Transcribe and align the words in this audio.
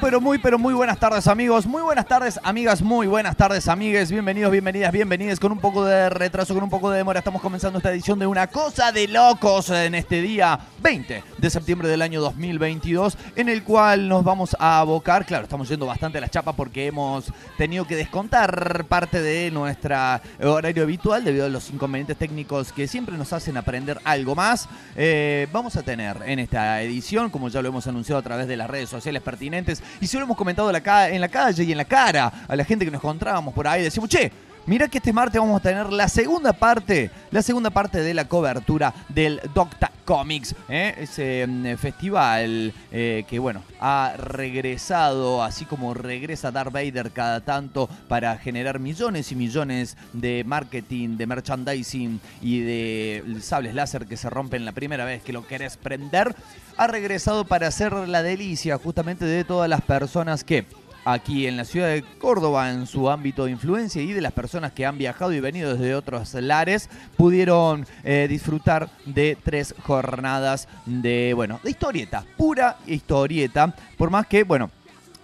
Pero 0.00 0.20
muy, 0.20 0.38
pero 0.38 0.58
muy 0.58 0.74
buenas 0.74 0.98
tardes 0.98 1.26
amigos, 1.26 1.66
muy 1.66 1.82
buenas 1.82 2.06
tardes 2.06 2.38
amigas, 2.42 2.82
muy 2.82 3.06
buenas 3.06 3.36
tardes 3.36 3.66
amigues, 3.66 4.10
bienvenidos, 4.10 4.52
bienvenidas, 4.52 4.92
bienvenidas 4.92 5.40
con 5.40 5.52
un 5.52 5.58
poco 5.58 5.84
de 5.84 6.10
retraso, 6.10 6.54
con 6.54 6.62
un 6.62 6.70
poco 6.70 6.90
de 6.90 6.98
demora, 6.98 7.18
estamos 7.18 7.40
comenzando 7.40 7.78
esta 7.78 7.90
edición 7.90 8.18
de 8.18 8.26
Una 8.26 8.46
Cosa 8.48 8.92
de 8.92 9.08
Locos 9.08 9.70
en 9.70 9.94
este 9.94 10.20
día 10.20 10.58
20 10.82 11.24
de 11.38 11.50
septiembre 11.50 11.88
del 11.88 12.02
año 12.02 12.20
2022, 12.20 13.16
en 13.36 13.48
el 13.48 13.64
cual 13.64 14.08
nos 14.08 14.22
vamos 14.22 14.56
a 14.58 14.80
abocar, 14.80 15.24
claro, 15.24 15.44
estamos 15.44 15.68
yendo 15.68 15.86
bastante 15.86 16.18
a 16.18 16.20
la 16.20 16.28
chapa 16.28 16.52
porque 16.52 16.86
hemos 16.86 17.32
tenido 17.56 17.86
que 17.86 17.96
descontar 17.96 18.84
parte 18.84 19.20
de 19.22 19.50
nuestro 19.50 19.96
horario 20.42 20.82
habitual 20.82 21.24
debido 21.24 21.46
a 21.46 21.48
los 21.48 21.70
inconvenientes 21.70 22.16
técnicos 22.16 22.72
que 22.72 22.86
siempre 22.86 23.16
nos 23.16 23.32
hacen 23.32 23.56
aprender 23.56 24.00
algo 24.04 24.34
más. 24.34 24.68
Eh, 24.94 25.48
vamos 25.52 25.76
a 25.76 25.82
tener 25.82 26.18
en 26.26 26.38
esta 26.38 26.82
edición, 26.82 27.30
como 27.30 27.48
ya 27.48 27.62
lo 27.62 27.68
hemos 27.68 27.86
anunciado 27.86 28.18
a 28.18 28.22
través 28.22 28.46
de 28.46 28.56
las 28.56 28.68
redes 28.68 28.88
sociales 28.88 29.22
pertinentes, 29.22 29.82
y 30.00 30.06
si 30.06 30.16
lo 30.16 30.24
hemos 30.24 30.36
comentado 30.36 30.68
en 30.68 30.72
la 31.20 31.28
calle 31.28 31.64
y 31.64 31.72
en 31.72 31.78
la 31.78 31.84
cara 31.84 32.32
a 32.48 32.56
la 32.56 32.64
gente 32.64 32.84
que 32.84 32.90
nos 32.90 33.00
encontrábamos 33.00 33.54
por 33.54 33.66
ahí. 33.66 33.82
Decimos, 33.82 34.08
che, 34.08 34.30
Mira 34.66 34.88
que 34.88 34.98
este 34.98 35.12
martes 35.12 35.40
vamos 35.40 35.60
a 35.60 35.62
tener 35.62 35.92
la 35.92 36.08
segunda 36.08 36.52
parte, 36.52 37.12
la 37.30 37.40
segunda 37.40 37.70
parte 37.70 38.00
de 38.02 38.12
la 38.14 38.26
cobertura 38.26 38.92
del 39.08 39.40
Docta 39.54 39.92
Comics, 40.04 40.56
¿eh? 40.68 40.92
ese 40.98 41.46
mm, 41.46 41.76
festival 41.76 42.74
eh, 42.90 43.24
que 43.28 43.38
bueno 43.38 43.62
ha 43.78 44.14
regresado, 44.18 45.44
así 45.44 45.66
como 45.66 45.94
regresa 45.94 46.50
Darth 46.50 46.72
Vader 46.72 47.12
cada 47.12 47.42
tanto 47.42 47.88
para 48.08 48.38
generar 48.38 48.80
millones 48.80 49.30
y 49.30 49.36
millones 49.36 49.96
de 50.12 50.42
marketing, 50.42 51.16
de 51.16 51.26
merchandising 51.28 52.20
y 52.42 52.58
de 52.58 53.36
sables 53.42 53.72
láser 53.72 54.06
que 54.06 54.16
se 54.16 54.28
rompen 54.30 54.64
la 54.64 54.72
primera 54.72 55.04
vez 55.04 55.22
que 55.22 55.32
lo 55.32 55.46
querés 55.46 55.76
prender, 55.76 56.34
ha 56.76 56.88
regresado 56.88 57.44
para 57.44 57.68
hacer 57.68 57.92
la 57.92 58.24
delicia 58.24 58.78
justamente 58.78 59.26
de 59.26 59.44
todas 59.44 59.70
las 59.70 59.82
personas 59.82 60.42
que 60.42 60.66
aquí 61.06 61.46
en 61.46 61.56
la 61.56 61.64
ciudad 61.64 61.86
de 61.86 62.02
Córdoba 62.18 62.72
en 62.72 62.84
su 62.88 63.08
ámbito 63.08 63.44
de 63.44 63.52
influencia 63.52 64.02
y 64.02 64.12
de 64.12 64.20
las 64.20 64.32
personas 64.32 64.72
que 64.72 64.84
han 64.84 64.98
viajado 64.98 65.32
y 65.32 65.38
venido 65.38 65.72
desde 65.72 65.94
otros 65.94 66.34
lares 66.34 66.90
pudieron 67.16 67.86
eh, 68.02 68.26
disfrutar 68.28 68.90
de 69.04 69.38
tres 69.40 69.72
jornadas 69.84 70.66
de, 70.84 71.32
bueno, 71.32 71.60
de 71.62 71.70
historieta, 71.70 72.24
pura 72.36 72.78
historieta, 72.88 73.72
por 73.96 74.10
más 74.10 74.26
que, 74.26 74.42
bueno, 74.42 74.72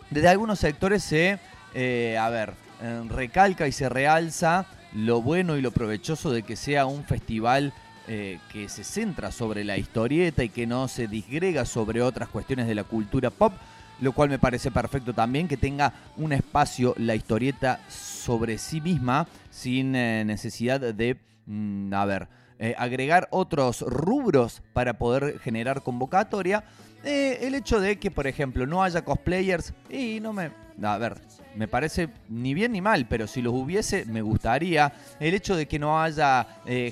desde 0.08 0.28
algunos 0.28 0.60
sectores 0.60 1.02
se, 1.02 1.40
eh, 1.74 2.16
a 2.16 2.30
ver, 2.30 2.54
eh, 2.80 3.02
recalca 3.08 3.66
y 3.66 3.72
se 3.72 3.88
realza 3.88 4.66
lo 4.94 5.20
bueno 5.20 5.56
y 5.56 5.62
lo 5.62 5.72
provechoso 5.72 6.30
de 6.30 6.44
que 6.44 6.54
sea 6.54 6.86
un 6.86 7.04
festival 7.04 7.72
que 8.04 8.68
se 8.68 8.84
centra 8.84 9.30
sobre 9.30 9.64
la 9.64 9.78
historieta 9.78 10.42
y 10.42 10.48
que 10.48 10.66
no 10.66 10.86
se 10.88 11.06
disgrega 11.06 11.64
sobre 11.64 12.02
otras 12.02 12.28
cuestiones 12.28 12.66
de 12.66 12.74
la 12.74 12.84
cultura 12.84 13.30
pop, 13.30 13.54
lo 14.02 14.12
cual 14.12 14.28
me 14.28 14.38
parece 14.38 14.72
perfecto 14.72 15.14
también, 15.14 15.46
que 15.46 15.56
tenga 15.56 15.92
un 16.16 16.32
espacio 16.32 16.92
la 16.98 17.14
historieta 17.14 17.78
sobre 17.88 18.58
sí 18.58 18.80
misma, 18.80 19.28
sin 19.50 19.94
eh, 19.94 20.24
necesidad 20.24 20.80
de, 20.80 21.16
mm, 21.46 21.94
a 21.94 22.04
ver, 22.04 22.28
eh, 22.58 22.74
agregar 22.76 23.28
otros 23.30 23.80
rubros 23.82 24.60
para 24.72 24.98
poder 24.98 25.38
generar 25.38 25.82
convocatoria. 25.82 26.64
Eh, 27.04 27.38
el 27.42 27.54
hecho 27.54 27.80
de 27.80 27.98
que, 28.00 28.10
por 28.10 28.26
ejemplo, 28.26 28.66
no 28.66 28.82
haya 28.82 29.04
cosplayers, 29.04 29.72
y 29.88 30.18
no 30.20 30.32
me... 30.32 30.50
A 30.82 30.98
ver, 30.98 31.20
me 31.54 31.68
parece 31.68 32.08
ni 32.28 32.54
bien 32.54 32.72
ni 32.72 32.80
mal, 32.80 33.06
pero 33.06 33.28
si 33.28 33.40
los 33.40 33.52
hubiese, 33.52 34.04
me 34.06 34.22
gustaría. 34.22 34.92
El 35.20 35.34
hecho 35.34 35.54
de 35.54 35.66
que 35.66 35.78
no 35.78 36.00
haya 36.00 36.46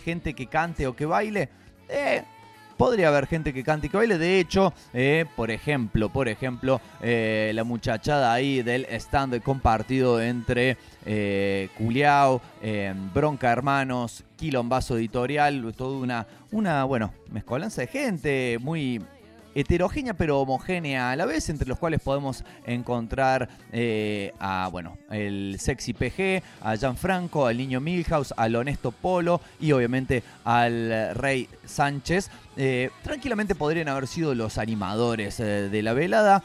gente 0.05 0.35
que 0.35 0.47
cante 0.47 0.87
o 0.87 0.95
que 0.95 1.07
baile, 1.07 1.49
eh, 1.89 2.23
podría 2.81 3.09
haber 3.09 3.27
gente 3.27 3.53
que 3.53 3.63
cante 3.63 3.89
y 3.89 3.91
que 3.91 3.99
baile. 3.99 4.17
De 4.17 4.41
hecho, 4.41 4.73
eh, 4.95 5.27
por 5.37 5.51
ejemplo, 5.51 6.09
por 6.09 6.29
ejemplo, 6.29 6.81
eh, 7.03 7.53
la 7.55 7.63
muchachada 7.63 8.33
ahí 8.33 8.63
del 8.63 8.87
stand 8.93 9.43
compartido 9.43 10.19
entre 10.23 10.79
eh, 11.05 11.69
Culiao, 11.77 12.41
eh, 12.63 12.95
Bronca 13.13 13.53
Hermanos, 13.53 14.25
Quilombazo 14.37 14.97
Editorial, 14.97 15.75
toda 15.77 15.99
una, 15.99 16.27
una, 16.53 16.85
bueno, 16.85 17.13
mezcolanza 17.31 17.83
de 17.83 17.87
gente 17.87 18.59
muy 18.63 19.03
heterogénea 19.55 20.15
pero 20.15 20.41
homogénea 20.41 21.11
a 21.11 21.17
la 21.17 21.27
vez, 21.27 21.49
entre 21.49 21.69
los 21.69 21.79
cuales 21.79 22.01
podemos 22.01 22.45
encontrar 22.67 23.49
eh, 23.73 24.33
a, 24.39 24.69
bueno, 24.71 24.97
el 25.11 25.57
sexy 25.59 25.93
PG, 25.93 26.43
a 26.63 26.77
Gianfranco, 26.77 27.47
al 27.47 27.57
niño 27.57 27.81
Milhouse, 27.81 28.35
al 28.37 28.57
honesto 28.57 28.93
Polo 28.93 29.41
y 29.61 29.73
obviamente 29.73 30.23
al 30.45 31.15
Rey 31.15 31.49
Sánchez. 31.65 32.31
Eh, 32.63 32.91
tranquilamente 33.03 33.55
podrían 33.55 33.89
haber 33.89 34.07
sido 34.07 34.35
los 34.35 34.59
animadores 34.59 35.41
eh, 35.41 35.71
de 35.71 35.83
la 35.83 35.95
velada, 35.95 36.43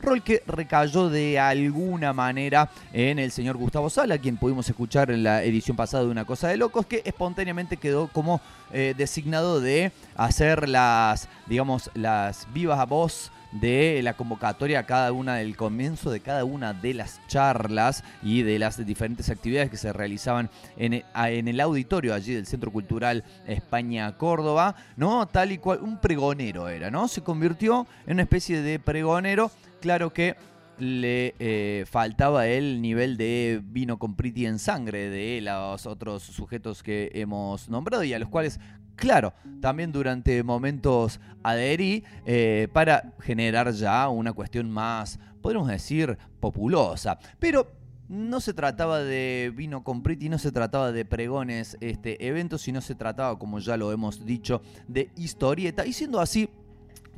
rol 0.00 0.22
que 0.22 0.40
recayó 0.46 1.10
de 1.10 1.40
alguna 1.40 2.12
manera 2.12 2.70
en 2.92 3.18
el 3.18 3.32
señor 3.32 3.56
Gustavo 3.56 3.90
Sala, 3.90 4.18
quien 4.18 4.36
pudimos 4.36 4.68
escuchar 4.68 5.10
en 5.10 5.24
la 5.24 5.42
edición 5.42 5.76
pasada 5.76 6.04
de 6.04 6.10
Una 6.10 6.24
Cosa 6.24 6.46
de 6.46 6.58
Locos, 6.58 6.86
que 6.86 7.02
espontáneamente 7.04 7.76
quedó 7.76 8.06
como 8.06 8.40
designado 8.70 9.60
de 9.60 9.90
hacer 10.14 10.68
las, 10.68 11.28
digamos, 11.46 11.90
las 11.94 12.46
vivas 12.52 12.78
a 12.78 12.86
voz 12.86 13.32
de 13.52 14.00
la 14.02 14.14
convocatoria 14.14 14.80
a 14.80 14.86
cada 14.86 15.12
una 15.12 15.36
del 15.36 15.56
comienzo 15.56 16.10
de 16.10 16.20
cada 16.20 16.44
una 16.44 16.74
de 16.74 16.94
las 16.94 17.20
charlas 17.28 18.04
y 18.22 18.42
de 18.42 18.58
las 18.58 18.84
diferentes 18.84 19.30
actividades 19.30 19.70
que 19.70 19.76
se 19.76 19.92
realizaban 19.92 20.50
en 20.76 21.02
el, 21.48 21.60
auditorio 21.60 22.14
allí 22.14 22.34
del 22.34 22.46
Centro 22.46 22.70
Cultural 22.70 23.24
España 23.46 24.16
Córdoba, 24.16 24.76
¿no? 24.96 25.26
Tal 25.26 25.52
y 25.52 25.58
cual, 25.58 25.80
un 25.82 25.98
pregonero 25.98 26.68
era, 26.68 26.90
¿no? 26.90 27.08
Se 27.08 27.22
convirtió 27.22 27.86
en 28.06 28.14
una 28.14 28.22
especie 28.22 28.62
de 28.62 28.78
pregonero, 28.78 29.50
claro 29.80 30.12
que 30.12 30.36
le 30.78 31.34
eh, 31.38 31.84
faltaba 31.90 32.46
el 32.46 32.80
nivel 32.80 33.16
de 33.16 33.60
vino 33.64 33.98
con 33.98 34.14
Pretty 34.14 34.46
en 34.46 34.58
sangre 34.58 35.10
de 35.10 35.40
los 35.40 35.86
otros 35.86 36.22
sujetos 36.22 36.82
que 36.82 37.10
hemos 37.14 37.68
nombrado 37.68 38.04
y 38.04 38.14
a 38.14 38.18
los 38.18 38.28
cuales 38.28 38.60
claro, 38.98 39.32
también 39.60 39.92
durante 39.92 40.42
momentos 40.42 41.20
adherí 41.42 42.04
eh, 42.26 42.68
para 42.72 43.14
generar 43.20 43.72
ya 43.72 44.08
una 44.08 44.32
cuestión 44.32 44.70
más, 44.70 45.18
podríamos 45.40 45.68
decir, 45.68 46.18
populosa. 46.40 47.18
Pero 47.38 47.72
no 48.08 48.40
se 48.40 48.54
trataba 48.54 49.00
de 49.00 49.52
vino 49.54 49.84
con 49.84 50.02
Pretty, 50.02 50.28
no 50.28 50.38
se 50.38 50.52
trataba 50.52 50.92
de 50.92 51.04
pregones 51.04 51.76
este 51.80 52.26
evento, 52.26 52.58
sino 52.58 52.80
se 52.80 52.94
trataba, 52.94 53.38
como 53.38 53.58
ya 53.58 53.76
lo 53.76 53.92
hemos 53.92 54.24
dicho, 54.24 54.62
de 54.88 55.10
historieta. 55.16 55.86
Y 55.86 55.92
siendo 55.92 56.20
así, 56.20 56.48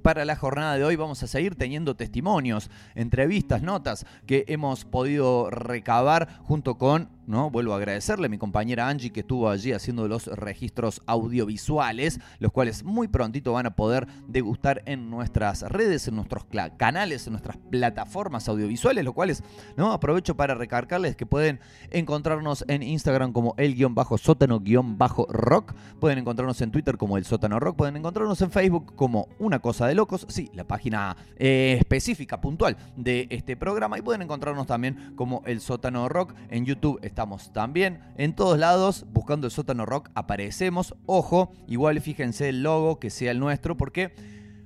para 0.03 0.25
la 0.25 0.37
jornada 0.37 0.77
de 0.77 0.85
hoy 0.85 0.97
vamos 0.97 1.23
a 1.23 1.27
seguir 1.27 1.55
teniendo 1.55 1.95
testimonios, 1.95 2.71
entrevistas, 2.95 3.63
notas 3.63 4.07
que 4.27 4.45
hemos 4.49 4.85
podido 4.85 5.51
recabar 5.51 6.41
junto 6.43 6.79
con 6.79 7.09
¿no? 7.31 7.51
Vuelvo 7.51 7.73
a 7.73 7.77
agradecerle 7.77 8.27
a 8.27 8.29
mi 8.29 8.39
compañera 8.39 8.89
Angie 8.89 9.11
que 9.11 9.21
estuvo 9.21 9.49
allí 9.49 9.73
haciendo 9.73 10.09
los 10.09 10.27
registros 10.27 11.01
audiovisuales, 11.07 12.21
los 12.39 12.53
cuales 12.53 12.85
muy 12.85 13.09
prontito 13.09 13.53
van 13.53 13.67
a 13.67 13.77
poder 13.77 14.07
degustar 14.27 14.83
en 14.87 15.09
nuestras 15.09 15.63
redes, 15.63 16.09
en 16.09 16.17
nuestros 16.17 16.45
canales, 16.77 17.27
en 17.27 17.33
nuestras 17.33 17.57
plataformas 17.57 18.49
audiovisuales, 18.49 19.05
los 19.05 19.15
cuales, 19.15 19.43
¿no? 19.77 19.93
Aprovecho 19.93 20.37
para 20.37 20.55
recargarles 20.55 21.17
que 21.17 21.27
pueden 21.27 21.61
encontrarnos 21.91 22.65
en 22.69 22.83
Instagram 22.83 23.33
como 23.33 23.55
el 23.57 23.75
guion 23.75 23.95
bajo 23.95 24.19
sótano 24.19 24.61
guion 24.61 24.99
bajo 24.99 25.27
rock, 25.31 25.75
pueden 26.01 26.19
encontrarnos 26.19 26.61
en 26.61 26.71
Twitter 26.71 26.97
como 26.97 27.17
el 27.17 27.25
sótano 27.25 27.61
rock, 27.61 27.77
pueden 27.77 27.97
encontrarnos 27.97 28.43
en 28.43 28.51
Facebook 28.51 28.95
como 28.97 29.29
una 29.39 29.61
cosa 29.61 29.87
de 29.87 29.95
locos, 29.95 30.27
sí, 30.29 30.51
la 30.55 30.65
página 30.65 31.17
eh, 31.37 31.77
específica, 31.79 32.41
puntual 32.41 32.77
de 32.97 33.29
este 33.31 33.57
programa 33.57 33.99
y 33.99 34.03
pueden 34.03 34.23
encontrarnos 34.23 34.67
también 34.67 35.15
como 35.15 35.43
el 35.47 35.61
sótano 35.61 36.09
rock 36.09 36.35
en 36.49 36.65
YouTube 36.65 36.99
estamos 37.21 37.53
también 37.53 38.01
en 38.17 38.35
todos 38.35 38.59
lados 38.59 39.05
buscando 39.13 39.47
el 39.47 39.51
sótano 39.51 39.85
rock 39.85 40.09
aparecemos 40.15 40.95
ojo 41.05 41.53
igual 41.69 42.01
fíjense 42.01 42.49
el 42.49 42.63
logo 42.63 42.99
que 42.99 43.11
sea 43.11 43.33
el 43.33 43.39
nuestro 43.39 43.77
porque 43.77 44.15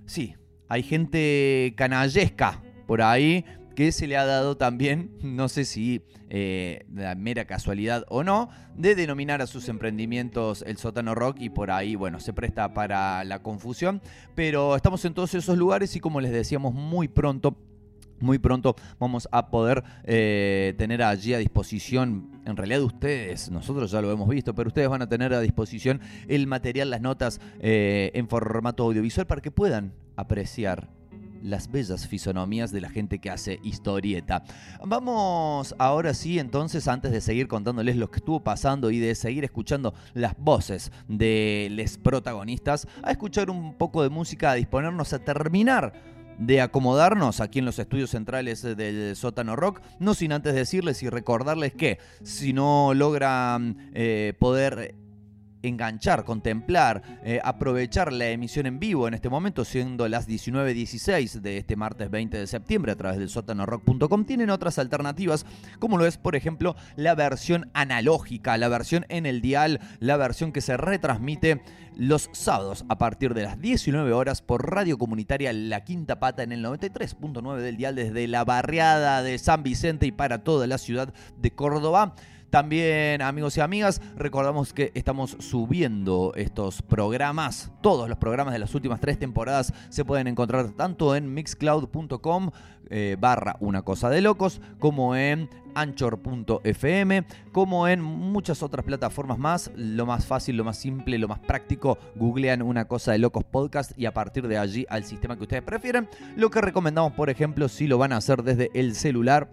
sí 0.06 0.36
hay 0.68 0.84
gente 0.84 1.74
canallesca 1.76 2.62
por 2.86 3.02
ahí 3.02 3.44
que 3.74 3.90
se 3.92 4.06
le 4.06 4.16
ha 4.16 4.24
dado 4.24 4.56
también, 4.56 5.10
no 5.20 5.48
sé 5.48 5.64
si 5.64 6.02
eh, 6.30 6.84
de 6.88 7.14
mera 7.16 7.44
casualidad 7.44 8.04
o 8.08 8.22
no, 8.22 8.48
de 8.76 8.94
denominar 8.94 9.42
a 9.42 9.46
sus 9.46 9.68
emprendimientos 9.68 10.62
el 10.66 10.78
sótano 10.78 11.14
rock 11.14 11.38
y 11.40 11.50
por 11.50 11.70
ahí, 11.70 11.96
bueno, 11.96 12.20
se 12.20 12.32
presta 12.32 12.72
para 12.72 13.24
la 13.24 13.42
confusión, 13.42 14.00
pero 14.34 14.76
estamos 14.76 15.04
en 15.04 15.14
todos 15.14 15.34
esos 15.34 15.58
lugares 15.58 15.94
y 15.96 16.00
como 16.00 16.20
les 16.20 16.32
decíamos 16.32 16.72
muy 16.72 17.08
pronto, 17.08 17.56
muy 18.24 18.38
pronto 18.38 18.74
vamos 18.98 19.28
a 19.30 19.48
poder 19.48 19.84
eh, 20.04 20.74
tener 20.76 21.02
allí 21.02 21.34
a 21.34 21.38
disposición, 21.38 22.40
en 22.44 22.56
realidad 22.56 22.82
ustedes, 22.82 23.50
nosotros 23.50 23.90
ya 23.90 24.00
lo 24.00 24.10
hemos 24.10 24.28
visto, 24.28 24.54
pero 24.54 24.68
ustedes 24.68 24.88
van 24.88 25.02
a 25.02 25.08
tener 25.08 25.32
a 25.34 25.40
disposición 25.40 26.00
el 26.28 26.46
material, 26.46 26.90
las 26.90 27.00
notas 27.00 27.40
eh, 27.60 28.10
en 28.14 28.28
formato 28.28 28.82
audiovisual 28.84 29.26
para 29.26 29.40
que 29.40 29.50
puedan 29.50 29.92
apreciar 30.16 30.88
las 31.44 31.70
bellas 31.70 32.08
fisonomías 32.08 32.72
de 32.72 32.80
la 32.80 32.88
gente 32.88 33.18
que 33.18 33.30
hace 33.30 33.60
historieta. 33.62 34.42
Vamos 34.82 35.74
ahora 35.78 36.14
sí, 36.14 36.38
entonces, 36.38 36.88
antes 36.88 37.12
de 37.12 37.20
seguir 37.20 37.48
contándoles 37.48 37.96
lo 37.96 38.10
que 38.10 38.16
estuvo 38.16 38.42
pasando 38.42 38.90
y 38.90 38.98
de 38.98 39.14
seguir 39.14 39.44
escuchando 39.44 39.92
las 40.14 40.34
voces 40.38 40.90
de 41.06 41.68
los 41.70 41.98
protagonistas, 41.98 42.88
a 43.02 43.10
escuchar 43.10 43.50
un 43.50 43.74
poco 43.74 44.02
de 44.02 44.08
música, 44.08 44.52
a 44.52 44.54
disponernos 44.54 45.12
a 45.12 45.18
terminar 45.18 46.13
de 46.38 46.60
acomodarnos 46.60 47.40
aquí 47.40 47.58
en 47.58 47.64
los 47.64 47.78
estudios 47.78 48.10
centrales 48.10 48.62
del 48.62 49.16
sótano 49.16 49.56
rock, 49.56 49.80
no 49.98 50.14
sin 50.14 50.32
antes 50.32 50.54
decirles 50.54 51.02
y 51.02 51.08
recordarles 51.08 51.74
que 51.74 51.98
si 52.22 52.52
no 52.52 52.92
logran 52.94 53.90
eh, 53.94 54.34
poder 54.38 54.94
enganchar, 55.68 56.24
contemplar, 56.24 57.02
eh, 57.24 57.40
aprovechar 57.42 58.12
la 58.12 58.28
emisión 58.28 58.66
en 58.66 58.78
vivo 58.78 59.08
en 59.08 59.14
este 59.14 59.28
momento, 59.28 59.64
siendo 59.64 60.08
las 60.08 60.28
19.16 60.28 61.40
de 61.40 61.58
este 61.58 61.76
martes 61.76 62.10
20 62.10 62.36
de 62.36 62.46
septiembre 62.46 62.92
a 62.92 62.96
través 62.96 63.18
del 63.18 63.28
sótanorock.com, 63.28 64.24
tienen 64.24 64.50
otras 64.50 64.78
alternativas, 64.78 65.46
como 65.78 65.98
lo 65.98 66.06
es, 66.06 66.18
por 66.18 66.36
ejemplo, 66.36 66.76
la 66.96 67.14
versión 67.14 67.70
analógica, 67.74 68.56
la 68.58 68.68
versión 68.68 69.06
en 69.08 69.26
el 69.26 69.40
dial, 69.40 69.80
la 70.00 70.16
versión 70.16 70.52
que 70.52 70.60
se 70.60 70.76
retransmite 70.76 71.62
los 71.96 72.28
sábados 72.32 72.84
a 72.88 72.98
partir 72.98 73.34
de 73.34 73.44
las 73.44 73.60
19 73.60 74.12
horas 74.12 74.42
por 74.42 74.70
Radio 74.70 74.98
Comunitaria 74.98 75.52
La 75.52 75.84
Quinta 75.84 76.18
Pata 76.18 76.42
en 76.42 76.52
el 76.52 76.64
93.9 76.64 77.58
del 77.58 77.76
dial 77.76 77.94
desde 77.94 78.26
la 78.26 78.44
barriada 78.44 79.22
de 79.22 79.38
San 79.38 79.62
Vicente 79.62 80.06
y 80.06 80.12
para 80.12 80.42
toda 80.42 80.66
la 80.66 80.78
ciudad 80.78 81.12
de 81.36 81.50
Córdoba. 81.52 82.14
También, 82.54 83.20
amigos 83.20 83.56
y 83.56 83.60
amigas, 83.60 84.00
recordamos 84.14 84.72
que 84.72 84.92
estamos 84.94 85.36
subiendo 85.40 86.32
estos 86.36 86.82
programas. 86.82 87.72
Todos 87.82 88.08
los 88.08 88.16
programas 88.16 88.52
de 88.52 88.60
las 88.60 88.72
últimas 88.76 89.00
tres 89.00 89.18
temporadas 89.18 89.72
se 89.88 90.04
pueden 90.04 90.28
encontrar 90.28 90.70
tanto 90.70 91.16
en 91.16 91.34
mixcloud.com 91.34 92.52
eh, 92.90 93.16
barra 93.18 93.56
una 93.58 93.82
cosa 93.82 94.08
de 94.08 94.20
locos, 94.20 94.60
como 94.78 95.16
en 95.16 95.50
anchor.fm, 95.74 97.24
como 97.50 97.88
en 97.88 98.00
muchas 98.00 98.62
otras 98.62 98.86
plataformas 98.86 99.40
más. 99.40 99.72
Lo 99.74 100.06
más 100.06 100.24
fácil, 100.24 100.56
lo 100.56 100.62
más 100.62 100.78
simple, 100.78 101.18
lo 101.18 101.26
más 101.26 101.40
práctico, 101.40 101.98
googlean 102.14 102.62
una 102.62 102.84
cosa 102.84 103.10
de 103.10 103.18
locos 103.18 103.42
podcast 103.42 103.98
y 103.98 104.06
a 104.06 104.14
partir 104.14 104.46
de 104.46 104.58
allí 104.58 104.86
al 104.88 105.02
sistema 105.02 105.36
que 105.36 105.42
ustedes 105.42 105.64
prefieren. 105.64 106.08
Lo 106.36 106.52
que 106.52 106.60
recomendamos, 106.60 107.14
por 107.14 107.30
ejemplo, 107.30 107.68
si 107.68 107.88
lo 107.88 107.98
van 107.98 108.12
a 108.12 108.18
hacer 108.18 108.44
desde 108.44 108.70
el 108.74 108.94
celular 108.94 109.50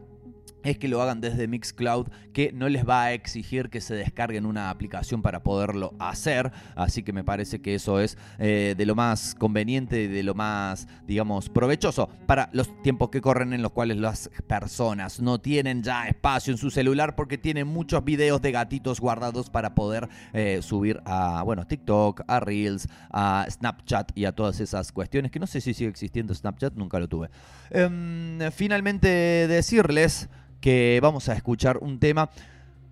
es 0.63 0.77
que 0.77 0.87
lo 0.87 1.01
hagan 1.01 1.21
desde 1.21 1.47
Mixcloud, 1.47 2.07
que 2.33 2.51
no 2.51 2.69
les 2.69 2.87
va 2.87 3.03
a 3.03 3.13
exigir 3.13 3.69
que 3.69 3.81
se 3.81 3.95
descarguen 3.95 4.45
una 4.45 4.69
aplicación 4.69 5.21
para 5.21 5.43
poderlo 5.43 5.93
hacer. 5.99 6.51
Así 6.75 7.03
que 7.03 7.13
me 7.13 7.23
parece 7.23 7.61
que 7.61 7.75
eso 7.75 7.99
es 7.99 8.17
eh, 8.39 8.75
de 8.77 8.85
lo 8.85 8.95
más 8.95 9.35
conveniente 9.35 10.07
de 10.07 10.23
lo 10.23 10.33
más, 10.33 10.87
digamos, 11.07 11.49
provechoso 11.49 12.09
para 12.25 12.49
los 12.53 12.81
tiempos 12.81 13.09
que 13.09 13.21
corren 13.21 13.53
en 13.53 13.61
los 13.61 13.71
cuales 13.71 13.97
las 13.97 14.29
personas 14.47 15.19
no 15.19 15.39
tienen 15.39 15.83
ya 15.83 16.07
espacio 16.07 16.51
en 16.51 16.57
su 16.57 16.69
celular 16.69 17.15
porque 17.15 17.37
tienen 17.37 17.67
muchos 17.67 18.03
videos 18.03 18.41
de 18.41 18.51
gatitos 18.51 18.99
guardados 18.99 19.49
para 19.49 19.75
poder 19.75 20.07
eh, 20.33 20.59
subir 20.61 21.01
a, 21.05 21.43
bueno, 21.43 21.65
TikTok, 21.65 22.23
a 22.27 22.39
Reels, 22.39 22.87
a 23.09 23.45
Snapchat 23.49 24.11
y 24.15 24.25
a 24.25 24.31
todas 24.31 24.59
esas 24.59 24.91
cuestiones 24.91 25.31
que 25.31 25.39
no 25.39 25.47
sé 25.47 25.61
si 25.61 25.73
sigue 25.73 25.89
existiendo 25.89 26.33
Snapchat, 26.33 26.73
nunca 26.75 26.99
lo 26.99 27.07
tuve. 27.07 27.29
Em, 27.69 28.39
finalmente 28.51 29.07
decirles 29.47 30.29
que 30.61 30.99
vamos 31.01 31.27
a 31.27 31.33
escuchar 31.33 31.79
un 31.79 31.99
tema 31.99 32.29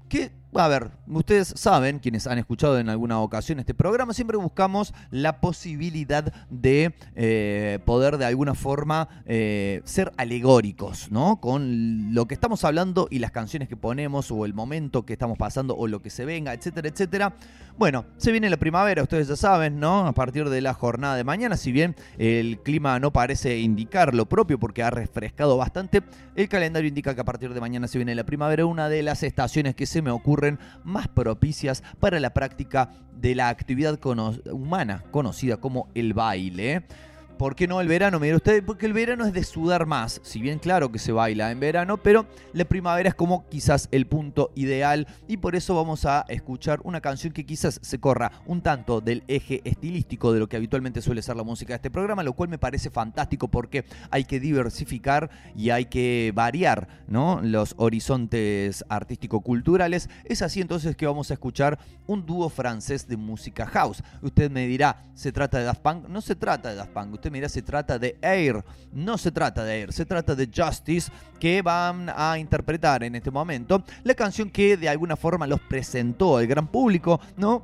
que 0.09 0.31
a 0.53 0.67
ver, 0.67 0.89
ustedes 1.07 1.53
saben, 1.55 1.99
quienes 1.99 2.25
han 2.25 2.39
escuchado 2.39 2.79
en 2.79 2.89
alguna 2.89 3.19
ocasión 3.19 3.59
este 3.59 3.75
programa, 3.75 4.13
siempre 4.13 4.35
buscamos 4.37 4.93
la 5.11 5.41
posibilidad 5.41 6.33
de 6.49 6.95
eh, 7.15 7.77
poder 7.85 8.17
de 8.17 8.25
alguna 8.25 8.55
forma 8.55 9.09
eh, 9.25 9.81
ser 9.83 10.11
alegóricos, 10.17 11.11
¿no? 11.11 11.39
Con 11.39 12.15
lo 12.15 12.27
que 12.27 12.33
estamos 12.33 12.63
hablando 12.63 13.07
y 13.11 13.19
las 13.19 13.31
canciones 13.31 13.69
que 13.69 13.77
ponemos 13.77 14.31
o 14.31 14.43
el 14.45 14.55
momento 14.55 15.05
que 15.05 15.13
estamos 15.13 15.37
pasando 15.37 15.77
o 15.77 15.87
lo 15.87 16.01
que 16.01 16.09
se 16.09 16.25
venga, 16.25 16.53
etcétera, 16.53 16.89
etcétera. 16.89 17.35
Bueno, 17.77 18.05
se 18.17 18.31
viene 18.31 18.49
la 18.49 18.57
primavera, 18.57 19.03
ustedes 19.03 19.29
ya 19.29 19.35
saben, 19.37 19.79
¿no? 19.79 20.07
A 20.07 20.13
partir 20.13 20.49
de 20.49 20.61
la 20.61 20.73
jornada 20.73 21.15
de 21.15 21.23
mañana, 21.23 21.55
si 21.55 21.71
bien 21.71 21.95
el 22.17 22.59
clima 22.59 22.99
no 22.99 23.13
parece 23.13 23.59
indicar 23.59 24.13
lo 24.13 24.27
propio 24.27 24.59
porque 24.59 24.83
ha 24.83 24.89
refrescado 24.89 25.55
bastante, 25.55 26.01
el 26.35 26.49
calendario 26.49 26.89
indica 26.89 27.15
que 27.15 27.21
a 27.21 27.25
partir 27.25 27.53
de 27.53 27.61
mañana 27.61 27.87
se 27.87 27.97
viene 27.97 28.15
la 28.15 28.25
primavera, 28.25 28.65
una 28.65 28.89
de 28.89 29.03
las 29.03 29.23
estaciones 29.23 29.75
que 29.75 29.85
se 29.85 30.01
me 30.01 30.11
ocurre 30.11 30.38
más 30.83 31.07
propicias 31.07 31.83
para 31.99 32.19
la 32.19 32.33
práctica 32.33 32.91
de 33.19 33.35
la 33.35 33.49
actividad 33.49 33.99
humana 34.51 35.03
conocida 35.11 35.57
como 35.57 35.89
el 35.93 36.13
baile. 36.13 36.83
¿Por 37.39 37.55
qué 37.55 37.69
no 37.69 37.79
el 37.79 37.87
verano? 37.87 38.19
Mira 38.19 38.35
usted, 38.35 38.61
porque 38.65 38.85
el 38.85 38.91
verano 38.91 39.25
es 39.25 39.31
de 39.31 39.45
sudar 39.45 39.85
más. 39.85 40.19
Si 40.25 40.41
bien 40.41 40.59
claro 40.59 40.91
que 40.91 40.99
se 40.99 41.13
baila 41.13 41.51
en 41.51 41.61
verano, 41.61 41.95
pero 41.95 42.25
la 42.51 42.65
primavera 42.65 43.07
es 43.07 43.15
como 43.15 43.47
quizás 43.47 43.87
el 43.93 44.07
punto 44.07 44.51
ideal. 44.55 45.07
Y 45.25 45.37
por 45.37 45.55
eso 45.55 45.73
vamos 45.73 46.03
a 46.03 46.25
escuchar 46.27 46.81
una 46.83 46.99
canción 46.99 47.31
que 47.31 47.45
quizás 47.45 47.79
se 47.81 47.97
corra 47.97 48.33
un 48.45 48.59
tanto 48.59 48.99
del 48.99 49.23
eje 49.29 49.61
estilístico 49.63 50.33
de 50.33 50.39
lo 50.39 50.49
que 50.49 50.57
habitualmente 50.57 51.01
suele 51.01 51.21
ser 51.21 51.37
la 51.37 51.43
música 51.43 51.71
de 51.71 51.75
este 51.77 51.89
programa, 51.89 52.23
lo 52.23 52.33
cual 52.33 52.49
me 52.49 52.57
parece 52.57 52.89
fantástico 52.89 53.47
porque 53.47 53.85
hay 54.11 54.25
que 54.25 54.41
diversificar 54.41 55.29
y 55.55 55.69
hay 55.69 55.85
que 55.85 56.33
variar 56.35 56.89
¿no? 57.07 57.39
los 57.41 57.73
horizontes 57.77 58.83
artístico-culturales. 58.89 60.09
Es 60.25 60.41
así 60.41 60.59
entonces 60.59 60.97
que 60.97 61.07
vamos 61.07 61.31
a 61.31 61.35
escuchar 61.35 61.79
un 62.05 62.25
dúo 62.25 62.49
francés 62.49 63.07
de 63.07 63.15
música 63.15 63.65
house. 63.65 64.03
Usted 64.21 64.51
me 64.51 64.67
dirá, 64.67 65.05
¿se 65.13 65.31
trata 65.31 65.57
de 65.57 65.63
Daft 65.63 65.81
Punk? 65.81 66.09
No 66.09 66.19
se 66.19 66.35
trata 66.35 66.71
de 66.71 66.75
Daft 66.75 66.91
Punk 66.91 67.28
mira, 67.31 67.49
se 67.49 67.61
trata 67.61 67.99
de 67.99 68.17
Air. 68.21 68.63
No 68.93 69.17
se 69.17 69.31
trata 69.31 69.63
de 69.63 69.81
Air, 69.81 69.93
se 69.93 70.05
trata 70.05 70.35
de 70.35 70.49
Justice, 70.53 71.11
que 71.39 71.61
van 71.61 72.11
a 72.15 72.37
interpretar 72.37 73.03
en 73.03 73.15
este 73.15 73.31
momento 73.31 73.83
la 74.03 74.13
canción 74.13 74.49
que 74.49 74.77
de 74.77 74.89
alguna 74.89 75.15
forma 75.15 75.47
los 75.47 75.59
presentó 75.61 76.37
al 76.37 76.47
gran 76.47 76.67
público, 76.67 77.19
¿no? 77.37 77.63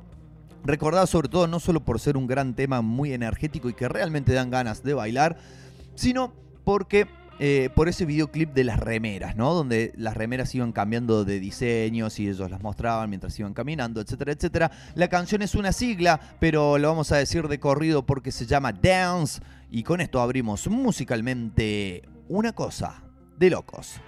Recordado 0.64 1.06
sobre 1.06 1.28
todo 1.28 1.46
no 1.46 1.60
solo 1.60 1.80
por 1.80 2.00
ser 2.00 2.16
un 2.16 2.26
gran 2.26 2.54
tema 2.54 2.82
muy 2.82 3.12
energético 3.12 3.68
y 3.68 3.74
que 3.74 3.88
realmente 3.88 4.32
dan 4.32 4.50
ganas 4.50 4.82
de 4.82 4.94
bailar, 4.94 5.36
sino 5.94 6.32
porque 6.64 7.06
eh, 7.38 7.68
por 7.74 7.86
ese 7.88 8.06
videoclip 8.06 8.54
de 8.54 8.64
las 8.64 8.80
remeras, 8.80 9.36
¿no? 9.36 9.52
Donde 9.52 9.92
las 9.96 10.16
remeras 10.16 10.54
iban 10.54 10.72
cambiando 10.72 11.26
de 11.26 11.38
diseños 11.38 12.18
y 12.18 12.28
ellos 12.28 12.50
las 12.50 12.62
mostraban 12.62 13.10
mientras 13.10 13.38
iban 13.38 13.52
caminando, 13.52 14.00
etcétera, 14.00 14.32
etcétera. 14.32 14.70
La 14.94 15.08
canción 15.08 15.42
es 15.42 15.54
una 15.54 15.72
sigla, 15.72 16.18
pero 16.40 16.78
lo 16.78 16.88
vamos 16.88 17.12
a 17.12 17.16
decir 17.18 17.46
de 17.48 17.60
corrido 17.60 18.06
porque 18.06 18.32
se 18.32 18.46
llama 18.46 18.72
Dance. 18.72 19.42
Y 19.70 19.82
con 19.82 20.00
esto 20.00 20.20
abrimos 20.20 20.68
musicalmente 20.68 22.02
una 22.28 22.52
cosa 22.52 23.02
de 23.36 23.50
locos. 23.50 24.00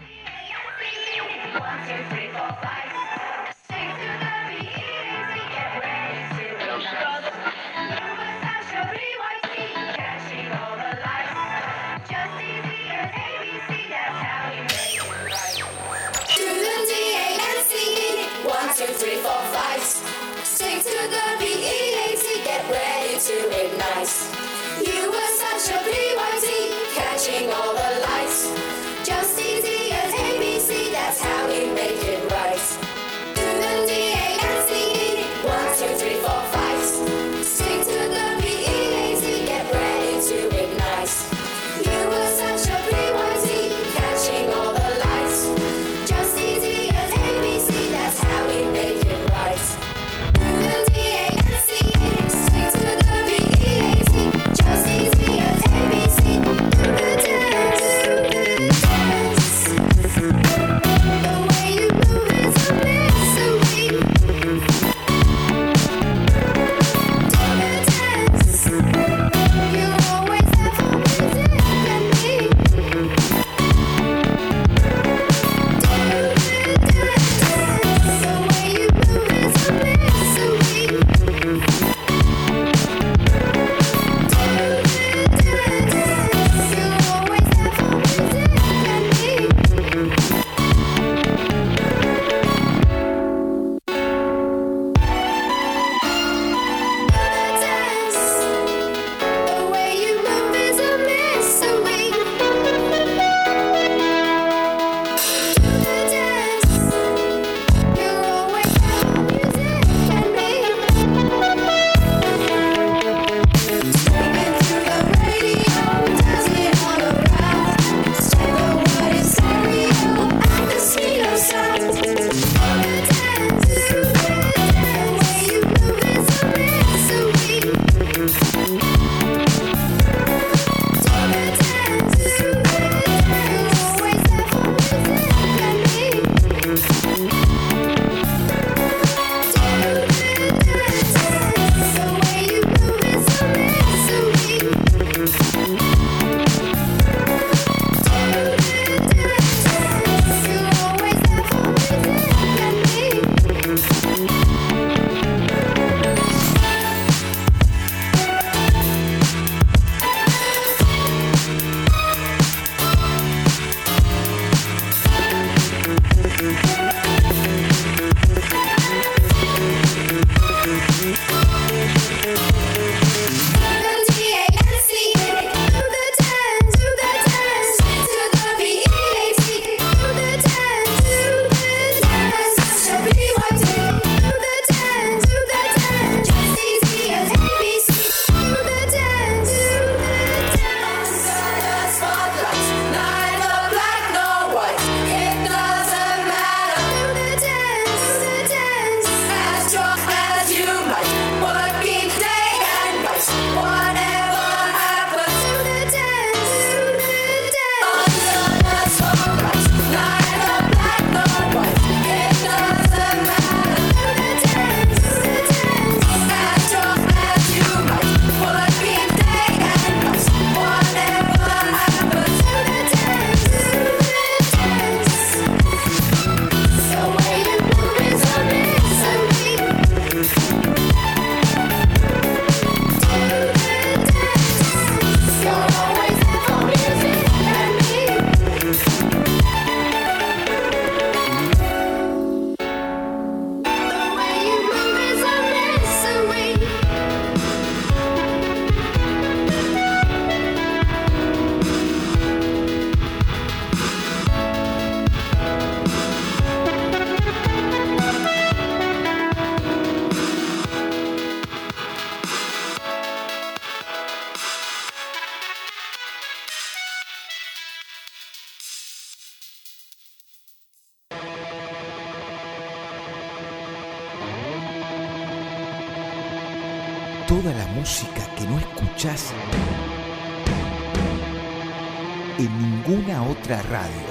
Otra 283.23 283.63
radio. 283.63 284.03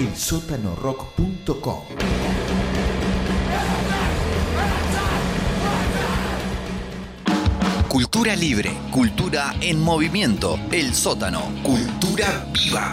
Elsótanorock.com 0.00 1.84
Cultura 7.88 8.36
libre, 8.36 8.76
cultura 8.90 9.54
en 9.60 9.80
movimiento, 9.80 10.58
el 10.70 10.94
sótano, 10.94 11.50
cultura 11.62 12.46
viva. 12.52 12.92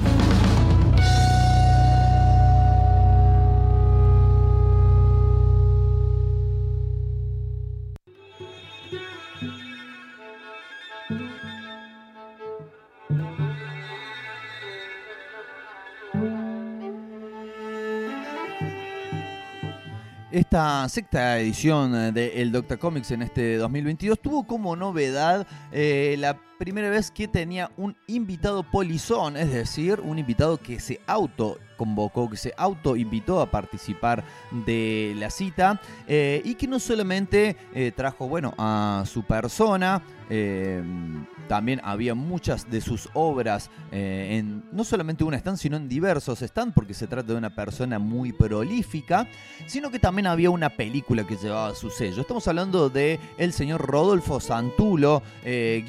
Esta 20.53 20.88
sexta 20.88 21.39
edición 21.39 22.13
de 22.13 22.39
El 22.39 22.51
Doctor 22.51 22.77
Comics 22.77 23.10
en 23.10 23.24
este 23.24 23.57
2022 23.57 24.19
tuvo 24.19 24.45
como 24.45 24.75
novedad 24.75 25.48
eh, 25.72 26.15
la 26.19 26.38
primera 26.63 26.89
vez 26.89 27.12
que 27.12 27.27
tenía 27.27 27.72
un 27.75 27.93
invitado 28.08 28.63
polizón, 28.63 29.36
es 29.36 29.51
decir, 29.51 30.00
un 30.00 30.17
invitado 30.17 30.55
que 30.55 30.79
se 30.79 31.01
auto 31.08 31.58
convocó, 31.75 32.29
que 32.29 32.38
se 32.38 32.53
auto 32.55 32.96
invitó 32.96 33.41
a 33.41 33.51
participar 33.51 34.24
de 34.65 35.13
la 35.17 35.29
cita 35.29 35.82
eh, 36.08 36.41
y 36.46 36.55
que 36.55 36.67
no 36.67 36.79
solamente 36.79 37.58
eh, 37.74 37.91
trajo, 37.93 38.29
bueno, 38.29 38.53
a 38.58 39.03
su 39.05 39.24
persona, 39.24 40.01
también 41.48 41.79
había 41.84 42.15
muchas 42.15 42.67
de 42.72 42.82
sus 42.82 43.08
obras 43.13 43.70
en 43.91 44.63
no 44.72 44.84
solamente 44.84 45.24
un 45.24 45.36
stand, 45.36 45.58
sino 45.58 45.77
en 45.77 45.88
diversos 45.88 46.39
stands, 46.39 46.74
porque 46.74 46.96
se 46.96 47.05
trata 47.05 47.34
de 47.34 47.38
una 47.38 47.53
persona 47.53 48.00
muy 48.00 48.32
prolífica, 48.32 49.27
sino 49.67 49.91
que 49.91 50.00
también 50.00 50.25
había 50.25 50.50
una 50.50 50.70
película 50.70 51.27
que 51.27 51.36
llevaba 51.36 51.75
su 51.75 51.91
sello. 51.91 52.22
Estamos 52.22 52.48
hablando 52.48 52.89
de 52.89 53.20
el 53.38 53.53
señor 53.53 53.82
Rodolfo 53.82 54.39
Santulo, 54.39 55.22
eh, 55.43 55.86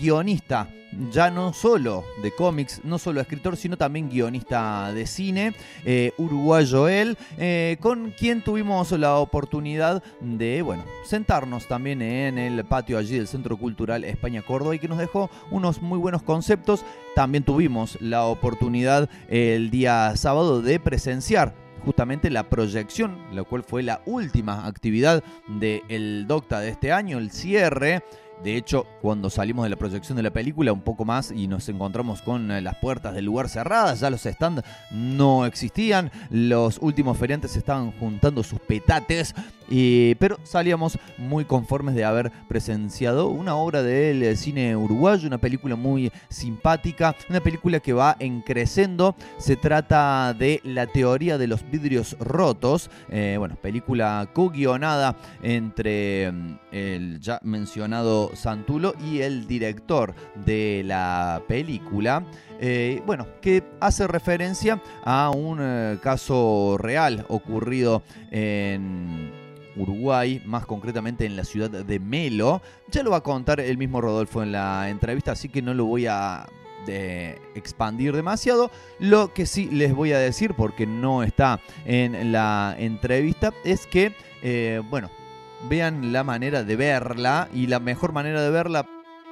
ya 1.10 1.30
no 1.30 1.52
solo 1.52 2.04
de 2.22 2.30
cómics, 2.32 2.80
no 2.84 2.98
solo 2.98 3.20
escritor, 3.20 3.56
sino 3.56 3.76
también 3.76 4.08
guionista 4.08 4.92
de 4.92 5.06
cine, 5.06 5.54
eh, 5.84 6.12
uruguayo 6.18 6.88
él, 6.88 7.16
eh, 7.38 7.76
con 7.80 8.10
quien 8.12 8.42
tuvimos 8.42 8.92
la 8.92 9.16
oportunidad 9.16 10.02
de, 10.20 10.62
bueno, 10.62 10.84
sentarnos 11.04 11.66
también 11.66 12.02
en 12.02 12.38
el 12.38 12.64
patio 12.64 12.98
allí 12.98 13.16
del 13.16 13.28
Centro 13.28 13.56
Cultural 13.56 14.04
España 14.04 14.42
Córdoba 14.42 14.74
y 14.74 14.78
que 14.78 14.88
nos 14.88 14.98
dejó 14.98 15.30
unos 15.50 15.82
muy 15.82 15.98
buenos 15.98 16.22
conceptos. 16.22 16.84
También 17.14 17.44
tuvimos 17.44 18.00
la 18.00 18.24
oportunidad 18.24 19.08
el 19.28 19.70
día 19.70 20.16
sábado 20.16 20.62
de 20.62 20.80
presenciar 20.80 21.54
justamente 21.84 22.30
la 22.30 22.48
proyección, 22.48 23.18
la 23.32 23.44
cual 23.44 23.62
fue 23.62 23.82
la 23.82 24.00
última 24.06 24.66
actividad 24.66 25.22
del 25.46 26.26
Docta 26.26 26.60
de 26.60 26.70
este 26.70 26.92
año, 26.92 27.18
el 27.18 27.30
cierre. 27.30 28.02
De 28.44 28.58
hecho, 28.58 28.86
cuando 29.00 29.30
salimos 29.30 29.64
de 29.64 29.70
la 29.70 29.76
proyección 29.76 30.16
de 30.16 30.22
la 30.22 30.30
película, 30.30 30.70
un 30.70 30.82
poco 30.82 31.06
más 31.06 31.32
y 31.32 31.48
nos 31.48 31.66
encontramos 31.70 32.20
con 32.20 32.50
eh, 32.50 32.60
las 32.60 32.76
puertas 32.76 33.14
del 33.14 33.24
lugar 33.24 33.48
cerradas, 33.48 34.00
ya 34.00 34.10
los 34.10 34.20
stands 34.20 34.62
no 34.90 35.46
existían, 35.46 36.12
los 36.28 36.76
últimos 36.82 37.16
feriantes 37.16 37.56
estaban 37.56 37.90
juntando 37.92 38.42
sus 38.42 38.60
petates 38.60 39.34
pero 40.18 40.38
salíamos 40.42 40.98
muy 41.18 41.44
conformes 41.44 41.94
de 41.94 42.04
haber 42.04 42.30
presenciado 42.48 43.28
una 43.28 43.56
obra 43.56 43.82
del 43.82 44.22
eh, 44.22 44.36
cine 44.36 44.76
uruguayo, 44.76 45.26
una 45.26 45.38
película 45.38 45.76
muy 45.76 46.12
simpática, 46.28 47.14
una 47.28 47.40
película 47.40 47.80
que 47.80 47.92
va 47.92 48.16
en 48.18 48.42
creciendo. 48.42 49.14
Se 49.38 49.56
trata 49.56 50.34
de 50.34 50.60
La 50.64 50.86
teoría 50.86 51.38
de 51.38 51.46
los 51.46 51.68
vidrios 51.70 52.16
rotos, 52.18 52.90
eh, 53.08 53.36
bueno, 53.38 53.56
película 53.56 54.28
co-guionada 54.32 55.16
entre 55.42 56.30
mm, 56.30 56.58
el 56.72 57.20
ya 57.20 57.40
mencionado 57.42 58.33
Santulo 58.34 58.94
y 59.00 59.20
el 59.20 59.46
director 59.46 60.14
de 60.44 60.82
la 60.84 61.42
película. 61.46 62.24
Eh, 62.60 63.02
bueno, 63.06 63.26
que 63.40 63.62
hace 63.80 64.06
referencia 64.06 64.80
a 65.04 65.30
un 65.30 65.98
caso 66.02 66.76
real 66.78 67.26
ocurrido 67.28 68.02
en 68.30 69.32
Uruguay, 69.76 70.42
más 70.44 70.66
concretamente 70.66 71.26
en 71.26 71.36
la 71.36 71.44
ciudad 71.44 71.70
de 71.70 72.00
Melo. 72.00 72.62
Ya 72.90 73.02
lo 73.02 73.10
va 73.10 73.18
a 73.18 73.22
contar 73.22 73.60
el 73.60 73.78
mismo 73.78 74.00
Rodolfo 74.00 74.42
en 74.42 74.52
la 74.52 74.88
entrevista, 74.88 75.32
así 75.32 75.48
que 75.48 75.62
no 75.62 75.74
lo 75.74 75.84
voy 75.86 76.06
a 76.06 76.46
expandir 77.54 78.14
demasiado. 78.14 78.70
Lo 78.98 79.32
que 79.32 79.46
sí 79.46 79.68
les 79.70 79.94
voy 79.94 80.12
a 80.12 80.18
decir, 80.18 80.54
porque 80.54 80.86
no 80.86 81.22
está 81.22 81.60
en 81.84 82.32
la 82.32 82.76
entrevista, 82.78 83.52
es 83.64 83.86
que, 83.86 84.14
eh, 84.42 84.82
bueno, 84.90 85.10
vean 85.68 86.12
la 86.12 86.24
manera 86.24 86.62
de 86.64 86.76
verla 86.76 87.48
y 87.52 87.66
la 87.66 87.80
mejor 87.80 88.12
manera 88.12 88.42
de 88.42 88.50
verla 88.50 88.86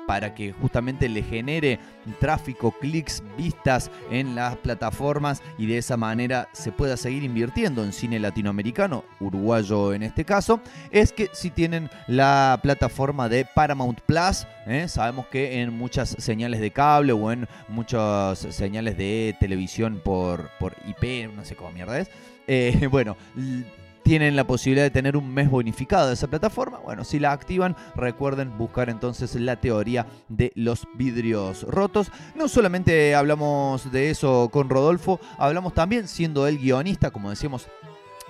para 0.06 0.34
que 0.34 0.52
justamente 0.52 1.08
le 1.08 1.22
genere 1.22 1.78
tráfico, 2.18 2.72
clics, 2.72 3.22
vistas 3.36 3.90
en 4.10 4.34
las 4.34 4.56
plataformas 4.56 5.42
y 5.58 5.66
de 5.66 5.78
esa 5.78 5.96
manera 5.96 6.48
se 6.52 6.72
pueda 6.72 6.96
seguir 6.96 7.22
invirtiendo 7.22 7.84
en 7.84 7.92
cine 7.92 8.18
latinoamericano, 8.18 9.04
uruguayo 9.20 9.94
en 9.94 10.02
este 10.02 10.24
caso, 10.24 10.60
es 10.90 11.12
que 11.12 11.28
si 11.32 11.50
tienen 11.50 11.90
la 12.06 12.58
plataforma 12.62 13.28
de 13.28 13.44
Paramount 13.44 14.00
Plus, 14.00 14.46
¿eh? 14.66 14.88
sabemos 14.88 15.26
que 15.26 15.60
en 15.60 15.72
muchas 15.72 16.10
señales 16.18 16.60
de 16.60 16.70
cable 16.72 17.12
o 17.12 17.30
en 17.30 17.48
muchas 17.68 18.38
señales 18.38 18.96
de 18.96 19.36
televisión 19.38 20.00
por, 20.04 20.50
por 20.58 20.74
IP, 20.86 21.32
no 21.34 21.44
sé 21.44 21.54
cómo 21.54 21.70
mierda 21.72 21.98
es, 21.98 22.10
eh, 22.46 22.86
bueno, 22.90 23.16
tienen 24.02 24.36
la 24.36 24.46
posibilidad 24.46 24.84
de 24.84 24.90
tener 24.90 25.16
un 25.16 25.32
mes 25.32 25.50
bonificado 25.50 26.08
de 26.08 26.14
esa 26.14 26.26
plataforma. 26.26 26.78
Bueno, 26.78 27.04
si 27.04 27.18
la 27.18 27.32
activan, 27.32 27.76
recuerden 27.94 28.56
buscar 28.58 28.90
entonces 28.90 29.34
la 29.36 29.60
teoría 29.60 30.06
de 30.28 30.52
los 30.54 30.86
vidrios 30.94 31.62
rotos. 31.62 32.10
No 32.34 32.48
solamente 32.48 33.14
hablamos 33.14 33.90
de 33.92 34.10
eso 34.10 34.48
con 34.52 34.68
Rodolfo, 34.68 35.20
hablamos 35.38 35.74
también, 35.74 36.08
siendo 36.08 36.46
él 36.46 36.58
guionista, 36.58 37.10
como 37.10 37.30
decíamos, 37.30 37.68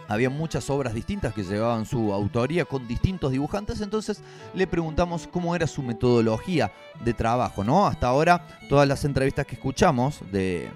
había 0.08 0.30
muchas 0.30 0.68
obras 0.68 0.94
distintas 0.94 1.32
que 1.32 1.42
llevaban 1.42 1.86
su 1.86 2.12
autoría 2.12 2.64
con 2.64 2.86
distintos 2.86 3.32
dibujantes, 3.32 3.80
entonces 3.80 4.22
le 4.52 4.66
preguntamos 4.66 5.26
cómo 5.26 5.56
era 5.56 5.66
su 5.66 5.82
metodología 5.82 6.72
de 7.02 7.14
trabajo, 7.14 7.64
¿no? 7.64 7.86
Hasta 7.86 8.08
ahora 8.08 8.46
todas 8.68 8.86
las 8.86 9.04
entrevistas 9.04 9.46
que 9.46 9.54
escuchamos 9.54 10.20
de, 10.30 10.68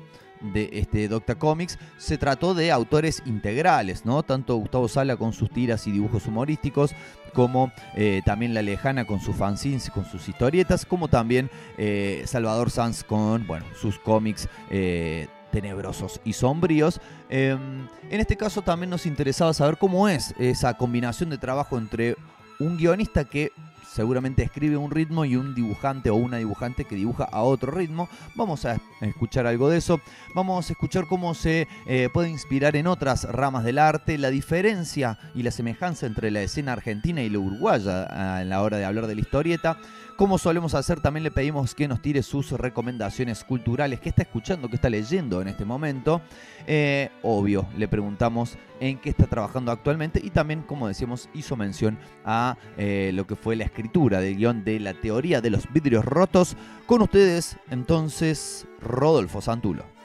de 0.52 0.70
este 0.72 1.09
Docta 1.09 1.35
Comics 1.37 1.78
se 1.96 2.18
trató 2.18 2.54
de 2.54 2.72
autores 2.72 3.22
integrales, 3.26 4.04
¿no? 4.04 4.22
Tanto 4.22 4.56
Gustavo 4.56 4.88
Sala 4.88 5.16
con 5.16 5.32
sus 5.32 5.50
tiras 5.50 5.87
y 5.87 5.92
dibujos 5.92 6.26
humorísticos, 6.26 6.94
como 7.32 7.72
eh, 7.94 8.22
también 8.24 8.54
La 8.54 8.62
Lejana 8.62 9.06
con 9.06 9.20
sus 9.20 9.37
fanzines, 9.37 9.90
con 9.90 10.04
sus 10.04 10.28
historietas, 10.28 10.87
como 10.87 11.09
también 11.09 11.50
eh, 11.76 12.22
Salvador 12.26 12.70
Sanz 12.70 13.04
con, 13.04 13.46
bueno, 13.46 13.66
sus 13.80 13.98
cómics 13.98 14.48
eh, 14.70 15.28
tenebrosos 15.52 16.20
y 16.24 16.32
sombríos. 16.32 17.00
Em, 17.28 17.88
en 18.11 18.20
este 18.20 18.37
caso 18.37 18.62
también 18.62 18.90
nos 18.90 19.06
interesaba 19.06 19.52
saber 19.52 19.76
cómo 19.78 20.09
es 20.09 20.35
esa 20.38 20.74
combinación 20.74 21.30
de 21.30 21.38
trabajo 21.38 21.78
entre 21.78 22.16
un 22.59 22.77
guionista 22.77 23.25
que 23.25 23.53
seguramente 23.97 24.42
escribe 24.42 24.77
un 24.77 24.90
ritmo 24.90 25.25
y 25.25 25.37
un 25.37 25.55
dibujante 25.55 26.11
o 26.11 26.16
una 26.16 26.37
dibujante 26.37 26.85
que 26.85 26.97
dibuja 26.97 27.25
a 27.25 27.42
otro 27.42 27.73
ritmo. 27.73 28.11
Vamos 28.35 28.66
a 28.66 28.79
escuchar 29.01 29.47
algo 29.47 29.71
de 29.71 29.79
eso. 29.79 30.01
Vamos 30.35 30.69
a 30.69 30.73
escuchar 30.75 31.07
cómo 31.07 31.33
se 31.35 31.66
eh, 31.87 32.11
puede 32.12 32.29
inspirar 32.29 32.77
en 32.77 32.88
otras 32.88 33.25
ramas 33.25 33.64
del 33.64 33.79
arte, 33.79 34.19
la 34.19 34.29
diferencia 34.29 35.19
y 35.35 35.42
la 35.42 35.51
semejanza 35.51 36.05
entre 36.05 36.31
la 36.31 36.42
escena 36.42 36.75
argentina 36.75 37.23
y 37.23 37.31
la 37.31 37.38
uruguaya 37.38 38.07
ah, 38.11 38.42
en 38.42 38.51
la 38.51 38.61
hora 38.61 38.77
de 38.77 38.85
hablar 38.85 39.07
de 39.07 39.14
la 39.14 39.21
historieta. 39.23 39.79
Como 40.16 40.38
solemos 40.38 40.74
hacer, 40.74 41.00
también 41.00 41.24
le 41.24 41.31
pedimos 41.31 41.74
que 41.74 41.87
nos 41.87 42.00
tire 42.00 42.22
sus 42.22 42.50
recomendaciones 42.52 43.44
culturales, 43.44 44.00
que 44.00 44.09
está 44.09 44.22
escuchando, 44.22 44.70
que 44.70 44.76
está 44.76 44.88
leyendo 44.88 45.42
en 45.42 45.48
este 45.48 45.66
momento. 45.66 46.22
Eh, 46.66 47.11
obvio, 47.22 47.66
le 47.76 47.87
preguntamos 47.87 48.57
en 48.81 48.98
qué 48.98 49.11
está 49.11 49.26
trabajando 49.26 49.72
actualmente 49.72 50.18
y 50.24 50.31
también, 50.31 50.62
como 50.62 50.88
decíamos, 50.88 51.29
hizo 51.35 51.55
mención 51.55 51.98
a 52.24 52.57
eh, 52.79 53.11
lo 53.12 53.26
que 53.26 53.37
fue 53.37 53.57
la 53.57 53.64
escritura 53.64 54.20
del 54.20 54.37
guion 54.37 54.64
de 54.64 54.81
la 54.81 54.94
teoría 54.94 55.42
de 55.42 55.50
los 55.50 55.70
vidrios 55.70 56.02
rotos. 56.07 56.57
Con 56.87 57.02
ustedes, 57.02 57.59
entonces, 57.70 58.66
Rodolfo 58.81 59.42
Santulo. 59.42 59.95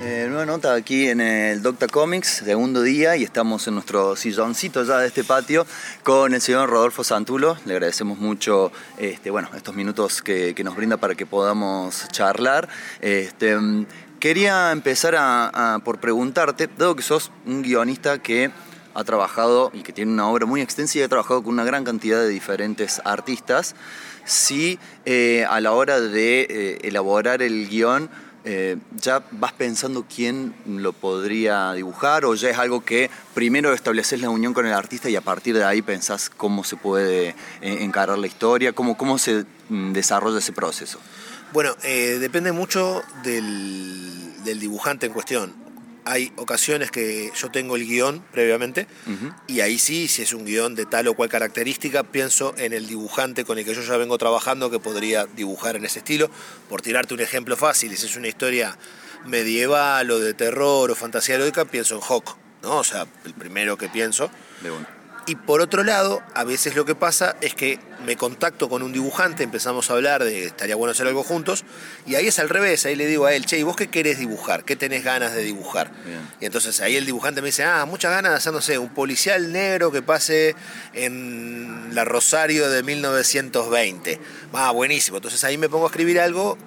Eh, 0.00 0.26
nueva 0.28 0.46
nota 0.46 0.72
aquí 0.74 1.08
en 1.08 1.20
el 1.20 1.62
Docta 1.62 1.86
Comics, 1.86 2.42
segundo 2.44 2.80
día, 2.80 3.14
y 3.16 3.24
estamos 3.24 3.68
en 3.68 3.74
nuestro 3.74 4.16
silloncito 4.16 4.82
ya 4.84 4.98
de 4.98 5.06
este 5.06 5.22
patio 5.22 5.66
con 6.02 6.32
el 6.32 6.40
señor 6.40 6.70
Rodolfo 6.70 7.04
Santulo. 7.04 7.58
Le 7.66 7.74
agradecemos 7.74 8.18
mucho 8.18 8.72
este, 8.96 9.30
bueno, 9.30 9.50
estos 9.54 9.74
minutos 9.74 10.22
que, 10.22 10.54
nos 10.64 10.74
brinda 10.74 10.96
para 10.96 11.14
que 11.14 11.26
podamos 11.26 12.08
charlar. 12.08 12.68
Este, 13.02 13.56
quería 14.18 14.72
empezar 14.72 15.82
por 15.84 16.00
preguntarte, 16.00 16.68
dado 16.78 16.96
que 16.96 17.02
sos 17.02 17.30
un 17.44 17.62
guionista 17.62 18.18
que 18.18 18.50
ha 18.94 19.04
trabajado 19.04 19.70
y 19.74 19.82
que 19.82 19.92
tiene 19.92 20.12
una 20.12 20.28
obra 20.28 20.46
muy 20.46 20.62
extensa 20.62 20.98
y 20.98 21.02
ha 21.02 21.08
trabajado 21.08 21.42
con 21.42 21.52
una 21.52 21.64
gran 21.64 21.84
cantidad 21.84 22.18
de 22.18 22.28
diferentes 22.28 23.00
artistas, 23.04 23.74
si 24.24 24.78
eh, 25.04 25.44
a 25.48 25.60
la 25.60 25.72
hora 25.72 26.00
de 26.00 26.46
eh, 26.48 26.78
elaborar 26.82 27.42
el 27.42 27.68
guion, 27.68 28.10
eh, 28.44 28.76
¿ya 29.00 29.22
vas 29.30 29.52
pensando 29.52 30.04
quién 30.12 30.54
lo 30.66 30.92
podría 30.92 31.72
dibujar 31.74 32.24
o 32.24 32.34
ya 32.34 32.50
es 32.50 32.58
algo 32.58 32.84
que 32.84 33.10
primero 33.34 33.72
estableces 33.72 34.20
la 34.20 34.30
unión 34.30 34.52
con 34.52 34.66
el 34.66 34.72
artista 34.72 35.08
y 35.08 35.16
a 35.16 35.20
partir 35.20 35.54
de 35.54 35.64
ahí 35.64 35.80
pensás 35.82 36.28
cómo 36.28 36.64
se 36.64 36.76
puede 36.76 37.28
eh, 37.28 37.34
encarar 37.60 38.18
la 38.18 38.26
historia, 38.26 38.72
cómo, 38.72 38.96
cómo 38.96 39.18
se 39.18 39.44
mm, 39.68 39.92
desarrolla 39.92 40.38
ese 40.38 40.52
proceso? 40.52 40.98
Bueno, 41.52 41.76
eh, 41.84 42.18
depende 42.18 42.50
mucho 42.52 43.02
del, 43.22 44.42
del 44.44 44.58
dibujante 44.58 45.06
en 45.06 45.12
cuestión 45.12 45.62
hay 46.04 46.32
ocasiones 46.36 46.90
que 46.90 47.30
yo 47.34 47.50
tengo 47.50 47.76
el 47.76 47.86
guion 47.86 48.24
previamente 48.32 48.86
y 49.46 49.60
ahí 49.60 49.78
sí, 49.78 50.08
si 50.08 50.22
es 50.22 50.32
un 50.32 50.44
guion 50.44 50.74
de 50.74 50.86
tal 50.86 51.08
o 51.08 51.14
cual 51.14 51.28
característica, 51.28 52.02
pienso 52.02 52.54
en 52.58 52.72
el 52.72 52.86
dibujante 52.86 53.44
con 53.44 53.58
el 53.58 53.64
que 53.64 53.74
yo 53.74 53.82
ya 53.82 53.96
vengo 53.96 54.18
trabajando 54.18 54.70
que 54.70 54.78
podría 54.78 55.26
dibujar 55.26 55.76
en 55.76 55.84
ese 55.84 56.00
estilo. 56.00 56.30
Por 56.68 56.82
tirarte 56.82 57.14
un 57.14 57.20
ejemplo 57.20 57.56
fácil, 57.56 57.96
si 57.96 58.06
es 58.06 58.16
una 58.16 58.28
historia 58.28 58.76
medieval 59.26 60.10
o 60.10 60.18
de 60.18 60.34
terror 60.34 60.90
o 60.90 60.94
fantasía 60.94 61.36
heroica, 61.36 61.64
pienso 61.64 61.94
en 61.94 62.00
Hawk, 62.02 62.36
¿no? 62.62 62.78
O 62.78 62.84
sea, 62.84 63.06
el 63.24 63.34
primero 63.34 63.76
que 63.76 63.88
pienso. 63.88 64.30
Y 65.24 65.36
por 65.36 65.60
otro 65.60 65.84
lado, 65.84 66.20
a 66.34 66.42
veces 66.42 66.74
lo 66.74 66.84
que 66.84 66.96
pasa 66.96 67.36
es 67.40 67.54
que 67.54 67.78
me 68.04 68.16
contacto 68.16 68.68
con 68.68 68.82
un 68.82 68.92
dibujante, 68.92 69.44
empezamos 69.44 69.88
a 69.88 69.94
hablar 69.94 70.24
de 70.24 70.46
estaría 70.46 70.74
bueno 70.74 70.90
hacer 70.90 71.06
algo 71.06 71.22
juntos, 71.22 71.64
y 72.06 72.16
ahí 72.16 72.26
es 72.26 72.40
al 72.40 72.48
revés, 72.48 72.84
ahí 72.86 72.96
le 72.96 73.06
digo 73.06 73.26
a 73.26 73.32
él, 73.32 73.46
che, 73.46 73.56
¿y 73.56 73.62
vos 73.62 73.76
qué 73.76 73.86
querés 73.86 74.18
dibujar? 74.18 74.64
¿Qué 74.64 74.74
tenés 74.74 75.04
ganas 75.04 75.32
de 75.32 75.42
dibujar? 75.42 75.92
Y 76.40 76.46
entonces 76.46 76.80
ahí 76.80 76.96
el 76.96 77.06
dibujante 77.06 77.40
me 77.40 77.46
dice, 77.46 77.62
ah, 77.62 77.84
muchas 77.86 78.10
ganas 78.10 78.32
de 78.32 78.38
hacer, 78.38 78.52
no 78.52 78.60
sé, 78.60 78.78
un 78.78 78.88
policial 78.88 79.52
negro 79.52 79.92
que 79.92 80.02
pase 80.02 80.56
en 80.92 81.94
la 81.94 82.04
Rosario 82.04 82.68
de 82.68 82.82
1920. 82.82 84.18
Ah, 84.52 84.72
buenísimo. 84.72 85.18
Entonces 85.18 85.44
ahí 85.44 85.56
me 85.56 85.68
pongo 85.68 85.84
a 85.84 85.88
escribir 85.88 86.18
algo 86.18 86.58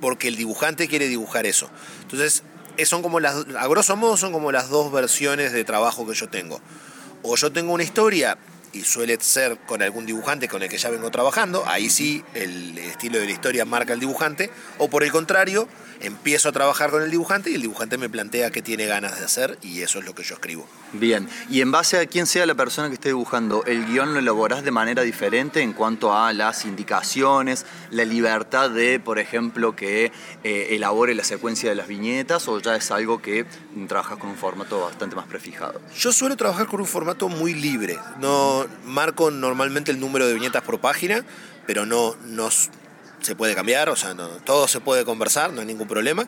porque 0.00 0.28
el 0.28 0.36
dibujante 0.36 0.88
quiere 0.88 1.06
dibujar 1.06 1.44
eso. 1.44 1.68
Entonces, 2.00 2.44
son 2.84 3.02
como 3.02 3.20
las, 3.20 3.44
a 3.58 3.66
grosso 3.68 3.94
modo 3.96 4.16
son 4.16 4.32
como 4.32 4.50
las 4.50 4.70
dos 4.70 4.90
versiones 4.90 5.52
de 5.52 5.64
trabajo 5.64 6.06
que 6.06 6.14
yo 6.14 6.28
tengo 6.28 6.60
o 7.22 7.36
yo 7.36 7.52
tengo 7.52 7.72
una 7.72 7.82
historia 7.82 8.38
y 8.72 8.82
suele 8.82 9.18
ser 9.20 9.58
con 9.66 9.82
algún 9.82 10.06
dibujante 10.06 10.48
con 10.48 10.62
el 10.62 10.68
que 10.68 10.78
ya 10.78 10.90
vengo 10.90 11.10
trabajando, 11.10 11.64
ahí 11.66 11.90
sí 11.90 12.24
el 12.34 12.78
estilo 12.78 13.18
de 13.18 13.26
la 13.26 13.32
historia 13.32 13.64
marca 13.64 13.92
el 13.92 14.00
dibujante, 14.00 14.50
o 14.78 14.88
por 14.88 15.02
el 15.02 15.12
contrario, 15.12 15.68
empiezo 16.02 16.48
a 16.48 16.52
trabajar 16.52 16.90
con 16.90 17.02
el 17.02 17.10
dibujante 17.10 17.50
y 17.50 17.54
el 17.54 17.62
dibujante 17.62 17.98
me 17.98 18.08
plantea 18.08 18.50
qué 18.50 18.62
tiene 18.62 18.86
ganas 18.86 19.18
de 19.18 19.24
hacer 19.24 19.58
y 19.62 19.82
eso 19.82 19.98
es 19.98 20.04
lo 20.04 20.14
que 20.14 20.22
yo 20.22 20.34
escribo. 20.34 20.66
Bien, 20.92 21.28
y 21.48 21.60
en 21.60 21.72
base 21.72 21.98
a 21.98 22.06
quién 22.06 22.26
sea 22.26 22.44
la 22.44 22.54
persona 22.54 22.88
que 22.88 22.94
esté 22.94 23.08
dibujando, 23.08 23.64
¿el 23.64 23.86
guion 23.86 24.12
lo 24.12 24.18
elaborás 24.18 24.64
de 24.64 24.70
manera 24.70 25.02
diferente 25.02 25.60
en 25.62 25.72
cuanto 25.72 26.14
a 26.14 26.32
las 26.32 26.64
indicaciones, 26.64 27.64
la 27.90 28.04
libertad 28.04 28.70
de, 28.70 29.00
por 29.00 29.18
ejemplo, 29.18 29.74
que 29.74 30.12
eh, 30.44 30.68
elabore 30.70 31.14
la 31.14 31.24
secuencia 31.24 31.70
de 31.70 31.76
las 31.76 31.88
viñetas 31.88 32.48
o 32.48 32.60
ya 32.60 32.76
es 32.76 32.90
algo 32.90 33.22
que 33.22 33.46
trabajas 33.88 34.18
con 34.18 34.30
un 34.30 34.36
formato 34.36 34.80
bastante 34.80 35.16
más 35.16 35.26
prefijado? 35.26 35.80
Yo 35.96 36.12
suelo 36.12 36.36
trabajar 36.36 36.66
con 36.66 36.80
un 36.80 36.86
formato 36.86 37.28
muy 37.28 37.54
libre, 37.54 37.98
no 38.20 38.66
marco 38.84 39.30
normalmente 39.30 39.90
el 39.90 40.00
número 40.00 40.26
de 40.26 40.34
viñetas 40.34 40.62
por 40.62 40.80
página, 40.80 41.24
pero 41.66 41.86
no, 41.86 42.16
no 42.26 42.50
se 43.22 43.34
puede 43.34 43.54
cambiar, 43.54 43.88
o 43.88 43.96
sea, 43.96 44.14
no, 44.14 44.28
todo 44.28 44.68
se 44.68 44.80
puede 44.80 45.04
conversar, 45.04 45.52
no 45.52 45.60
hay 45.60 45.66
ningún 45.66 45.88
problema. 45.88 46.26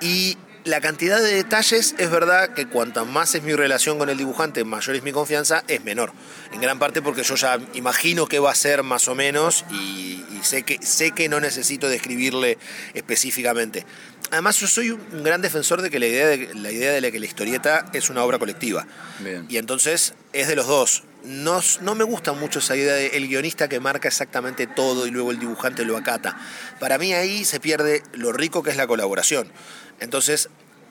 Y 0.00 0.36
la 0.64 0.80
cantidad 0.80 1.20
de 1.20 1.34
detalles 1.34 1.94
es 1.98 2.10
verdad 2.10 2.54
que 2.54 2.66
cuanta 2.66 3.04
más 3.04 3.34
es 3.34 3.42
mi 3.42 3.52
relación 3.52 3.98
con 3.98 4.08
el 4.08 4.16
dibujante, 4.16 4.64
mayor 4.64 4.96
es 4.96 5.02
mi 5.02 5.12
confianza, 5.12 5.62
es 5.68 5.84
menor. 5.84 6.12
En 6.52 6.60
gran 6.60 6.78
parte 6.78 7.02
porque 7.02 7.22
yo 7.22 7.34
ya 7.34 7.58
imagino 7.74 8.26
qué 8.26 8.38
va 8.38 8.50
a 8.50 8.54
ser 8.54 8.82
más 8.82 9.06
o 9.08 9.14
menos 9.14 9.64
y, 9.70 10.24
sé, 10.42 10.62
que, 10.62 10.78
sé 10.82 11.12
que 11.12 11.28
no 11.28 11.38
necesito 11.38 11.88
describirle 11.88 12.56
específicamente. 12.94 13.84
Además, 14.30 14.58
yo 14.58 14.66
soy 14.66 14.90
un 14.90 15.22
gran 15.22 15.42
defensor 15.42 15.82
de 15.82 15.90
que 15.90 15.98
la 15.98 16.06
idea 16.06 16.26
de, 16.28 16.54
la 16.54 16.72
idea 16.72 16.92
de 16.92 17.00
la 17.02 17.10
que 17.10 17.20
la 17.20 17.26
historieta 17.26 17.86
es 17.92 18.08
una 18.08 18.24
obra 18.24 18.38
colectiva. 18.38 18.86
Y 19.48 19.58
entonces 19.58 20.14
es 20.32 20.48
de 20.48 20.56
los 20.56 20.66
dos. 20.66 21.02
No, 21.24 21.60
no, 21.80 21.94
me 21.94 22.04
gusta 22.04 22.32
mucho 22.32 22.58
esa 22.58 22.76
idea 22.76 22.94
de 22.94 23.08
el 23.08 23.28
guionista 23.28 23.68
que 23.68 23.80
marca 23.80 24.08
exactamente 24.08 24.66
todo 24.66 25.06
y 25.06 25.10
luego 25.10 25.30
el 25.30 25.38
dibujante 25.38 25.84
lo 25.84 25.96
acata. 25.96 26.36
Para 26.78 26.98
mí 26.98 27.14
ahí 27.14 27.44
se 27.44 27.60
pierde 27.60 28.02
lo 28.12 28.32
rico 28.32 28.62
que 28.62 28.70
es 28.70 28.76
la 28.76 28.86
colaboración. 28.86 29.50
Entonces, 30.00 30.50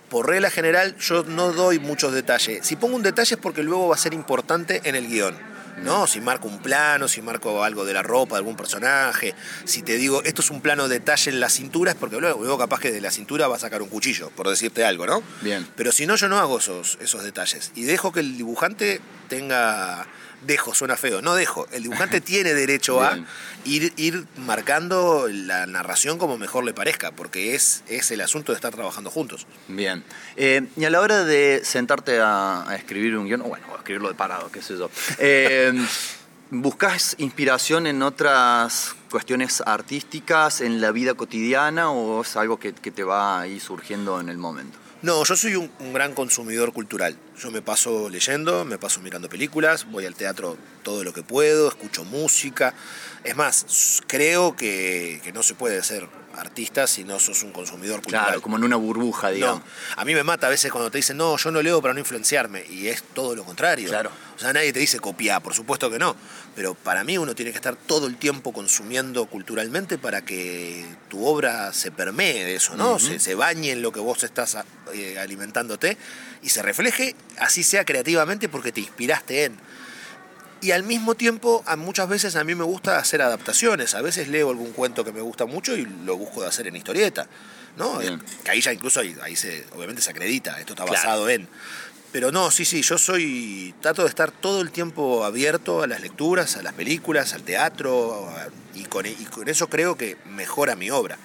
por 0.10 0.28
regla 0.28 0.50
general, 0.50 0.96
yo 0.98 1.24
no 1.24 1.52
doy 1.52 1.80
muchos 1.80 2.14
detalles. 2.14 2.66
Si 2.66 2.76
pongo 2.76 2.96
un 2.96 3.04
detalle 3.04 3.36
es 3.36 3.42
porque 3.42 3.64
luego 3.64 3.88
va 3.88 3.96
a 3.96 3.98
ser 4.00 4.14
importante 4.14 4.82
en 4.86 4.96
el 4.96 5.08
guion. 5.08 5.54
¿no? 5.82 6.08
Si 6.08 6.22
marco 6.22 6.48
un 6.48 6.60
plano, 6.60 7.08
si 7.08 7.22
marco 7.22 7.64
algo 7.64 7.86
de 7.86 7.94
la 7.94 8.04
ropa 8.04 8.36
de 8.36 8.40
algún 8.40 8.56
personaje, 8.56 9.34
si 9.66 9.82
te 9.82 9.98
digo, 9.98 10.24
esto 10.24 10.42
es 10.42 10.52
un 10.52 10.62
plano 10.62 10.88
detalle 10.88 11.32
en 11.32 11.40
la 11.40 11.50
cintura, 11.50 11.92
es 11.92 11.98
porque 11.98 12.20
luego, 12.20 12.40
luego 12.40 12.58
capaz 12.58 12.80
que 12.80 12.92
de 12.92 13.02
la 13.02 13.12
cintura 13.12 13.48
va 13.48 13.56
a 13.56 13.60
sacar 13.60 13.82
un 13.82 13.90
cuchillo, 13.90 14.30
por 14.32 14.50
decirte 14.50 14.86
algo, 14.86 15.06
¿no? 15.06 15.24
Bien. 15.42 15.68
Pero 15.76 15.92
si 15.92 16.06
no, 16.06 16.16
yo 16.16 16.30
no 16.30 16.40
hago 16.40 16.60
esos, 16.60 16.98
esos 17.02 17.24
detalles. 17.24 17.72
Y 17.76 17.84
dejo 17.84 18.12
que 18.12 18.20
el 18.20 18.38
dibujante 18.38 19.02
tenga 19.30 20.06
dejo, 20.46 20.74
suena 20.74 20.98
feo, 20.98 21.22
no 21.22 21.36
dejo. 21.36 21.68
El 21.72 21.84
dibujante 21.84 22.22
tiene 22.22 22.54
derecho 22.54 23.02
a 23.02 23.18
ir, 23.66 23.94
ir 23.98 24.26
marcando 24.38 25.28
la 25.30 25.66
narración 25.66 26.18
como 26.18 26.38
mejor 26.38 26.64
le 26.64 26.74
parezca, 26.74 27.12
porque 27.12 27.56
es, 27.56 27.84
es 27.88 28.12
el 28.12 28.22
asunto 28.22 28.52
de 28.52 28.58
estar 28.58 28.74
trabajando 28.74 29.10
juntos. 29.10 29.48
Bien. 29.68 30.04
Eh, 30.36 30.68
y 30.76 30.86
a 30.86 30.90
la 30.90 31.02
hora 31.02 31.24
de 31.24 31.62
sentarte 31.64 32.20
a, 32.22 32.66
escribir 32.76 33.18
un 33.18 33.28
guion, 33.28 33.44
bueno, 33.44 33.66
a 33.74 33.78
escribirlo 33.78 34.10
de 34.10 34.16
parado, 34.16 34.52
qué 34.52 34.62
sé 34.62 34.78
yo. 34.78 34.90
Eh, 35.20 35.74
¿Buscas 36.56 37.16
inspiración 37.18 37.88
en 37.88 38.04
otras 38.04 38.96
cuestiones 39.10 39.64
artísticas, 39.66 40.62
en 40.62 40.82
la 40.82 40.92
vida 40.92 41.16
cotidiana, 41.16 41.90
o 41.90 42.22
es 42.22 42.38
algo 42.38 42.60
que, 42.60 42.74
que 42.74 42.92
te 42.92 43.04
va 43.04 43.40
ahí 43.42 43.60
surgiendo 43.60 44.20
en 44.20 44.30
el 44.30 44.38
momento? 44.38 44.83
No, 45.04 45.22
yo 45.26 45.36
soy 45.36 45.56
un, 45.56 45.70
gran 45.92 46.14
consumidor 46.14 46.72
cultural. 46.72 47.18
Yo 47.38 47.52
me 47.52 47.62
paso 47.62 48.10
leyendo, 48.10 48.64
me 48.64 48.78
paso 48.78 49.02
mirando 49.02 49.28
películas, 49.28 49.86
voy 49.92 50.06
al 50.06 50.16
teatro 50.16 50.58
todo 50.82 51.04
lo 51.04 51.14
que 51.14 51.24
puedo, 51.24 51.68
escucho 51.68 52.06
música. 52.06 52.74
Es 53.26 53.36
más, 53.36 54.02
creo 54.08 54.56
que, 54.56 55.20
que 55.22 55.34
no 55.34 55.44
se 55.44 55.56
puede 55.56 55.84
ser 55.84 56.08
artista 56.38 56.88
si 56.88 57.04
no 57.04 57.20
sos 57.20 57.44
un 57.44 57.52
consumidor 57.52 58.02
cultural. 58.02 58.26
Claro, 58.26 58.42
como 58.42 58.58
en 58.58 58.64
una 58.64 58.76
burbuja, 58.76 59.30
digamos. 59.30 59.62
a 59.96 60.06
mí 60.06 60.14
me 60.14 60.24
mata 60.24 60.48
a 60.48 60.50
veces 60.50 60.72
cuando 60.72 60.90
te 60.90 60.98
dicen, 60.98 61.18
no, 61.18 61.38
yo 61.38 61.52
no 61.52 61.62
leo 61.62 61.82
para 61.82 61.94
no 61.94 62.00
influenciarme, 62.00 62.66
y 62.70 62.88
es 62.88 63.04
todo 63.14 63.36
lo 63.36 63.44
contrario. 63.44 63.90
Claro. 63.90 64.12
O 64.36 64.40
sea, 64.40 64.54
nadie 64.54 64.74
te 64.74 64.80
dice 64.80 65.00
copiar, 65.00 65.42
por 65.42 65.54
supuesto 65.54 65.90
que 65.92 66.00
no, 66.00 66.16
pero 66.56 66.74
para 66.76 67.04
mí 67.04 67.18
uno 67.18 67.36
tiene 67.36 67.52
que 67.52 67.58
estar 67.58 67.76
todo 67.76 68.08
el 68.08 68.18
tiempo 68.18 68.54
consumiendo 68.54 69.26
culturalmente 69.26 69.98
para 69.98 70.24
que 70.24 70.86
tu 71.10 71.26
obra 71.26 71.74
se 71.74 71.92
permee 71.92 72.44
de 72.46 72.56
eso, 72.56 72.76
¿no? 72.76 73.00
se, 73.00 73.36
bañe 73.36 73.72
en 73.72 73.82
lo 73.82 73.92
que 73.92 74.00
vos 74.00 74.24
estás 74.24 74.58
eh, 74.94 75.18
alimentándote 75.20 75.98
y 76.42 76.50
se 76.50 76.62
refleje, 76.62 77.16
así 77.38 77.64
sea 77.64 77.86
creativamente, 77.86 78.50
porque 78.50 78.72
te 78.72 78.82
inspiraste 78.82 79.46
en 79.46 79.58
y 80.64 80.72
al 80.72 80.84
mismo 80.84 81.16
tiempo 81.16 81.62
muchas 81.78 82.08
veces 82.08 82.38
a 82.38 82.46
mí 82.46 82.56
me 82.56 82.64
gusta 82.64 82.98
hacer 82.98 83.22
adaptaciones. 83.22 83.96
A 83.96 84.02
veces 84.02 84.30
leo 84.30 84.50
algún 84.50 84.72
cuento 84.72 85.04
que 85.04 85.12
me 85.12 85.20
gusta 85.20 85.46
mucho 85.46 85.76
y 85.76 85.86
lo 86.06 86.16
busco 86.16 86.42
de 86.42 86.48
hacer 86.48 86.68
en 86.68 86.78
historieta. 86.78 87.28
¿no? 87.76 88.00
Que 88.00 88.52
ahí 88.52 88.62
ya 88.62 88.72
incluso 88.72 89.02
ahí, 89.02 89.36
se, 89.36 89.66
obviamente 89.76 90.02
se 90.02 90.12
acredita, 90.12 90.60
esto 90.60 90.74
está 90.74 90.86
basado 90.86 91.30
en. 91.30 91.48
Pero 92.14 92.32
no, 92.32 92.50
sí, 92.52 92.64
sí, 92.64 92.82
yo 92.82 92.98
soy, 92.98 93.76
trato 93.82 94.04
de 94.04 94.08
estar 94.08 94.32
todo 94.32 94.62
el 94.62 94.72
tiempo 94.72 95.26
abierto 95.26 95.84
a 95.84 95.88
las 95.88 96.00
lecturas, 96.00 96.56
a 96.56 96.64
las 96.64 96.74
películas, 96.74 97.34
al 97.34 97.44
teatro, 97.44 98.30
y, 98.74 98.84
con, 98.86 99.06
eso 99.06 99.68
creo 99.68 99.98
que 99.98 100.16
mejora 100.28 100.78
mi 100.78 100.90
obra. 100.90 101.18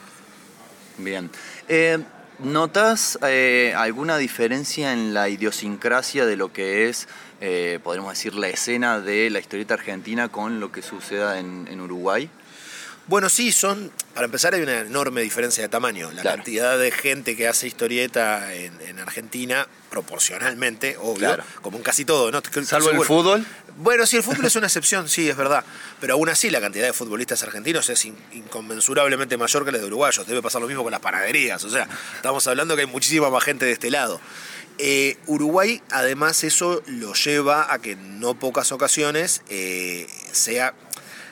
Bien. 0.96 1.30
Eh, 1.68 1.98
¿Notas 2.40 3.18
eh, 3.22 3.74
alguna 3.76 4.16
diferencia 4.16 4.92
en 4.92 5.12
la 5.12 5.28
idiosincrasia 5.28 6.24
de 6.24 6.36
lo 6.36 6.52
que 6.52 6.88
es 6.88 7.06
eh, 7.40 7.78
podríamos 7.84 8.12
decir, 8.12 8.34
la 8.34 8.48
escena 8.48 9.00
de 9.00 9.30
la 9.30 9.38
historieta 9.38 9.74
argentina 9.74 10.28
con 10.28 10.58
lo 10.58 10.72
que 10.72 10.82
suceda 10.82 11.38
en, 11.38 11.80
Uruguay? 11.80 12.28
Bueno, 13.08 13.30
sí, 13.30 13.52
son, 13.52 13.90
para 14.14 14.26
empezar 14.26 14.54
hay 14.54 14.60
una 14.60 14.80
enorme 14.80 15.22
diferencia 15.22 15.62
de 15.62 15.70
tamaño. 15.70 16.12
La 16.12 16.22
cantidad 16.22 16.78
de 16.78 16.90
gente 16.90 17.36
que 17.36 17.48
hace 17.48 17.66
historieta 17.66 18.52
en, 18.52 18.98
Argentina, 18.98 19.66
proporcionalmente, 19.88 20.98
obvio, 21.00 21.38
como 21.62 21.78
en 21.78 21.82
casi 21.82 22.04
todo, 22.04 22.30
¿no? 22.30 22.42
Salvo 22.64 22.90
el 22.90 23.02
fútbol. 23.02 23.46
Bueno, 23.78 24.04
sí, 24.04 24.16
el 24.16 24.22
fútbol 24.22 24.44
es 24.44 24.56
una 24.56 24.66
excepción, 24.66 25.08
sí, 25.08 25.30
es 25.30 25.36
verdad. 25.36 25.64
Pero 26.00 26.14
aún 26.14 26.28
así 26.28 26.50
la 26.50 26.60
cantidad 26.60 26.84
de 26.84 26.92
futbolistas 26.92 27.42
argentinos 27.44 27.88
es 27.88 28.04
inconmensurablemente 28.04 29.38
mayor 29.38 29.64
que 29.64 29.72
la 29.72 29.78
de 29.78 29.86
uruguayos. 29.86 30.26
Debe 30.26 30.42
pasar 30.42 30.60
lo 30.60 30.68
mismo 30.68 30.82
con 30.82 30.90
las 30.90 31.00
panaderías. 31.00 31.64
O 31.64 31.70
sea, 31.70 31.88
estamos 32.16 32.46
hablando 32.46 32.74
que 32.74 32.82
hay 32.82 32.88
muchísima 32.88 33.30
más 33.30 33.42
gente 33.42 33.64
de 33.64 33.72
este 33.72 33.90
lado. 33.90 34.20
Eh, 34.80 35.16
Uruguay, 35.26 35.82
además, 35.90 36.44
eso 36.44 36.82
lo 36.86 37.14
lleva 37.14 37.72
a 37.72 37.80
que 37.80 37.92
en 37.92 38.20
no 38.20 38.38
pocas 38.38 38.70
ocasiones 38.70 39.42
eh, 39.48 40.06
sea, 40.30 40.72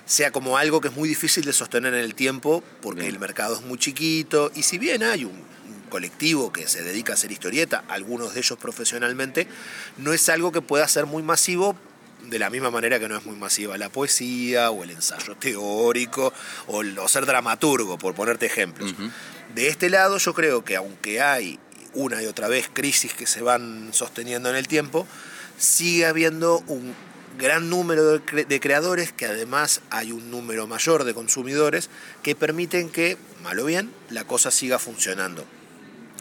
sea 0.07 0.31
como 0.31 0.57
algo 0.57 0.81
que 0.81 0.89
es 0.89 0.95
muy 0.95 1.09
difícil 1.09 1.45
de 1.45 1.53
sostener 1.53 1.93
en 1.93 2.01
el 2.01 2.15
tiempo 2.15 2.63
porque 2.81 3.07
el 3.07 3.19
mercado 3.19 3.57
es 3.57 3.63
muy 3.63 3.79
chiquito. 3.79 4.51
Y 4.55 4.63
si 4.63 4.79
bien 4.79 5.03
hay 5.03 5.25
un, 5.25 5.45
colectivo 5.89 6.53
que 6.53 6.67
se 6.67 6.83
dedica 6.83 7.13
a 7.13 7.15
hacer 7.15 7.33
historieta, 7.33 7.85
algunos 7.89 8.35
de 8.35 8.41
ellos 8.41 8.59
profesionalmente, 8.59 9.47
no 9.99 10.13
es 10.13 10.29
algo 10.29 10.53
que 10.53 10.61
pueda 10.61 10.87
ser 10.89 11.07
muy 11.07 11.23
masivo 11.23 11.77
de 12.25 12.39
la 12.39 12.51
misma 12.51 12.71
manera 12.71 12.99
que 12.99 13.09
no 13.09 13.17
es 13.17 13.25
muy 13.25 13.37
masiva 13.37 13.79
la 13.79 13.89
poesía 13.89 14.71
o 14.71 14.83
el 14.83 14.91
ensayo 14.91 15.37
teórico 15.37 16.33
o, 16.67 17.09
ser 17.09 17.25
dramaturgo, 17.25 17.99
por 17.99 18.15
ponerte 18.15 18.47
ejemplos. 18.47 18.95
De 19.55 19.69
este 19.69 19.91
lado 19.91 20.19
yo 20.19 20.35
creo 20.35 20.65
que 20.65 20.77
aunque 20.77 21.21
hay 21.21 21.59
una 21.95 22.23
y 22.23 22.27
otra 22.27 22.49
vez 22.49 22.69
crisis 22.73 23.15
que 23.15 23.27
se 23.27 23.43
van 23.43 23.91
sosteniendo 23.93 24.51
en 24.51 24.57
el 24.57 24.67
tiempo, 24.67 25.07
sigue 25.57 26.05
habiendo 26.05 26.63
un 26.67 26.95
gran 27.39 27.71
número 27.71 28.19
de, 28.19 28.61
creadores 28.61 29.13
que 29.13 29.27
además 29.27 29.83
hay 29.91 30.13
un 30.13 30.31
número 30.31 30.67
mayor 30.67 31.05
de 31.05 31.15
consumidores 31.15 31.91
que 32.23 32.35
permiten 32.35 32.91
que, 32.91 33.17
mal 33.43 33.59
o 33.59 33.65
bien, 33.65 33.93
la 34.11 34.25
cosa 34.25 34.51
siga 34.51 34.79
funcionando. 34.79 35.45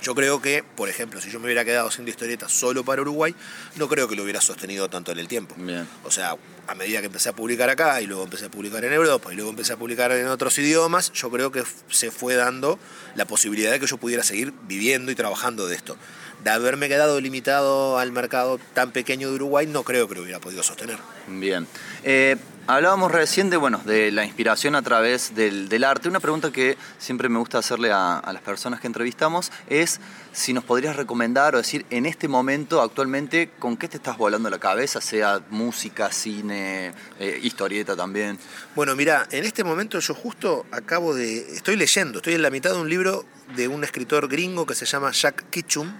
Yo 0.02 0.14
creo 0.14 0.42
que, 0.42 0.64
por 0.64 0.90
ejemplo, 0.90 1.20
si 1.20 1.32
yo 1.32 1.40
me 1.40 1.46
hubiera 1.46 1.66
quedado 1.66 1.88
haciendo 1.88 2.12
historietas 2.12 2.52
solo 2.52 2.84
para 2.84 3.02
Uruguay, 3.02 3.34
no 3.76 3.88
creo 3.88 4.08
que 4.08 4.16
lo 4.16 4.24
hubiera 4.24 4.40
sostenido 4.40 4.88
tanto 4.90 5.12
en 5.12 5.20
el 5.20 5.28
tiempo. 5.28 5.56
O 6.04 6.12
sea, 6.12 6.36
a 6.68 6.76
medida 6.76 7.00
que 7.00 7.08
empecé 7.08 7.30
a 7.30 7.34
publicar 7.34 7.70
acá 7.70 8.02
y 8.02 8.06
luego 8.06 8.24
empecé 8.24 8.46
a 8.46 8.50
publicar 8.50 8.84
en 8.86 8.94
Europa 8.94 9.34
y 9.34 9.36
luego 9.36 9.50
empecé 9.50 9.74
a 9.74 9.78
publicar 9.78 10.12
en 10.12 10.28
otros 10.28 10.58
idiomas, 10.60 11.12
yo 11.14 11.32
creo 11.32 11.52
que 11.52 11.64
se 11.90 12.12
fue 12.12 12.36
dando 12.36 12.78
la 13.16 13.26
posibilidad 13.26 13.72
de 13.72 13.80
que 13.80 13.88
yo 13.88 13.98
pudiera 13.98 14.22
seguir 14.22 14.54
viviendo 14.68 15.12
y 15.12 15.16
trabajando 15.16 15.68
de 15.68 15.76
esto. 15.76 15.98
De 16.44 16.52
haberme 16.52 16.88
quedado 16.88 17.20
limitado 17.20 17.98
al 17.98 18.12
mercado 18.12 18.60
tan 18.74 18.92
pequeño 18.92 19.30
de 19.30 19.36
Uruguay, 19.36 19.68
no 19.68 19.84
creo 19.84 20.08
que 20.08 20.16
lo 20.16 20.22
hubiera 20.22 20.40
podido 20.40 20.64
sostener. 20.64 20.98
Bien. 21.28 21.68
Eh, 22.04 22.38
hablábamos 22.68 23.12
recién 23.12 23.50
de, 23.50 23.58
bueno, 23.58 23.82
de 23.86 24.12
la 24.12 24.26
inspiración 24.26 24.76
a 24.76 24.82
través 24.82 25.36
del, 25.36 25.84
arte. 25.84 26.10
Una 26.10 26.20
pregunta 26.20 26.52
que 26.52 26.78
siempre 26.98 27.30
me 27.30 27.40
gusta 27.40 27.58
hacerle 27.58 27.92
a, 27.92 28.22
las 28.32 28.42
personas 28.42 28.80
que 28.80 28.88
entrevistamos 28.88 29.52
es 29.68 30.00
si 30.34 30.54
nos 30.54 30.64
podrías 30.64 30.96
recomendar 30.96 31.56
o 31.56 31.58
decir 31.58 31.86
en 31.90 32.06
este 32.06 32.28
momento, 32.28 32.82
actualmente, 32.82 33.52
con 33.58 33.78
qué 33.78 33.88
te 33.88 33.98
estás 33.98 34.18
volando 34.18 34.50
la 34.50 34.60
cabeza, 34.60 35.02
sea 35.02 35.42
música, 35.50 36.12
cine, 36.12 36.94
eh, 37.20 37.40
historieta 37.42 37.96
también. 37.96 38.38
Bueno, 38.76 38.96
mira, 38.96 39.28
en 39.32 39.46
este 39.46 39.64
momento 39.64 40.00
yo 40.00 40.14
justo 40.14 40.66
acabo 40.72 41.14
de... 41.16 41.38
Estoy 41.56 41.76
leyendo, 41.76 42.20
estoy 42.20 42.34
en 42.34 42.42
la 42.42 42.50
mitad 42.50 42.72
de 42.72 42.82
un 42.82 42.90
libro 42.90 43.26
de 43.56 43.68
un 43.68 43.84
escritor 43.84 44.28
gringo 44.28 44.66
que 44.66 44.76
se 44.76 44.86
llama 44.86 45.12
Jack 45.12 45.50
Kitchum, 45.50 45.92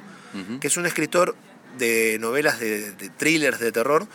que 0.60 0.68
es 0.68 0.78
un 0.78 0.86
escritor 0.86 1.36
de 1.78 2.18
novelas 2.20 2.60
de, 2.60 2.92
de 2.92 3.10
thrillers 3.10 3.60
de 3.60 3.72
terror 3.72 4.08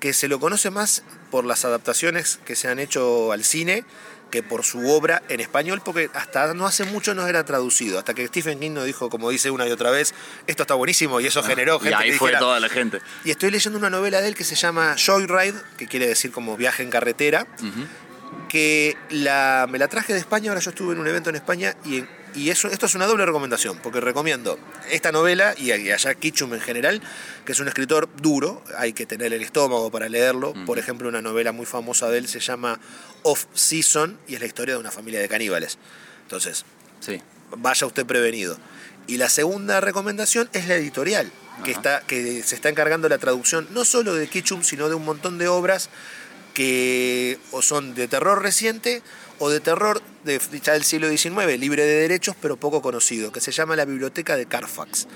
que 0.00 0.12
se 0.12 0.28
lo 0.28 0.38
conoce 0.38 0.70
más 0.70 1.02
por 1.30 1.44
las 1.44 1.64
adaptaciones 1.64 2.38
que 2.44 2.54
se 2.54 2.68
han 2.68 2.78
hecho 2.78 3.32
al 3.32 3.44
cine 3.44 3.84
que 4.30 4.42
por 4.42 4.64
su 4.64 4.88
obra 4.90 5.22
en 5.28 5.40
español, 5.40 5.80
porque 5.84 6.10
hasta 6.14 6.52
no 6.54 6.66
hace 6.66 6.84
mucho 6.84 7.14
no 7.14 7.26
era 7.26 7.44
traducido, 7.44 7.98
hasta 7.98 8.14
que 8.14 8.26
Stephen 8.26 8.60
King 8.60 8.72
nos 8.72 8.84
dijo, 8.84 9.10
como 9.10 9.30
dice 9.30 9.50
una 9.50 9.66
y 9.66 9.70
otra 9.70 9.90
vez, 9.90 10.14
esto 10.46 10.62
está 10.62 10.74
buenísimo 10.74 11.20
y 11.20 11.26
eso 11.26 11.40
ah, 11.40 11.44
generó 11.44 11.80
gente. 11.80 11.96
Y 12.06 12.10
ahí 12.10 12.12
fue 12.12 12.32
toda 12.32 12.60
la 12.60 12.68
gente. 12.68 13.00
Y 13.24 13.30
estoy 13.30 13.50
leyendo 13.50 13.78
una 13.78 13.90
novela 13.90 14.20
de 14.20 14.28
él 14.28 14.34
que 14.34 14.44
se 14.44 14.54
llama 14.54 14.96
Joyride, 14.98 15.58
que 15.76 15.86
quiere 15.86 16.06
decir 16.06 16.30
como 16.30 16.56
viaje 16.56 16.82
en 16.82 16.90
carretera, 16.90 17.46
que 18.48 18.96
la, 19.10 19.66
me 19.68 19.78
la 19.78 19.88
traje 19.88 20.12
de 20.12 20.18
España, 20.18 20.50
ahora 20.50 20.60
yo 20.60 20.70
estuve 20.70 20.94
en 20.94 21.00
un 21.00 21.06
evento 21.06 21.30
en 21.30 21.36
España 21.36 21.74
y 21.84 22.04
y 22.38 22.50
eso, 22.50 22.68
esto 22.68 22.86
es 22.86 22.94
una 22.94 23.06
doble 23.06 23.26
recomendación, 23.26 23.80
porque 23.82 24.00
recomiendo 24.00 24.58
esta 24.90 25.10
novela 25.10 25.54
y 25.58 25.72
a 25.72 25.96
Jack 25.96 26.20
Kitchum 26.20 26.54
en 26.54 26.60
general, 26.60 27.02
que 27.44 27.50
es 27.50 27.58
un 27.58 27.66
escritor 27.66 28.08
duro, 28.22 28.62
hay 28.76 28.92
que 28.92 29.06
tener 29.06 29.32
el 29.32 29.42
estómago 29.42 29.90
para 29.90 30.08
leerlo. 30.08 30.54
Por 30.64 30.78
ejemplo, 30.78 31.08
una 31.08 31.20
novela 31.20 31.50
muy 31.50 31.66
famosa 31.66 32.08
de 32.08 32.18
él 32.18 32.28
se 32.28 32.38
llama 32.38 32.78
Off 33.24 33.46
Season 33.54 34.18
y 34.28 34.34
es 34.34 34.40
la 34.40 34.46
historia 34.46 34.74
de 34.74 34.80
una 34.80 34.92
familia 34.92 35.20
de 35.20 35.28
caníbales. 35.28 35.78
Entonces, 36.22 36.64
sí. 37.00 37.20
vaya 37.56 37.86
usted 37.88 38.06
prevenido. 38.06 38.56
Y 39.08 39.16
la 39.16 39.28
segunda 39.28 39.80
recomendación 39.80 40.48
es 40.52 40.68
la 40.68 40.76
editorial, 40.76 41.32
que, 41.64 41.72
está, 41.72 42.02
que 42.02 42.44
se 42.44 42.54
está 42.54 42.68
encargando 42.68 43.08
de 43.08 43.16
la 43.16 43.18
traducción 43.18 43.66
no 43.72 43.84
solo 43.84 44.14
de 44.14 44.28
Kitchum, 44.28 44.62
sino 44.62 44.88
de 44.88 44.94
un 44.94 45.04
montón 45.04 45.38
de 45.38 45.48
obras 45.48 45.90
que 46.54 47.38
o 47.50 47.62
son 47.62 47.94
de 47.94 48.06
terror 48.06 48.42
reciente 48.42 49.02
o 49.38 49.50
de 49.50 49.60
terror 49.60 50.02
de, 50.24 50.40
ya 50.62 50.72
del 50.74 50.84
siglo 50.84 51.08
XIX, 51.08 51.58
libre 51.58 51.84
de 51.84 52.00
derechos 52.02 52.36
pero 52.40 52.56
poco 52.56 52.82
conocido, 52.82 53.32
que 53.32 53.40
se 53.40 53.52
llama 53.52 53.76
La 53.76 53.84
Biblioteca 53.84 54.36
de 54.36 54.46
Carfax, 54.46 55.06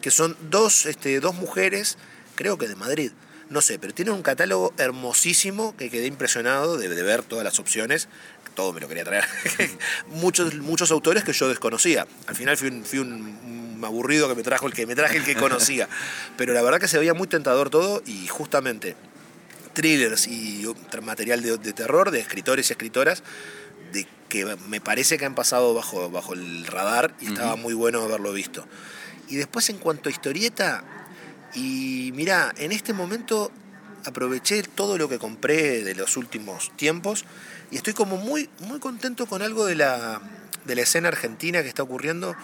que 0.00 0.10
son 0.10 0.36
dos, 0.50 0.86
este, 0.86 1.20
dos 1.20 1.34
mujeres, 1.34 1.98
creo 2.34 2.58
que 2.58 2.68
de 2.68 2.76
Madrid, 2.76 3.12
no 3.50 3.60
sé, 3.60 3.78
pero 3.78 3.92
tiene 3.92 4.10
un 4.10 4.22
catálogo 4.22 4.72
hermosísimo 4.78 5.76
que 5.76 5.90
quedé 5.90 6.06
impresionado 6.06 6.78
de, 6.78 6.88
ver 7.02 7.22
todas 7.22 7.44
las 7.44 7.58
opciones, 7.58 8.08
todo 8.54 8.72
me 8.72 8.80
lo 8.80 8.88
quería 8.88 9.04
traer, 9.04 9.24
muchos, 10.08 10.54
muchos 10.56 10.90
autores 10.90 11.24
que 11.24 11.32
yo 11.32 11.48
desconocía. 11.48 12.06
Al 12.26 12.34
final 12.34 12.56
fui 12.56 12.68
un, 12.68 12.84
fui 12.84 12.98
un, 12.98 13.80
aburrido 13.84 14.28
que 14.28 14.36
me 14.36 14.42
trajo 14.44 14.68
el 14.68 14.74
que 14.74 14.86
me 14.86 14.94
traje 14.94 15.16
el 15.16 15.24
que 15.24 15.34
conocía, 15.34 15.88
pero 16.36 16.52
la 16.52 16.62
verdad 16.62 16.78
que 16.78 16.88
se 16.88 16.98
veía 16.98 17.14
muy 17.14 17.26
tentador 17.26 17.68
todo 17.68 18.02
y 18.06 18.26
justamente 18.28 18.94
thrillers 19.72 20.28
y 20.28 20.66
material 21.02 21.42
de, 21.42 21.56
de 21.58 21.72
terror 21.72 22.10
de 22.10 22.20
escritores 22.20 22.68
y 22.68 22.72
escritoras 22.72 23.22
de 23.92 24.06
que 24.28 24.44
me 24.68 24.80
parece 24.80 25.18
que 25.18 25.26
han 25.26 25.34
pasado 25.34 25.74
bajo, 25.74 26.10
bajo 26.10 26.32
el 26.32 26.66
radar 26.66 27.14
y 27.20 27.26
estaba 27.26 27.56
muy 27.56 27.74
bueno 27.74 28.02
haberlo 28.02 28.32
visto. 28.32 28.66
Y 29.28 29.36
después 29.36 29.68
en 29.70 29.78
cuanto 29.78 30.08
a 30.08 30.12
historieta, 30.12 30.84
y 31.54 32.12
mira, 32.14 32.52
en 32.56 32.72
este 32.72 32.92
momento 32.92 33.50
aproveché 34.04 34.62
todo 34.62 34.98
lo 34.98 35.08
que 35.08 35.18
compré 35.18 35.84
de 35.84 35.94
los 35.94 36.16
últimos 36.16 36.72
tiempos 36.76 37.24
y 37.70 37.76
estoy 37.76 37.92
como 37.92 38.16
muy, 38.16 38.48
muy 38.66 38.80
contento 38.80 39.26
con 39.26 39.42
algo 39.42 39.66
de 39.66 39.74
la, 39.74 40.20
de 40.64 40.74
la 40.74 40.82
escena 40.82 41.08
argentina 41.08 41.62
que 41.62 41.68
está 41.68 41.82
ocurriendo, 41.82 42.34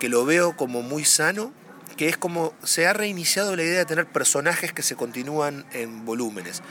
que 0.00 0.08
lo 0.08 0.24
veo 0.24 0.56
como 0.56 0.82
muy 0.82 1.04
sano, 1.04 1.52
que 1.96 2.08
es 2.08 2.16
como 2.16 2.54
se 2.64 2.86
ha 2.86 2.92
reiniciado 2.92 3.54
la 3.54 3.62
idea 3.62 3.78
de 3.78 3.84
tener 3.84 4.06
personajes 4.06 4.72
que 4.72 4.82
se 4.82 4.96
continúan 4.96 5.64
en 5.72 6.04
volúmenes 6.04 6.62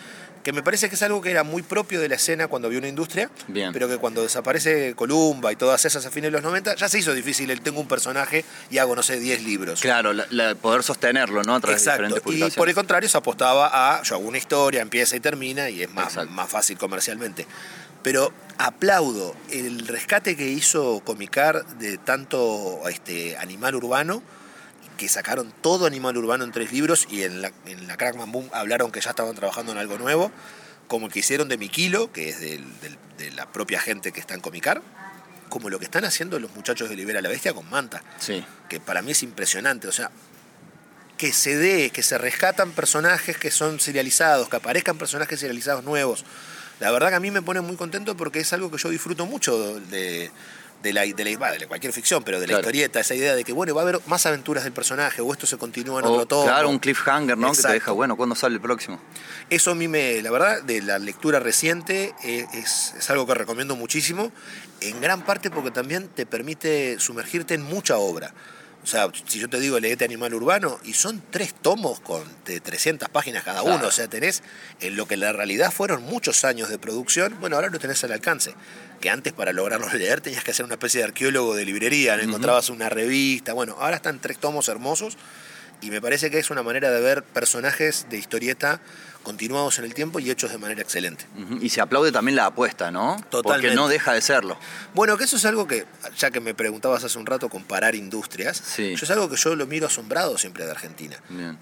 que 0.43 0.51
me 0.51 0.61
parece 0.61 0.89
que 0.89 0.95
es 0.95 1.01
algo 1.01 1.21
que 1.21 1.31
era 1.31 1.43
muy 1.43 1.61
propio 1.61 2.01
de 2.01 2.09
la 2.09 2.15
escena 2.15 2.47
cuando 2.47 2.67
había 2.67 2.79
una 2.79 2.89
industria, 2.89 3.29
pero 3.71 3.87
que 3.87 3.97
cuando 3.97 4.21
desaparece 4.21 4.93
Columba 4.95 5.51
y 5.51 5.55
todas 5.55 5.85
esas 5.85 6.05
a 6.05 6.11
fines 6.11 6.27
de 6.27 6.31
los 6.31 6.43
90, 6.43 6.75
ya 6.75 6.89
se 6.89 6.99
hizo 6.99 7.13
difícil 7.13 7.49
el 7.49 7.61
tengo 7.61 7.79
un 7.79 7.87
personaje 7.87 8.43
y 8.69 8.77
hago, 8.77 8.95
no 8.95 9.03
sé, 9.03 9.19
10 9.19 9.43
libros. 9.43 9.81
Claro, 9.81 10.11
poder 10.61 10.83
sostenerlo, 10.83 11.43
¿no? 11.43 11.55
A 11.55 11.59
través 11.59 11.87
Exacto. 11.87 12.21
y 12.31 12.51
por 12.51 12.67
el 12.67 12.75
contrario 12.75 13.07
se 13.07 13.17
apostaba 13.17 13.69
a, 13.73 14.03
yo 14.03 14.15
hago 14.15 14.27
una 14.27 14.37
historia, 14.37 14.81
empieza 14.81 15.15
y 15.15 15.19
termina 15.21 15.69
y 15.69 15.83
es 15.83 15.91
más, 15.91 16.17
más 16.29 16.49
fácil 16.49 16.77
comercialmente. 16.77 17.47
Pero 18.03 18.33
aplaudo 18.57 19.33
el 19.49 19.87
rescate 19.87 20.35
que 20.35 20.49
hizo 20.49 21.01
Comicar 21.05 21.65
de 21.77 21.97
tanto 21.97 22.81
este, 22.89 23.37
animal 23.37 23.75
urbano, 23.75 24.21
que 24.97 25.09
sacaron 25.09 25.53
todo 25.61 25.85
Animal 25.85 26.17
Urbano 26.17 26.43
en 26.43 26.51
tres 26.51 26.71
libros 26.71 27.07
y 27.09 27.23
en 27.23 27.41
la, 27.41 27.51
en 27.65 27.87
la 27.87 27.97
Crackman 27.97 28.31
Boom 28.31 28.49
hablaron 28.53 28.91
que 28.91 29.01
ya 29.01 29.11
estaban 29.11 29.35
trabajando 29.35 29.71
en 29.71 29.77
algo 29.77 29.97
nuevo, 29.97 30.31
como 30.87 31.07
el 31.07 31.11
que 31.11 31.19
hicieron 31.19 31.49
de 31.49 31.57
Miquilo, 31.57 32.11
que 32.11 32.29
es 32.29 32.39
de 32.39 32.61
la 33.35 33.51
propia 33.51 33.79
gente 33.79 34.11
que 34.11 34.19
está 34.19 34.33
en 34.33 34.41
Comicar, 34.41 34.81
como 35.49 35.69
lo 35.69 35.77
que 35.77 35.85
están 35.85 36.03
haciendo 36.03 36.39
los 36.39 36.53
muchachos 36.55 36.89
de 36.89 36.95
Libera 36.95 37.21
la 37.21 37.29
Bestia 37.29 37.53
con 37.53 37.69
Manta, 37.69 38.03
sí. 38.19 38.43
que 38.69 38.79
para 38.79 39.01
mí 39.01 39.11
es 39.11 39.21
impresionante, 39.21 39.87
o 39.87 39.91
sea, 39.91 40.09
que 41.15 41.31
se 41.31 41.55
dé, 41.55 41.91
que 41.91 42.01
se 42.01 42.17
rescatan 42.17 42.71
personajes 42.71 43.37
que 43.37 43.51
son 43.51 43.79
serializados, 43.79 44.49
que 44.49 44.55
aparezcan 44.55 44.97
personajes 44.97 45.39
serializados 45.39 45.83
nuevos. 45.83 46.25
La 46.79 46.91
verdad 46.91 47.09
que 47.09 47.15
a 47.15 47.19
mí 47.19 47.29
me 47.29 47.41
pone 47.41 47.61
muy 47.61 47.75
contento 47.75 48.17
porque 48.17 48.39
es 48.39 48.51
algo 48.51 48.71
que 48.71 48.77
yo 48.77 48.89
disfruto 48.89 49.25
mucho 49.25 49.79
de, 49.79 50.31
de 50.83 50.91
la, 50.91 51.01
de, 51.03 51.37
la, 51.39 51.51
de 51.51 51.65
cualquier 51.65 51.93
ficción, 51.93 52.23
pero 52.23 52.41
de 52.41 52.47
la 52.47 52.59
historieta, 52.59 52.99
esa 52.99 53.15
idea 53.15 53.33
de 53.35 53.45
que, 53.45 53.53
bueno, 53.53 53.73
va 53.73 53.81
a 53.81 53.83
haber 53.83 54.01
más 54.05 54.25
aventuras 54.25 54.65
del 54.65 54.73
personaje 54.73 55.21
o 55.21 55.31
esto 55.31 55.47
se 55.47 55.57
continúa 55.57 56.01
en 56.01 56.05
otro 56.05 56.25
tono. 56.25 56.43
Claro, 56.43 56.69
un 56.69 56.77
cliffhanger, 56.77 57.37
¿no? 57.37 57.53
Que 57.53 57.61
te 57.61 57.71
deja, 57.71 57.93
bueno, 57.93 58.17
¿cuándo 58.17 58.35
sale 58.35 58.55
el 58.55 58.61
próximo? 58.61 58.99
Eso 59.49 59.71
a 59.71 59.75
mí 59.75 59.87
me, 59.87 60.21
la 60.21 60.29
verdad, 60.29 60.61
de 60.61 60.81
la 60.81 60.99
lectura 60.99 61.39
reciente 61.39 62.13
eh, 62.23 62.45
es, 62.53 62.93
es, 62.97 63.09
algo 63.09 63.25
que 63.25 63.33
recomiendo 63.33 63.77
muchísimo, 63.77 64.31
en 64.81 64.99
gran 64.99 65.23
parte 65.23 65.49
porque 65.49 65.71
también 65.71 66.09
te 66.09 66.25
permite 66.25 66.99
sumergirte 66.99 67.53
en 67.53 67.63
mucha 67.63 67.97
obra. 67.97 68.33
O 68.83 68.85
sea, 68.85 69.09
si 69.27 69.39
yo 69.39 69.49
te 69.49 69.61
digo 69.61 69.79
leete 69.79 70.03
Animal 70.03 70.33
Urbano, 70.33 70.77
y 70.83 70.93
son 70.93 71.23
tres 71.31 71.53
tomos 71.53 72.01
con 72.01 72.21
de 72.45 72.59
300 72.59 73.07
páginas 73.07 73.43
cada 73.43 73.63
uno, 73.63 73.87
o 73.87 73.91
sea, 73.91 74.09
tenés 74.09 74.43
en 74.81 74.97
lo 74.97 75.07
que 75.07 75.13
en 75.13 75.21
la 75.21 75.31
realidad 75.31 75.71
fueron 75.71 76.03
muchos 76.03 76.43
años 76.43 76.67
de 76.67 76.77
producción, 76.77 77.37
bueno, 77.39 77.55
ahora 77.55 77.69
lo 77.69 77.79
tenés 77.79 78.03
al 78.03 78.11
alcance. 78.11 78.53
Que 78.99 79.09
antes 79.09 79.31
para 79.31 79.53
lograrlo 79.53 79.87
leer 79.93 80.19
tenías 80.19 80.43
que 80.43 80.51
hacer 80.51 80.65
una 80.65 80.75
especie 80.75 80.99
de 80.99 81.05
arqueólogo 81.05 81.55
de 81.55 81.63
librería, 81.63 82.17
¿no? 82.17 82.23
encontrabas 82.23 82.69
una 82.69 82.89
revista, 82.89 83.53
bueno, 83.53 83.77
ahora 83.79 83.95
están 83.95 84.19
tres 84.19 84.37
tomos 84.37 84.67
hermosos, 84.67 85.17
y 85.81 85.89
me 85.89 86.01
parece 86.01 86.29
que 86.29 86.39
es 86.39 86.49
una 86.49 86.63
manera 86.63 86.91
de 86.91 87.01
ver 87.01 87.23
personajes 87.23 88.07
de 88.09 88.17
historieta 88.17 88.81
continuados 89.23 89.79
en 89.79 89.85
el 89.85 89.93
tiempo 89.93 90.19
y 90.19 90.29
hechos 90.29 90.51
de 90.51 90.57
manera 90.57 90.81
excelente. 90.81 91.25
Y 91.61 91.69
se 91.69 91.81
aplaude 91.81 92.11
también 92.11 92.35
la 92.35 92.45
apuesta, 92.47 92.91
¿no? 92.91 93.15
Totalmente. 93.29 93.67
Porque 93.69 93.75
no 93.75 93.87
deja 93.87 94.13
de 94.13 94.21
serlo. 94.21 94.57
Bueno, 94.93 95.17
que 95.17 95.23
eso 95.23 95.37
es 95.37 95.45
algo 95.45 95.65
que, 95.67 95.85
ya 96.17 96.29
que 96.29 96.39
me 96.39 96.53
preguntabas 96.53 97.03
hace 97.03 97.17
un 97.17 97.25
rato 97.25 97.49
comparar 97.49 97.95
industrias, 97.95 98.61
sí. 98.63 98.95
yo 98.95 99.05
es 99.05 99.11
algo 99.11 99.29
que 99.29 99.37
yo 99.37 99.55
lo 99.55 99.65
miro 99.65 99.87
asombrado 99.87 100.37
siempre 100.37 100.65
de 100.65 100.71
Argentina. 100.71 101.17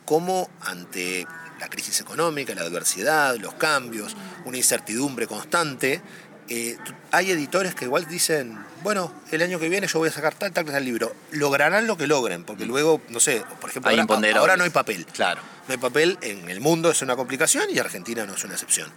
Cómo 0.05 0.49
ante 0.61 1.25
la 1.59 1.69
crisis 1.69 2.01
económica, 2.01 2.55
la 2.55 2.61
adversidad, 2.61 3.35
los 3.37 3.53
cambios, 3.53 4.15
una 4.45 4.57
incertidumbre 4.57 5.27
constante, 5.27 6.01
eh, 6.53 6.77
hay 7.11 7.31
editores 7.31 7.73
que 7.75 7.85
igual 7.85 8.05
dicen, 8.09 8.59
bueno, 8.83 9.13
el 9.31 9.41
año 9.41 9.57
que 9.57 9.69
viene 9.69 9.87
yo 9.87 9.99
voy 9.99 10.09
a 10.09 10.11
sacar 10.11 10.35
tal, 10.35 10.51
tal, 10.51 10.65
tal 10.65 10.83
libro. 10.83 11.15
Lograrán 11.31 11.87
lo 11.87 11.95
que 11.95 12.07
logren, 12.07 12.43
porque 12.43 12.65
luego, 12.65 13.01
no 13.07 13.21
sé, 13.21 13.41
por 13.61 13.69
ejemplo, 13.69 13.89
ahora, 14.35 14.57
no 14.57 14.65
hay 14.65 14.69
papel. 14.69 15.05
Claro. 15.05 15.41
No 15.69 15.71
hay 15.71 15.77
papel 15.77 16.17
en 16.21 16.49
el 16.49 16.59
mundo, 16.59 16.91
es 16.91 17.01
una 17.01 17.15
complicación 17.15 17.69
y 17.69 17.79
Argentina 17.79 18.25
no 18.25 18.33
es 18.33 18.43
una 18.43 18.55
excepción. 18.55 18.91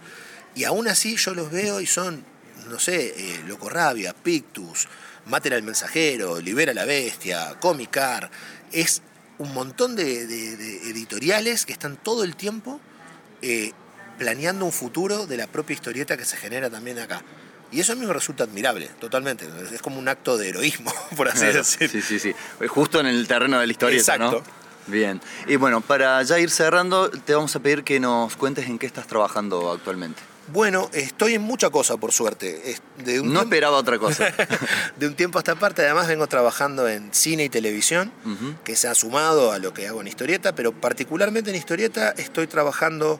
Y 0.53 0.65
aún 0.65 0.89
así 0.89 1.15
yo 1.15 1.33
los 1.33 1.49
veo 1.49 1.79
y 1.79 1.85
son, 1.85 2.25
no 2.67 2.77
sé, 2.77 3.13
eh, 3.15 3.41
Loco 3.47 3.69
Rabia, 3.69 4.13
Pictus, 4.13 4.89
Matera 5.25 5.55
el 5.55 5.63
Mensajero, 5.63 6.41
Libera 6.41 6.73
la 6.73 6.83
Bestia, 6.83 7.55
Comicar. 7.61 8.29
Es 8.73 9.01
un 9.37 9.53
montón 9.53 9.95
de, 9.95 10.23
editoriales 10.89 11.65
que 11.65 11.71
están 11.71 11.95
todo 11.95 12.25
el 12.25 12.35
tiempo 12.35 12.81
eh, 13.41 13.71
planeando 14.17 14.65
un 14.65 14.73
futuro 14.73 15.25
de 15.25 15.37
la 15.37 15.47
propia 15.47 15.73
historieta 15.73 16.17
que 16.17 16.25
se 16.25 16.35
genera 16.35 16.69
también 16.69 16.99
acá. 16.99 17.23
Y 17.71 17.79
eso 17.79 17.93
a 17.93 17.95
mí 17.95 18.05
me 18.05 18.13
resulta 18.13 18.43
admirable, 18.45 18.89
totalmente. 18.99 19.47
Es 19.73 19.81
como 19.81 19.99
un 19.99 20.07
acto 20.07 20.37
de 20.37 20.49
heroísmo, 20.49 20.93
por 21.17 21.27
así 21.29 21.45
decirlo. 21.45 21.87
Sí, 21.91 22.01
sí, 22.01 22.19
sí. 22.19 22.33
Justo 22.67 22.99
en 22.99 23.07
el 23.07 23.27
terreno 23.27 23.59
de 23.59 23.67
la 23.67 23.71
historieta, 23.71 24.15
Exacto. 24.15 24.43
Bien. 24.87 25.19
Y 25.47 25.55
bueno, 25.55 25.81
para 25.81 26.21
ya 26.21 26.37
ir 26.39 26.51
cerrando, 26.51 27.09
te 27.09 27.33
vamos 27.33 27.55
a 27.55 27.59
pedir 27.59 27.83
que 27.83 27.99
nos 27.99 28.35
cuentes 28.35 28.67
en 28.67 28.77
qué 28.77 28.85
estás 28.85 29.07
trabajando 29.07 29.71
actualmente. 29.71 30.21
Bueno, 30.47 30.91
estoy 30.93 31.33
en 31.33 31.41
mucha 31.41 31.71
cosa, 31.71 31.97
por 31.97 32.11
suerte. 32.11 32.69
Es- 32.69 32.81
De 33.03 33.19
un 33.19 33.29
No 33.29 33.39
tiempo- 33.39 33.43
esperaba 33.45 33.77
otra 33.77 33.97
cosa. 33.97 34.31
de 34.95 35.07
un 35.07 35.15
tiempo 35.15 35.39
a 35.39 35.41
esta 35.41 35.55
parte, 35.55 35.81
además 35.83 36.07
vengo 36.07 36.27
trabajando 36.27 36.87
en 36.87 37.11
cine 37.15 37.45
y 37.45 37.49
televisión, 37.49 38.11
que 38.63 38.75
se 38.75 38.87
ha 38.87 38.93
sumado 38.93 39.51
a 39.51 39.57
lo 39.57 39.73
que 39.73 39.87
hago 39.87 40.01
en 40.01 40.07
historieta, 40.07 40.53
pero 40.53 40.71
particularmente 40.71 41.49
en 41.49 41.55
historieta 41.55 42.11
estoy 42.15 42.45
trabajando 42.45 43.19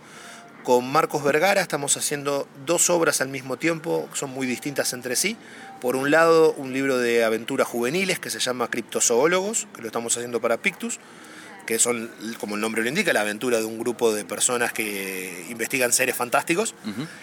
con 0.65 0.91
Marcos 0.91 1.23
Vergara, 1.23 1.61
estamos 1.61 1.95
haciendo 1.95 2.47
dos 2.65 2.89
obras 2.89 3.21
al 3.21 3.29
mismo 3.29 3.55
tiempo, 3.55 4.09
son 4.13 4.31
muy 4.31 4.47
distintas 4.47 4.91
entre 4.93 5.15
sí. 5.15 5.37
Por 5.79 5.95
un 5.95 6.09
lado, 6.09 6.53
un 6.53 6.73
libro 6.73 6.97
de 6.97 7.23
aventuras 7.23 7.67
juveniles 7.67 8.19
que 8.19 8.31
se 8.31 8.39
llama 8.39 8.67
Criptozoólogos, 8.67 9.67
que 9.75 9.81
lo 9.81 9.87
estamos 9.87 10.17
haciendo 10.17 10.41
para 10.41 10.57
Pictus, 10.57 10.99
que 11.67 11.77
son, 11.77 12.11
como 12.39 12.55
el 12.55 12.61
nombre 12.61 12.81
lo 12.81 12.89
indica, 12.89 13.13
la 13.13 13.21
aventura 13.21 13.59
de 13.59 13.65
un 13.65 13.77
grupo 13.77 14.11
de 14.11 14.25
personas 14.25 14.73
que 14.73 15.45
investigan 15.49 15.93
seres 15.93 16.15
fantásticos. 16.15 16.73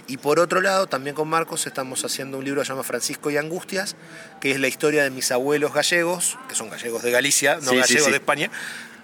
Y 0.06 0.18
por 0.18 0.38
otro 0.38 0.60
lado, 0.60 0.86
también 0.86 1.16
con 1.16 1.28
Marcos 1.28 1.66
estamos 1.66 2.04
haciendo 2.04 2.38
un 2.38 2.44
libro 2.44 2.60
que 2.60 2.66
se 2.66 2.72
llama 2.72 2.84
Francisco 2.84 3.30
y 3.32 3.38
Angustias, 3.38 3.96
que 4.40 4.52
es 4.52 4.60
la 4.60 4.68
historia 4.68 5.02
de 5.02 5.10
mis 5.10 5.32
abuelos 5.32 5.74
gallegos, 5.74 6.38
que 6.48 6.54
son 6.54 6.70
gallegos 6.70 7.02
de 7.02 7.10
Galicia, 7.10 7.56
no 7.56 7.62
Sí, 7.62 7.68
sí, 7.70 7.76
gallegos 7.76 8.04
sí. 8.04 8.10
de 8.10 8.16
España, 8.16 8.50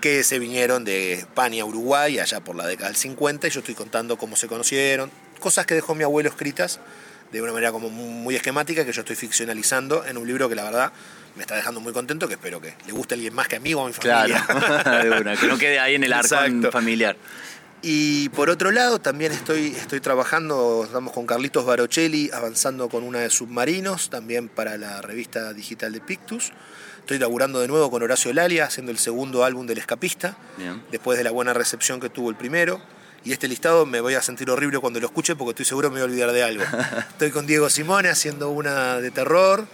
que 0.01 0.23
se 0.23 0.39
vinieron 0.39 0.85
de 0.85 1.15
España 1.15 1.63
a 1.63 1.67
Uruguay 1.67 2.19
allá 2.19 2.41
por 2.41 2.57
la 2.57 2.67
década 2.67 2.89
del 2.89 2.97
50 2.97 3.49
y 3.49 3.51
yo 3.51 3.61
estoy 3.61 3.75
contando 3.75 4.17
cómo 4.17 4.37
se 4.37 4.47
conocieron, 4.47 5.11
cosas 5.41 5.67
que 5.67 5.75
dejó 5.75 5.95
mi 5.95 6.05
abuelo 6.05 6.29
escritas 6.29 6.81
de 7.33 7.43
una 7.43 7.53
manera 7.53 7.73
como 7.73 7.91
muy 7.91 8.37
esquemática 8.37 8.85
que 8.85 8.93
yo 8.93 9.01
estoy 9.01 9.17
ficcionalizando 9.17 10.05
en 10.07 10.17
un 10.17 10.27
libro 10.27 10.49
que 10.49 10.55
la 10.55 10.65
verdad 10.65 10.93
me 11.37 11.43
está 11.43 11.57
dejando 11.57 11.81
muy 11.81 11.93
contento, 11.93 12.27
que 12.27 12.35
espero 12.35 12.61
que 12.61 12.75
le 12.87 12.93
guste 12.93 13.15
a 13.15 13.17
alguien 13.17 13.35
más 13.35 13.49
que 13.49 13.57
a 13.57 13.61
mí 13.61 13.75
o 13.75 13.85
a 13.85 13.87
mi 13.87 13.93
familia. 13.93 14.45
Claro, 14.45 15.03
de 15.05 15.21
una, 15.21 15.37
que 15.37 15.47
no 15.47 15.59
quede 15.59 15.79
ahí 15.79 15.95
en 15.95 16.05
el 16.05 16.13
Exacto. 16.13 16.73
familiar. 16.73 17.17
Y 17.81 18.29
por 18.31 18.51
otro 18.51 18.73
lado, 18.73 18.99
también 18.99 19.31
estoy, 19.31 19.69
estoy 19.69 20.01
trabajando, 20.01 20.83
estamos 20.85 21.13
con 21.13 21.27
Carlitos 21.27 21.65
Barocelli 21.65 22.29
avanzando 22.33 22.89
con 22.89 23.05
una 23.05 23.21
de 23.21 23.31
submarinos, 23.31 24.11
también 24.11 24.49
para 24.49 24.77
la 24.77 25.01
revista 25.01 25.53
digital 25.53 25.93
de 25.93 26.01
Pictus. 26.01 26.53
Estoy 27.09 27.21
laburando 27.21 27.61
de 27.61 27.68
nuevo 27.68 27.90
con 27.90 28.03
Horacio 28.03 28.35
Lalia, 28.35 28.66
haciendo 28.66 28.92
el 28.92 28.99
segundo 28.99 29.42
álbum 29.42 29.66
del 29.66 29.79
escapista, 29.79 30.37
Bien. 30.59 30.83
después 30.90 31.16
de 31.16 31.25
la 31.25 31.31
buena 31.31 31.55
recepción 31.55 32.01
que 32.01 32.11
tuvo 32.11 32.29
el 32.29 32.37
primero. 32.37 32.83
Y 33.25 33.33
este 33.33 33.49
listado 33.49 33.87
me 33.87 34.03
voy 34.03 34.12
a 34.12 34.21
sentir 34.21 34.51
horrible 34.51 34.79
cuando 34.79 35.01
lo 35.01 35.07
escuche 35.07 35.35
porque 35.35 35.53
estoy 35.53 35.64
seguro 35.64 35.88
que 35.88 35.94
me 35.94 36.01
voy 36.03 36.11
a 36.11 36.12
olvidar 36.12 36.33
de 36.33 36.42
algo. 36.42 36.64
Estoy 37.09 37.31
con 37.31 37.47
Diego 37.47 37.71
Simone 37.71 38.11
haciendo 38.11 38.51
una 38.51 38.99
de 39.01 39.11
terror. 39.11 39.66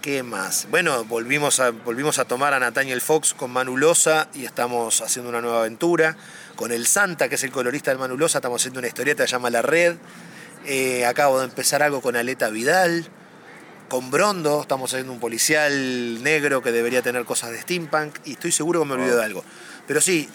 ¿Qué 0.00 0.22
más? 0.22 0.66
Bueno, 0.70 1.04
volvimos 1.04 1.60
a, 1.60 1.68
volvimos 1.68 2.18
a 2.18 2.24
tomar 2.24 2.54
a 2.54 2.60
Nathaniel 2.60 3.02
Fox 3.02 3.34
con 3.34 3.50
Manulosa 3.50 4.28
y 4.32 4.46
estamos 4.46 5.02
haciendo 5.02 5.28
una 5.28 5.42
nueva 5.42 5.58
aventura. 5.58 6.16
Con 6.56 6.72
el 6.72 6.86
Santa, 6.86 7.28
que 7.28 7.34
es 7.34 7.44
el 7.44 7.52
colorista 7.52 7.90
del 7.90 8.00
Manulosa, 8.00 8.38
estamos 8.38 8.62
haciendo 8.62 8.78
una 8.78 8.88
historieta 8.88 9.24
que 9.24 9.28
se 9.28 9.32
llama 9.32 9.50
La 9.50 9.60
Red. 9.60 9.96
Eh, 10.64 11.04
acabo 11.04 11.40
de 11.40 11.44
empezar 11.44 11.82
algo 11.82 12.00
con 12.00 12.16
Aleta 12.16 12.48
Vidal. 12.48 13.06
Con 13.94 14.10
Brondo, 14.10 14.62
estamos 14.62 14.92
haciendo 14.92 15.12
un 15.12 15.20
policial 15.20 16.20
negro 16.20 16.60
que 16.60 16.72
debería 16.72 17.00
tener 17.00 17.24
cosas 17.24 17.52
de 17.52 17.60
steampunk 17.60 18.16
y 18.24 18.32
estoy 18.32 18.50
seguro 18.50 18.80
que 18.80 18.86
me 18.86 18.94
olvido 18.94 19.18
de 19.18 19.24
algo. 19.24 19.44
Pero 19.86 20.00
sí, 20.00 20.28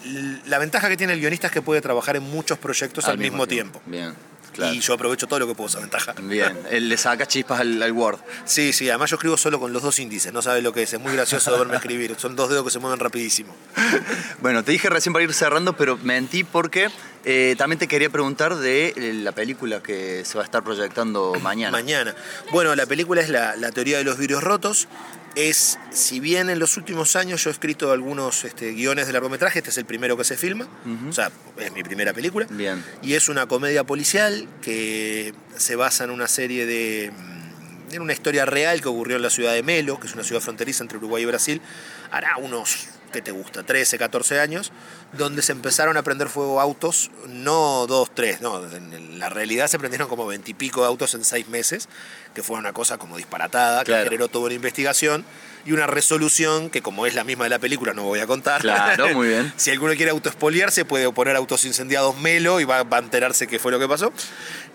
la 0.45 0.59
ventaja 0.59 0.87
que 0.87 0.95
tiene 0.95 1.11
el 1.11 1.19
guionista 1.19 1.47
es 1.47 1.51
que 1.51 1.61
puede 1.61 1.81
trabajar 1.81 2.15
en 2.15 2.23
muchos 2.23 2.57
proyectos 2.57 3.03
al, 3.03 3.17
mismo, 3.17 3.47
tiempo. 3.47 3.81
Bien, 3.85 4.13
claro. 4.53 4.73
Y 4.73 4.79
yo 4.79 4.93
aprovecho 4.93 5.27
todo 5.27 5.39
lo 5.39 5.47
que 5.47 5.55
puedo 5.55 5.69
esa 5.69 5.79
ventaja. 5.79 6.13
Bien, 6.21 6.57
él 6.71 6.89
le 6.89 6.97
saca 6.97 7.25
chispas 7.25 7.59
al, 7.59 7.81
al 7.81 7.91
Word. 7.91 8.19
Sí, 8.45 8.73
sí, 8.73 8.89
además 8.89 9.09
yo 9.09 9.15
escribo 9.15 9.37
solo 9.37 9.59
con 9.59 9.73
los 9.73 9.81
dos 9.81 9.99
índices, 9.99 10.33
no 10.33 10.41
sabes 10.41 10.63
lo 10.63 10.73
que 10.73 10.83
es, 10.83 10.93
es 10.93 10.99
muy 10.99 11.13
gracioso 11.13 11.57
verme 11.57 11.75
escribir, 11.75 12.15
son 12.17 12.35
dos 12.35 12.49
dedos 12.49 12.63
que 12.63 12.71
se 12.71 12.79
mueven 12.79 12.99
rapidísimo. 12.99 13.55
Bueno, 14.41 14.63
te 14.63 14.71
dije 14.71 14.89
recién 14.89 15.11
para 15.11 15.23
ir 15.23 15.33
cerrando, 15.33 15.73
pero 15.73 15.97
mentí 15.97 16.45
porque 16.45 16.89
eh, 17.25 17.55
también 17.57 17.77
te 17.77 17.87
quería 17.87 18.09
preguntar 18.09 18.55
de 18.55 18.93
eh, 18.95 19.13
la 19.13 19.33
película 19.33 19.83
que 19.83 20.23
se 20.23 20.35
va 20.37 20.43
a 20.43 20.45
estar 20.45 20.63
proyectando 20.63 21.33
mañana. 21.41 21.71
Mañana. 21.71 22.15
Bueno, 22.51 22.73
la 22.75 22.85
película 22.85 23.21
es 23.21 23.29
la, 23.29 23.55
la 23.57 23.71
teoría 23.71 23.97
de 23.97 24.03
los 24.05 24.17
vidrios 24.17 24.43
rotos. 24.43 24.87
Es, 25.39 25.79
si 25.91 26.19
bien 26.19 26.49
en 26.49 26.59
los 26.59 26.75
últimos 26.75 27.15
años 27.15 27.41
yo 27.41 27.49
he 27.49 27.53
escrito 27.53 27.93
algunos 27.93 28.43
este, 28.43 28.73
guiones 28.73 29.07
de 29.07 29.13
largometraje, 29.13 29.59
este 29.59 29.69
es 29.69 29.77
el 29.77 29.85
primero 29.85 30.17
que 30.17 30.25
se 30.25 30.35
filma, 30.35 30.67
o 31.07 31.13
sea, 31.13 31.31
es 31.57 31.71
mi 31.71 31.81
primera 31.81 32.13
película. 32.13 32.45
Bien. 32.49 32.83
Y 33.01 33.13
es 33.13 33.29
una 33.29 33.47
comedia 33.47 33.85
policial 33.85 34.49
que 34.61 35.33
se 35.55 35.77
basa 35.77 36.03
en 36.03 36.09
una 36.09 36.27
serie 36.27 36.65
de. 36.65 37.11
en 37.91 38.01
una 38.01 38.11
historia 38.11 38.45
real 38.45 38.81
que 38.81 38.89
ocurrió 38.89 39.15
en 39.15 39.21
la 39.21 39.29
ciudad 39.29 39.53
de 39.53 39.63
Melo, 39.63 39.97
que 39.97 40.07
es 40.07 40.13
una 40.13 40.25
ciudad 40.25 40.41
fronteriza 40.41 40.83
entre 40.83 40.97
Uruguay 40.97 41.23
y 41.23 41.25
Brasil, 41.25 41.61
hará 42.11 42.35
unos, 42.35 42.89
¿qué 43.11 43.21
te 43.21 43.31
gusta? 43.31 43.63
13, 43.63 43.97
14 43.97 44.39
años, 44.39 44.71
donde 45.13 45.41
se 45.41 45.51
empezaron 45.51 45.97
a 45.97 46.03
prender 46.03 46.29
fuego 46.29 46.59
autos, 46.61 47.11
no 47.27 47.87
dos, 47.87 48.09
tres, 48.13 48.41
no, 48.41 48.63
en 48.71 49.19
la 49.19 49.29
realidad 49.29 49.67
se 49.67 49.79
prendieron 49.79 50.07
como 50.07 50.25
veintipico 50.27 50.85
autos 50.85 51.13
en 51.13 51.23
seis 51.23 51.47
meses, 51.47 51.89
que 52.33 52.43
fue 52.43 52.57
una 52.57 52.73
cosa 52.73 52.97
como 52.97 53.17
disparatada, 53.17 53.83
Claro. 53.83 54.03
que 54.03 54.09
generó 54.09 54.27
toda 54.27 54.45
una 54.45 54.53
investigación 54.53 55.25
y 55.65 55.71
una 55.73 55.87
resolución 55.87 56.69
que 56.69 56.81
como 56.81 57.05
es 57.05 57.15
la 57.15 57.23
misma 57.23 57.43
de 57.43 57.49
la 57.49 57.59
película 57.59 57.93
no 57.93 58.03
voy 58.03 58.19
a 58.19 58.27
contar. 58.27 58.61
Claro, 58.61 59.09
muy 59.15 59.27
bien. 59.27 59.51
Si 59.57 59.71
alguno 59.71 59.93
quiere 59.95 60.11
autoespoliarse, 60.11 60.85
puede 60.85 61.11
poner 61.11 61.35
autos 61.35 61.65
incendiados 61.65 62.17
Melo 62.17 62.59
y 62.59 62.63
va, 62.63 62.83
va 62.83 62.97
a 62.97 62.99
enterarse 63.01 63.45
qué 63.47 63.59
fue 63.59 63.71
lo 63.71 63.79
que 63.79 63.87
pasó. 63.87 64.13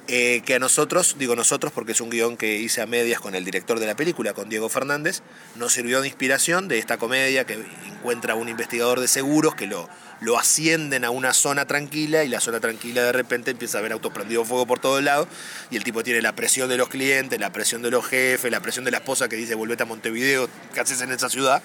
Eh, 0.06 0.42
que 0.44 0.54
a 0.56 0.58
nosotros, 0.58 1.16
digo 1.18 1.34
nosotros 1.34 1.72
porque 1.72 1.92
es 1.92 2.00
un 2.02 2.10
guion 2.10 2.36
que 2.36 2.56
hice 2.58 2.82
a 2.82 2.86
medias 2.86 3.20
con 3.20 3.34
el 3.34 3.42
director 3.42 3.80
de 3.80 3.86
la 3.86 3.96
película, 3.96 4.34
con 4.34 4.50
Diego 4.50 4.68
Fernández, 4.68 5.22
nos 5.54 5.72
sirvió 5.72 6.02
de 6.02 6.08
inspiración 6.08 6.68
de 6.68 6.78
esta 6.78 6.98
comedia 6.98 7.46
que 7.46 7.54
encuentra 7.86 8.34
a 8.34 8.36
un 8.36 8.50
investigador 8.50 9.00
de 9.00 9.08
seguros 9.08 9.54
que 9.54 9.66
lo, 9.66 9.88
lo 10.20 10.38
ascienden 10.38 11.06
a 11.06 11.10
una 11.10 11.32
zona 11.32 11.64
tranquila 11.64 12.22
y 12.22 12.28
la 12.28 12.40
zona 12.40 12.60
tranquila 12.60 13.02
de 13.02 13.12
repente 13.12 13.52
empieza 13.52 13.78
a 13.78 13.80
ver 13.80 13.92
autos 13.92 14.12
prendidos 14.12 14.46
fuego 14.46 14.66
por 14.66 14.78
todos 14.78 15.02
lados 15.02 15.26
y 15.70 15.76
el 15.76 15.84
tipo 15.84 16.02
tiene 16.04 16.20
la 16.20 16.34
presión 16.34 16.68
de 16.68 16.76
los 16.76 16.90
clientes, 16.90 17.40
la 17.40 17.50
presión 17.50 17.80
de 17.80 17.90
los 17.90 18.04
jefes, 18.04 18.50
la 18.50 18.60
presión 18.60 18.84
de 18.84 18.90
la 18.90 18.98
esposa 18.98 19.30
que 19.30 19.36
dice 19.36 19.54
volvete 19.54 19.84
a 19.84 19.86
Montevideo, 19.86 20.50
¿qué 20.74 20.80
haces 20.80 21.00
en 21.00 21.12
esa 21.12 21.30
ciudad? 21.30 21.62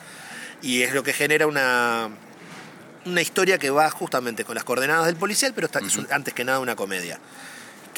Y 0.61 0.83
es 0.83 0.93
lo 0.93 1.03
que 1.03 1.11
genera 1.11 1.45
una, 1.45 2.07
una 3.05 3.21
historia 3.21 3.57
que 3.57 3.69
va 3.69 3.89
justamente 3.91 4.45
con 4.45 4.55
las 4.55 4.63
coordenadas 4.63 5.07
del 5.07 5.17
policial, 5.17 5.51
pero 5.53 5.65
está- 5.67 5.79
es 5.79 5.97
un- 5.97 6.07
antes 6.09 6.33
que 6.33 6.45
nada 6.45 6.59
una 6.59 6.77
comedia. 6.77 7.19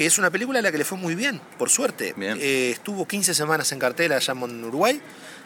Que 0.02 0.08
es 0.08 0.18
una 0.18 0.32
película 0.32 0.58
a 0.58 0.62
la 0.64 0.72
que 0.72 0.80
le 0.80 0.84
fue 0.84 0.98
muy 0.98 1.14
bien, 1.14 1.40
por 1.60 1.70
suerte. 1.70 2.16
Bien. 2.18 2.36
Eh, 2.42 2.72
estuvo 2.72 3.08
15 3.08 3.36
semanas 3.36 3.72
en 3.72 3.78
cartela 3.78 4.16
allá 4.16 4.34
en 4.34 4.64
Uruguay, 4.66 5.00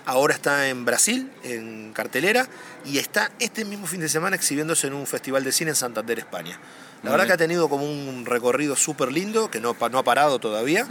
ahora 0.06 0.34
está 0.34 0.70
en 0.70 0.86
Brasil, 0.86 1.30
en 1.44 1.92
cartelera, 1.92 2.48
y 2.86 2.98
está 2.98 3.34
este 3.40 3.66
mismo 3.66 3.86
fin 3.86 4.00
de 4.00 4.08
semana 4.08 4.38
exhibiéndose 4.38 4.88
en 4.88 4.94
un 4.94 5.08
festival 5.08 5.44
de 5.44 5.52
cine 5.52 5.72
en 5.72 5.76
Santander, 5.76 6.20
España. 6.20 6.58
La 7.06 7.12
verdad 7.12 7.28
que 7.28 7.34
ha 7.34 7.38
tenido 7.38 7.70
como 7.70 7.86
un 7.86 8.26
recorrido 8.26 8.76
súper 8.76 9.12
lindo, 9.12 9.50
que 9.50 9.60
no, 9.60 9.70
ha 9.80 10.04
parado 10.04 10.40
todavía, 10.40 10.88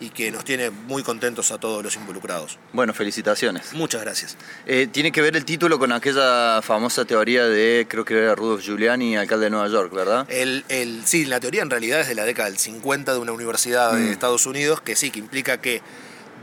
y 0.00 0.08
que 0.10 0.30
nos 0.30 0.44
tiene 0.44 0.70
muy 0.70 1.02
contentos 1.02 1.50
a 1.52 1.58
todos 1.58 1.82
los 1.84 1.94
involucrados. 1.96 2.58
Bueno, 2.72 2.92
felicitaciones. 2.94 3.72
Muchas 3.74 4.00
gracias. 4.00 4.36
Eh, 4.66 4.88
tiene 4.90 5.12
que 5.12 5.20
ver 5.20 5.36
el 5.36 5.44
título 5.44 5.78
con 5.78 5.92
aquella 5.92 6.60
famosa 6.62 7.04
teoría 7.04 7.44
de, 7.46 7.86
creo 7.88 8.04
que 8.04 8.18
era 8.18 8.34
Rudolf 8.34 8.62
Giuliani, 8.64 9.16
alcalde 9.16 9.44
de 9.44 9.50
Nueva 9.50 9.68
York, 9.68 9.92
¿verdad? 9.92 10.26
El, 10.30 10.64
el- 10.68 11.02
sí, 11.04 11.26
la 11.26 11.38
teoría 11.40 11.62
en 11.62 11.70
realidad 11.70 12.00
es 12.00 12.08
de 12.08 12.14
la 12.14 12.24
década 12.24 12.48
del 12.48 12.58
50 12.58 13.12
de 13.12 13.18
una 13.18 13.32
universidad 13.32 13.92
de 13.92 14.00
Mm. 14.00 14.12
Estados 14.12 14.46
Unidos, 14.46 14.80
que 14.80 14.96
sí, 14.96 15.10
que 15.10 15.18
implica 15.18 15.60
que 15.60 15.82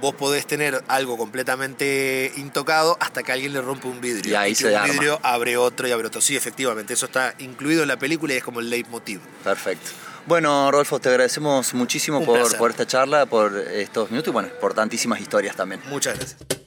vos 0.01 0.15
podés 0.15 0.45
tener 0.47 0.83
algo 0.87 1.17
completamente 1.17 2.31
intocado 2.37 2.97
hasta 2.99 3.23
que 3.23 3.31
alguien 3.31 3.53
le 3.53 3.61
rompe 3.61 3.87
un 3.87 4.01
vidrio. 4.01 4.33
Y 4.33 4.35
ahí 4.35 4.55
se 4.55 4.69
un 4.69 4.75
arma. 4.75 4.93
vidrio 4.93 5.19
abre 5.23 5.57
otro 5.57 5.87
y 5.87 5.91
abre 5.91 6.07
otro. 6.07 6.21
Sí, 6.21 6.35
efectivamente, 6.35 6.93
eso 6.93 7.05
está 7.05 7.35
incluido 7.39 7.81
en 7.81 7.87
la 7.87 7.97
película 7.97 8.33
y 8.33 8.37
es 8.37 8.43
como 8.43 8.59
el 8.59 8.69
leitmotiv. 8.69 9.19
Perfecto. 9.43 9.91
Bueno, 10.25 10.69
Rodolfo, 10.71 10.99
te 10.99 11.07
agradecemos 11.09 11.73
muchísimo 11.73 12.23
por, 12.25 12.57
por 12.57 12.71
esta 12.71 12.85
charla, 12.85 13.25
por 13.25 13.57
estos 13.57 14.11
minutos 14.11 14.31
y 14.31 14.33
bueno, 14.33 14.49
por 14.59 14.73
tantísimas 14.73 15.21
historias 15.21 15.55
también. 15.55 15.81
Muchas 15.87 16.17
gracias. 16.17 16.66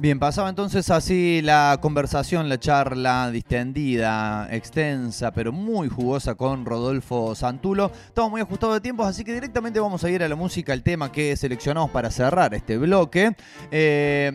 Bien, 0.00 0.18
pasaba 0.18 0.48
entonces 0.48 0.88
así 0.88 1.42
la 1.42 1.76
conversación, 1.82 2.48
la 2.48 2.58
charla 2.58 3.30
distendida, 3.30 4.48
extensa, 4.50 5.30
pero 5.30 5.52
muy 5.52 5.90
jugosa 5.90 6.36
con 6.36 6.64
Rodolfo 6.64 7.34
Santulo. 7.34 7.92
Estamos 8.06 8.30
muy 8.30 8.40
ajustados 8.40 8.76
de 8.76 8.80
tiempos, 8.80 9.06
así 9.06 9.24
que 9.24 9.34
directamente 9.34 9.78
vamos 9.78 10.02
a 10.02 10.08
ir 10.08 10.22
a 10.22 10.28
la 10.30 10.36
música, 10.36 10.72
el 10.72 10.82
tema 10.82 11.12
que 11.12 11.36
seleccionamos 11.36 11.90
para 11.90 12.10
cerrar 12.10 12.54
este 12.54 12.78
bloque. 12.78 13.36
Eh, 13.70 14.32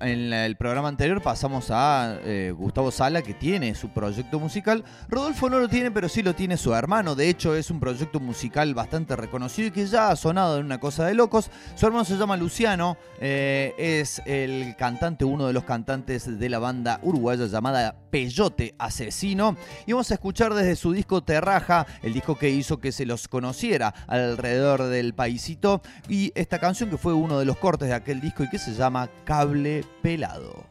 en 0.00 0.30
la- 0.30 0.46
el 0.46 0.56
programa 0.56 0.88
anterior 0.88 1.22
pasamos 1.22 1.70
a 1.70 2.18
eh, 2.24 2.52
Gustavo 2.56 2.90
Sala, 2.90 3.22
que 3.22 3.34
tiene 3.34 3.74
su 3.74 3.88
proyecto 3.90 4.38
musical. 4.38 4.84
Rodolfo 5.08 5.48
no 5.48 5.58
lo 5.58 5.68
tiene, 5.68 5.90
pero 5.90 6.08
sí 6.08 6.22
lo 6.22 6.34
tiene 6.34 6.56
su 6.56 6.74
hermano. 6.74 7.14
De 7.14 7.28
hecho, 7.28 7.54
es 7.54 7.70
un 7.70 7.80
proyecto 7.80 8.20
musical 8.20 8.74
bastante 8.74 9.16
reconocido 9.16 9.68
y 9.68 9.70
que 9.70 9.86
ya 9.86 10.10
ha 10.10 10.16
sonado 10.16 10.58
en 10.58 10.66
una 10.66 10.78
cosa 10.80 11.06
de 11.06 11.14
locos. 11.14 11.50
Su 11.74 11.86
hermano 11.86 12.04
se 12.04 12.16
llama 12.16 12.36
Luciano, 12.36 12.96
eh, 13.20 13.74
es 13.78 14.20
el 14.26 14.76
cantante, 14.76 15.24
uno 15.24 15.46
de 15.46 15.52
los 15.52 15.64
cantantes 15.64 16.38
de 16.38 16.48
la 16.48 16.58
banda 16.58 17.00
uruguaya 17.02 17.46
llamada 17.46 17.96
Peyote 18.10 18.74
Asesino. 18.78 19.56
Y 19.86 19.92
vamos 19.92 20.10
a 20.10 20.14
escuchar 20.14 20.52
desde 20.52 20.76
su 20.76 20.92
disco 20.92 21.22
Terraja, 21.22 21.86
el 22.02 22.12
disco 22.12 22.36
que 22.36 22.50
hizo 22.50 22.78
que 22.78 22.92
se 22.92 23.06
los 23.06 23.26
conociera 23.28 23.94
alrededor 24.06 24.82
del 24.84 25.14
paisito. 25.14 25.80
Y 26.08 26.30
esta 26.34 26.58
canción 26.58 26.90
que 26.90 26.98
fue 26.98 27.14
uno 27.14 27.38
de 27.38 27.46
los 27.46 27.56
cortes 27.56 27.88
de 27.88 27.94
aquel 27.94 28.20
disco 28.20 28.42
y 28.44 28.50
que 28.50 28.58
se 28.58 28.74
llama 28.74 29.08
Cable 29.24 29.61
cable 29.62 29.84
pelado. 30.02 30.64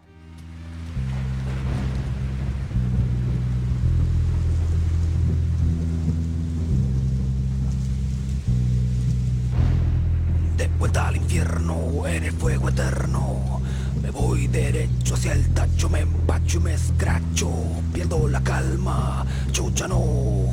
Después 10.58 10.96
al 10.98 11.16
infierno, 11.16 12.06
en 12.06 12.24
el 12.24 12.32
fuego 12.34 12.70
eterno. 12.70 13.62
Me 14.02 14.12
voy 14.12 14.48
derecho 14.48 15.16
hacia 15.16 15.34
el 15.34 15.48
tacho, 15.54 15.90
me 15.90 16.02
empacho 16.02 16.58
y 16.58 16.62
me 16.62 16.74
escracho. 16.74 17.50
Pierdo 17.94 18.28
la 18.28 18.42
calma, 18.42 19.26
chucha 19.52 19.88
no 19.88 20.00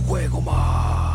juego 0.06 0.40
más. 0.40 1.07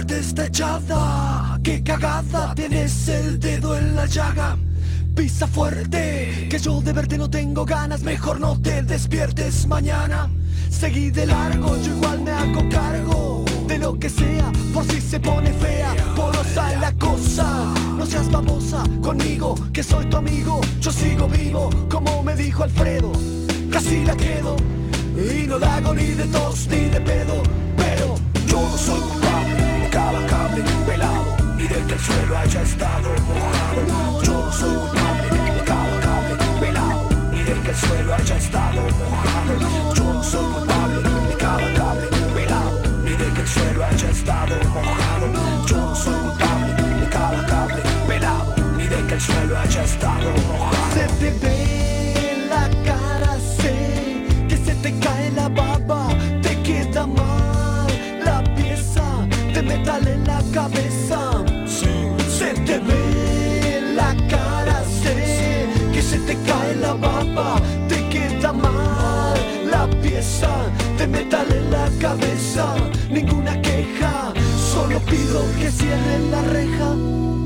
suerte 0.00 0.18
está 0.18 0.46
echada, 0.46 1.60
qué 1.62 1.82
cagada, 1.82 2.54
tienes 2.54 3.06
el 3.08 3.38
dedo 3.38 3.76
en 3.76 3.94
la 3.94 4.06
llaga. 4.06 4.56
Pisa 5.14 5.46
fuerte, 5.46 6.46
que 6.48 6.58
yo 6.58 6.80
de 6.80 6.94
verte 6.94 7.18
no 7.18 7.28
tengo 7.28 7.66
ganas, 7.66 8.02
mejor 8.02 8.40
no 8.40 8.58
te 8.58 8.82
despiertes 8.82 9.66
mañana. 9.66 10.30
Seguí 10.70 11.10
de 11.10 11.26
largo, 11.26 11.76
yo 11.82 11.94
igual 11.96 12.20
me 12.22 12.30
hago 12.30 12.66
cargo 12.70 13.44
de 13.66 13.78
lo 13.78 13.98
que 13.98 14.08
sea, 14.08 14.50
por 14.72 14.84
si 14.84 15.02
se 15.02 15.20
pone 15.20 15.52
fea, 15.52 15.94
porosa 16.16 16.74
la 16.76 16.92
cosa. 16.92 17.74
No 17.98 18.06
seas 18.06 18.30
babosa 18.30 18.84
conmigo, 19.02 19.54
que 19.70 19.82
soy 19.82 20.06
tu 20.06 20.16
amigo, 20.16 20.62
yo 20.80 20.92
sigo 20.92 21.28
vivo, 21.28 21.68
como 21.90 22.22
me 22.22 22.34
dijo 22.36 22.62
Alfredo, 22.62 23.12
casi 23.70 24.02
la 24.06 24.16
quedo. 24.16 24.56
Y 25.14 25.46
no 25.46 25.58
la 25.58 25.76
hago 25.76 25.92
ni 25.92 26.06
de 26.06 26.24
tos 26.24 26.68
ni 26.70 26.88
de 26.88 27.00
pedo, 27.02 27.42
pero 27.76 28.14
yo 28.46 28.62
no 28.62 28.78
soy 28.78 29.19
culpable 30.50 30.86
velado 30.86 31.36
y 31.58 31.62
de 31.62 31.86
que 31.86 31.94
el 31.94 32.00
suelo 32.00 32.38
haya 32.38 32.62
estado 32.62 33.10
mojado. 33.28 34.22
Yo 34.22 34.32
no 34.32 34.52
soy 34.52 34.76
culpable, 34.76 35.28
culpable 35.58 36.60
velado 36.60 37.08
y 37.32 37.42
de 37.42 37.54
que 37.60 37.70
el 37.70 37.76
suelo 37.76 38.14
haya 38.14 38.36
estado 38.36 38.82
mojado. 38.82 39.94
Yo 39.94 40.04
no 40.04 40.22
soy 40.22 40.52
culpable, 40.52 41.02
culpable 41.38 42.08
velado 42.34 42.80
y 43.04 43.10
de 43.10 43.32
que 43.34 43.40
el 43.40 43.48
suelo 43.48 43.84
haya 43.84 44.10
estado 44.10 44.56
mojado. 44.74 45.66
Yo 45.66 45.76
no 45.76 45.94
soy 45.94 46.14
culpable, 46.14 46.74
culpable 47.10 47.82
velado 48.08 48.54
y 48.78 48.86
de 48.88 49.06
que 49.06 49.14
el 49.14 49.20
suelo 49.20 49.58
haya 49.58 49.84
estado 49.84 50.30
mojado. 50.48 51.59
ninguna 73.10 73.60
queja, 73.62 74.32
solo 74.72 74.98
pido 75.00 75.44
que 75.58 75.70
cierren 75.70 76.30
la 76.30 76.42
reja. 76.42 77.39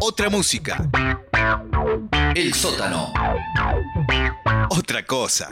Otra 0.00 0.28
música. 0.28 0.86
El 2.34 2.52
sótano. 2.52 3.10
Otra 4.68 5.02
cosa. 5.06 5.48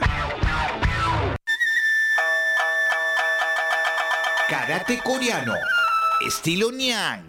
Karate 4.47 4.99
coreano. 4.99 5.55
Estilo 6.27 6.71
Niang. 6.71 7.25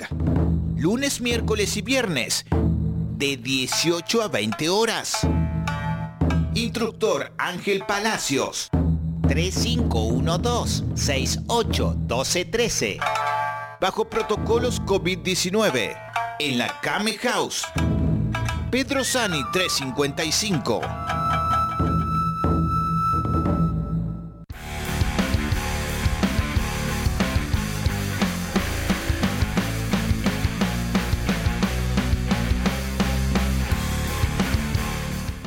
Lunes, 0.77 1.23
miércoles 1.23 1.75
y 1.79 1.83
viernes. 1.83 2.45
De 3.17 3.39
18 3.39 4.23
a 4.23 4.29
20 4.29 4.69
horas. 4.69 5.27
Instructor 6.55 7.33
Ángel 7.39 7.85
Palacios. 7.87 8.69
3512 9.27 10.85
68 10.95 11.97
bajo 13.81 14.05
protocolos 14.05 14.83
COVID-19 14.83 15.97
en 16.39 16.59
la 16.59 16.69
Kame 16.83 17.17
House. 17.19 17.67
Pedro 18.71 19.03
Sani 19.03 19.43
355. 19.53 21.40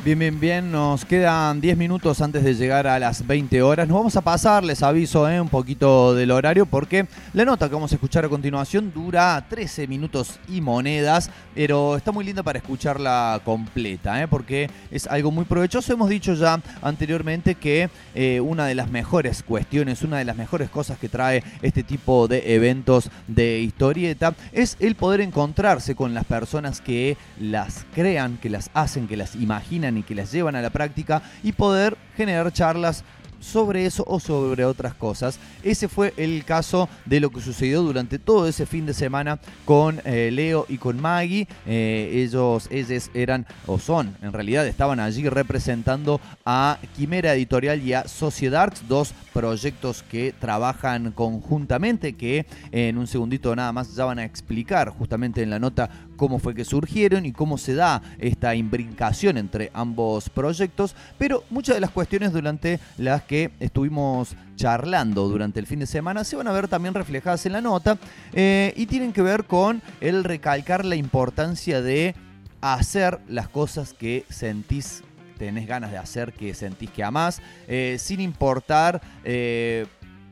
Bien, 0.04 0.18
bien, 0.18 0.38
bien. 0.38 0.70
Nos 0.70 1.06
quedan 1.06 1.62
10 1.62 1.78
minutos 1.78 2.20
antes 2.20 2.44
de 2.44 2.52
llegar 2.54 2.86
a 2.86 2.98
las 2.98 3.26
20 3.26 3.62
horas. 3.62 3.88
Nos 3.88 3.96
vamos 3.96 4.14
a 4.16 4.20
pasar, 4.20 4.62
les 4.62 4.82
aviso, 4.82 5.26
eh, 5.30 5.40
un 5.40 5.48
poquito 5.48 6.14
del 6.14 6.30
horario 6.30 6.66
porque 6.66 7.06
la 7.32 7.46
nota 7.46 7.70
que 7.70 7.74
vamos 7.74 7.90
a 7.90 7.94
escuchar 7.94 8.22
a 8.22 8.28
continuación 8.28 8.92
dura 8.92 9.42
13 9.48 9.86
minutos 9.86 10.38
y 10.46 10.60
monedas, 10.60 11.30
pero 11.54 11.96
está 11.96 12.12
muy 12.12 12.22
linda 12.22 12.42
para 12.42 12.58
escucharla 12.58 13.40
completa, 13.46 14.22
eh, 14.22 14.28
porque 14.28 14.68
es 14.90 15.06
algo 15.06 15.30
muy 15.30 15.46
provechoso. 15.46 15.94
Hemos 15.94 16.10
dicho 16.10 16.34
ya 16.34 16.60
anteriormente 16.82 17.54
que 17.54 17.88
eh, 18.14 18.40
una 18.42 18.66
de 18.66 18.74
las 18.74 18.90
mejores 18.90 19.42
cuestiones, 19.42 20.02
una 20.02 20.18
de 20.18 20.26
las 20.26 20.36
mejores 20.36 20.68
cosas 20.68 20.98
que 20.98 21.08
trae 21.08 21.42
este 21.62 21.82
tipo 21.82 22.28
de 22.28 22.54
eventos 22.54 23.08
de 23.26 23.60
historieta 23.60 24.34
es 24.52 24.76
el 24.80 24.96
poder 24.96 25.22
encontrarse 25.22 25.94
con 25.94 26.12
las 26.12 26.26
personas 26.26 26.82
que 26.82 27.16
las 27.40 27.86
crean, 27.94 28.36
que 28.36 28.50
las 28.50 28.70
hacen, 28.74 29.08
que 29.08 29.16
las 29.16 29.34
imaginan 29.36 29.93
y 29.98 30.02
que 30.02 30.14
las 30.14 30.32
llevan 30.32 30.56
a 30.56 30.62
la 30.62 30.70
práctica 30.70 31.22
y 31.42 31.52
poder 31.52 31.96
generar 32.16 32.52
charlas 32.52 33.04
sobre 33.44 33.84
eso 33.84 34.04
o 34.06 34.18
sobre 34.18 34.64
otras 34.64 34.94
cosas. 34.94 35.38
Ese 35.62 35.88
fue 35.88 36.14
el 36.16 36.44
caso 36.44 36.88
de 37.04 37.20
lo 37.20 37.30
que 37.30 37.40
sucedió 37.40 37.82
durante 37.82 38.18
todo 38.18 38.48
ese 38.48 38.64
fin 38.66 38.86
de 38.86 38.94
semana 38.94 39.38
con 39.64 40.00
eh, 40.04 40.30
Leo 40.32 40.66
y 40.68 40.78
con 40.78 41.00
Maggie. 41.00 41.46
Eh, 41.66 42.10
ellos, 42.14 42.68
ellos 42.70 43.10
eran, 43.12 43.46
o 43.66 43.78
son, 43.78 44.16
en 44.22 44.32
realidad 44.32 44.66
estaban 44.66 44.98
allí 44.98 45.28
representando 45.28 46.20
a 46.46 46.78
Quimera 46.96 47.34
Editorial 47.34 47.82
y 47.82 47.92
a 47.92 48.08
Sociedarks, 48.08 48.88
dos 48.88 49.12
proyectos 49.32 50.02
que 50.02 50.32
trabajan 50.32 51.12
conjuntamente, 51.12 52.14
que 52.14 52.46
en 52.72 52.96
un 52.96 53.06
segundito 53.06 53.54
nada 53.54 53.72
más 53.72 53.94
ya 53.94 54.04
van 54.04 54.20
a 54.20 54.24
explicar 54.24 54.88
justamente 54.88 55.42
en 55.42 55.50
la 55.50 55.58
nota 55.58 55.90
cómo 56.16 56.38
fue 56.38 56.54
que 56.54 56.64
surgieron 56.64 57.26
y 57.26 57.32
cómo 57.32 57.58
se 57.58 57.74
da 57.74 58.02
esta 58.18 58.54
imbrincación 58.54 59.36
entre 59.38 59.70
ambos 59.74 60.28
proyectos, 60.30 60.94
pero 61.18 61.44
muchas 61.50 61.76
de 61.76 61.80
las 61.80 61.90
cuestiones 61.90 62.32
durante 62.32 62.80
las 62.98 63.22
que 63.22 63.50
estuvimos 63.60 64.36
charlando 64.56 65.28
durante 65.28 65.60
el 65.60 65.66
fin 65.66 65.80
de 65.80 65.86
semana 65.86 66.24
se 66.24 66.36
van 66.36 66.48
a 66.48 66.52
ver 66.52 66.68
también 66.68 66.94
reflejadas 66.94 67.44
en 67.46 67.52
la 67.52 67.60
nota 67.60 67.98
eh, 68.32 68.72
y 68.76 68.86
tienen 68.86 69.12
que 69.12 69.22
ver 69.22 69.44
con 69.44 69.82
el 70.00 70.24
recalcar 70.24 70.84
la 70.84 70.96
importancia 70.96 71.82
de 71.82 72.14
hacer 72.60 73.20
las 73.28 73.48
cosas 73.48 73.92
que 73.92 74.24
sentís 74.28 75.02
tenés 75.38 75.66
ganas 75.66 75.90
de 75.90 75.98
hacer, 75.98 76.32
que 76.32 76.54
sentís 76.54 76.90
que 76.90 77.02
amás, 77.02 77.42
eh, 77.66 77.96
sin 77.98 78.20
importar 78.20 79.02
eh, 79.24 79.86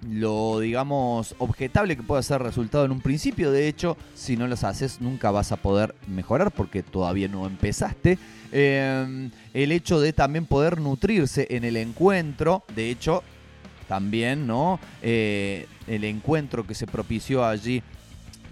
lo, 0.09 0.61
digamos, 0.61 1.35
objetable 1.39 1.97
que 1.97 2.03
pueda 2.03 2.23
ser 2.23 2.43
resultado 2.43 2.85
en 2.85 2.93
un 2.93 3.01
principio. 3.01 3.51
De 3.51 3.69
hecho, 3.69 3.97
si 4.15 4.37
no 4.37 4.47
los 4.47 4.65
haces, 4.65 5.01
nunca 5.01 5.31
vas 5.31 5.53
a 5.53 5.57
poder 5.57 5.95
mejorar 6.07 6.51
porque 6.51 6.83
todavía 6.83 7.29
no 7.29 7.47
empezaste. 7.47 8.19
Eh, 8.51 9.31
el 9.55 9.73
hecho 9.73 10.01
de 10.01 10.13
también 10.13 10.47
poder 10.47 10.81
nutrirse 10.81 11.47
en 11.51 11.65
el 11.65 11.77
encuentro, 11.77 12.65
de 12.75 12.91
hecho, 12.91 13.23
también, 13.89 14.47
¿no? 14.47 14.81
Eh, 15.03 15.67
el 15.87 16.05
encuentro 16.05 16.67
que 16.67 16.75
se 16.75 16.87
propició 16.87 17.45
allí 17.45 17.83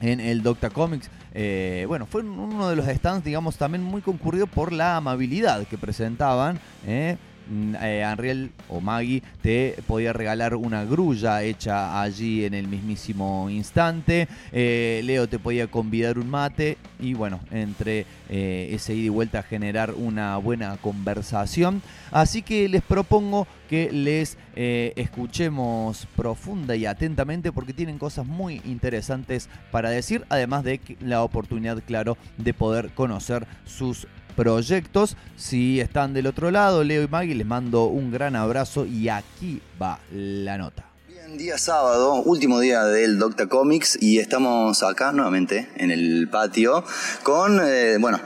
en 0.00 0.20
el 0.20 0.42
Docta 0.42 0.70
Comics. 0.70 1.10
eh, 1.32 1.84
bueno, 1.86 2.06
fue 2.06 2.22
uno 2.22 2.68
de 2.68 2.76
los 2.76 2.86
stands, 2.86 3.24
digamos, 3.24 3.56
también 3.56 3.84
muy 3.84 4.02
concurrido 4.02 4.46
por 4.46 4.72
la 4.72 4.96
amabilidad 4.96 5.66
que 5.66 5.78
presentaban. 5.78 6.58
¿eh? 6.86 7.16
Mm, 7.50 7.74
eh, 7.82 8.08
Unreal 8.10 8.50
o 8.68 8.80
Maggie 8.80 9.24
te 9.42 9.74
podía 9.88 10.12
regalar 10.12 10.54
una 10.54 10.84
grulla 10.84 11.42
hecha 11.42 12.00
allí 12.00 12.44
en 12.44 12.54
el 12.54 12.68
mismísimo 12.68 13.50
instante. 13.50 14.28
Eh, 14.52 15.00
Leo 15.04 15.28
te 15.28 15.40
podía 15.40 15.66
convidar 15.66 16.18
un 16.18 16.30
mate 16.30 16.78
y 17.00 17.14
bueno, 17.14 17.40
entre 17.50 18.06
eh, 18.28 18.68
ese 18.72 18.94
ida 18.94 19.06
y 19.06 19.08
vuelta 19.08 19.42
generar 19.42 19.94
una 19.94 20.36
buena 20.36 20.76
conversación. 20.76 21.82
Así 22.12 22.42
que 22.42 22.68
les 22.68 22.82
propongo 22.82 23.48
que 23.68 23.90
les 23.92 24.36
eh, 24.56 24.92
escuchemos 24.96 26.06
profunda 26.16 26.76
y 26.76 26.86
atentamente 26.86 27.52
porque 27.52 27.72
tienen 27.72 27.98
cosas 27.98 28.26
muy 28.26 28.60
interesantes 28.64 29.48
para 29.70 29.90
decir, 29.90 30.24
además 30.28 30.64
de 30.64 30.80
la 31.00 31.22
oportunidad, 31.22 31.82
claro, 31.84 32.16
de 32.36 32.54
poder 32.54 32.90
conocer 32.90 33.46
sus 33.64 34.06
proyectos. 34.40 35.18
Si 35.36 35.80
están 35.80 36.14
del 36.14 36.26
otro 36.26 36.50
lado, 36.50 36.82
Leo 36.82 37.02
y 37.02 37.08
Maggie, 37.08 37.34
les 37.34 37.46
mando 37.46 37.84
un 37.84 38.10
gran 38.10 38.34
abrazo 38.36 38.86
y 38.86 39.10
aquí 39.10 39.60
va 39.80 39.98
la 40.14 40.56
nota. 40.56 40.86
Bien, 41.06 41.36
día 41.36 41.58
sábado, 41.58 42.14
último 42.22 42.58
día 42.58 42.84
del 42.84 43.18
Docta 43.18 43.48
Comics 43.48 43.98
y 44.00 44.18
estamos 44.18 44.82
acá 44.82 45.12
nuevamente 45.12 45.68
en 45.76 45.90
el 45.90 46.26
patio 46.30 46.82
con, 47.22 47.60
eh, 47.62 47.98
bueno, 48.00 48.18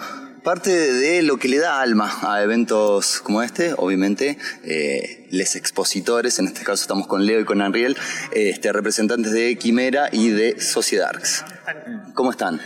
parte 0.44 0.70
de 0.70 1.22
lo 1.22 1.36
que 1.36 1.48
le 1.48 1.58
da 1.58 1.80
alma 1.80 2.16
a 2.22 2.40
eventos 2.44 3.18
como 3.18 3.42
este, 3.42 3.74
obviamente, 3.76 4.38
eh, 4.62 5.26
les 5.32 5.56
expositores, 5.56 6.38
en 6.38 6.46
este 6.46 6.62
caso 6.62 6.82
estamos 6.82 7.08
con 7.08 7.26
Leo 7.26 7.40
y 7.40 7.44
con 7.44 7.60
Ariel, 7.60 7.96
este, 8.30 8.72
representantes 8.72 9.32
de 9.32 9.58
Quimera 9.58 10.10
y 10.12 10.28
de 10.28 10.60
Sociedarks. 10.60 11.44
¿Cómo 12.14 12.30
están? 12.30 12.60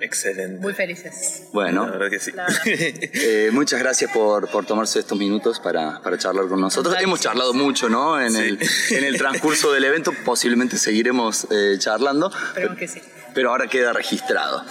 Excelente. 0.00 0.60
Muy 0.60 0.74
felices. 0.74 1.44
Bueno, 1.52 1.86
La 1.86 1.92
verdad 1.92 2.10
que 2.10 2.18
sí. 2.20 2.30
Verdad. 2.32 2.54
Eh, 2.66 3.50
muchas 3.52 3.80
gracias 3.80 4.10
por, 4.12 4.48
por 4.50 4.66
tomarse 4.66 4.98
estos 4.98 5.18
minutos 5.18 5.58
para, 5.60 6.00
para 6.02 6.18
charlar 6.18 6.46
con 6.48 6.60
nosotros. 6.60 6.94
Hemos 7.00 7.18
sí. 7.20 7.24
charlado 7.24 7.54
mucho, 7.54 7.88
¿no? 7.88 8.20
En, 8.20 8.30
Sí. 8.32 8.38
el, 8.40 8.58
en 8.98 9.04
el 9.04 9.16
transcurso 9.16 9.72
del 9.72 9.84
evento, 9.84 10.12
posiblemente 10.24 10.76
seguiremos 10.78 11.46
eh, 11.50 11.76
charlando, 11.78 12.30
Esperemos 12.48 12.76
que 12.78 12.88
sí. 12.88 13.00
pero 13.34 13.50
ahora 13.50 13.66
queda 13.68 13.92
registrado. 13.92 14.64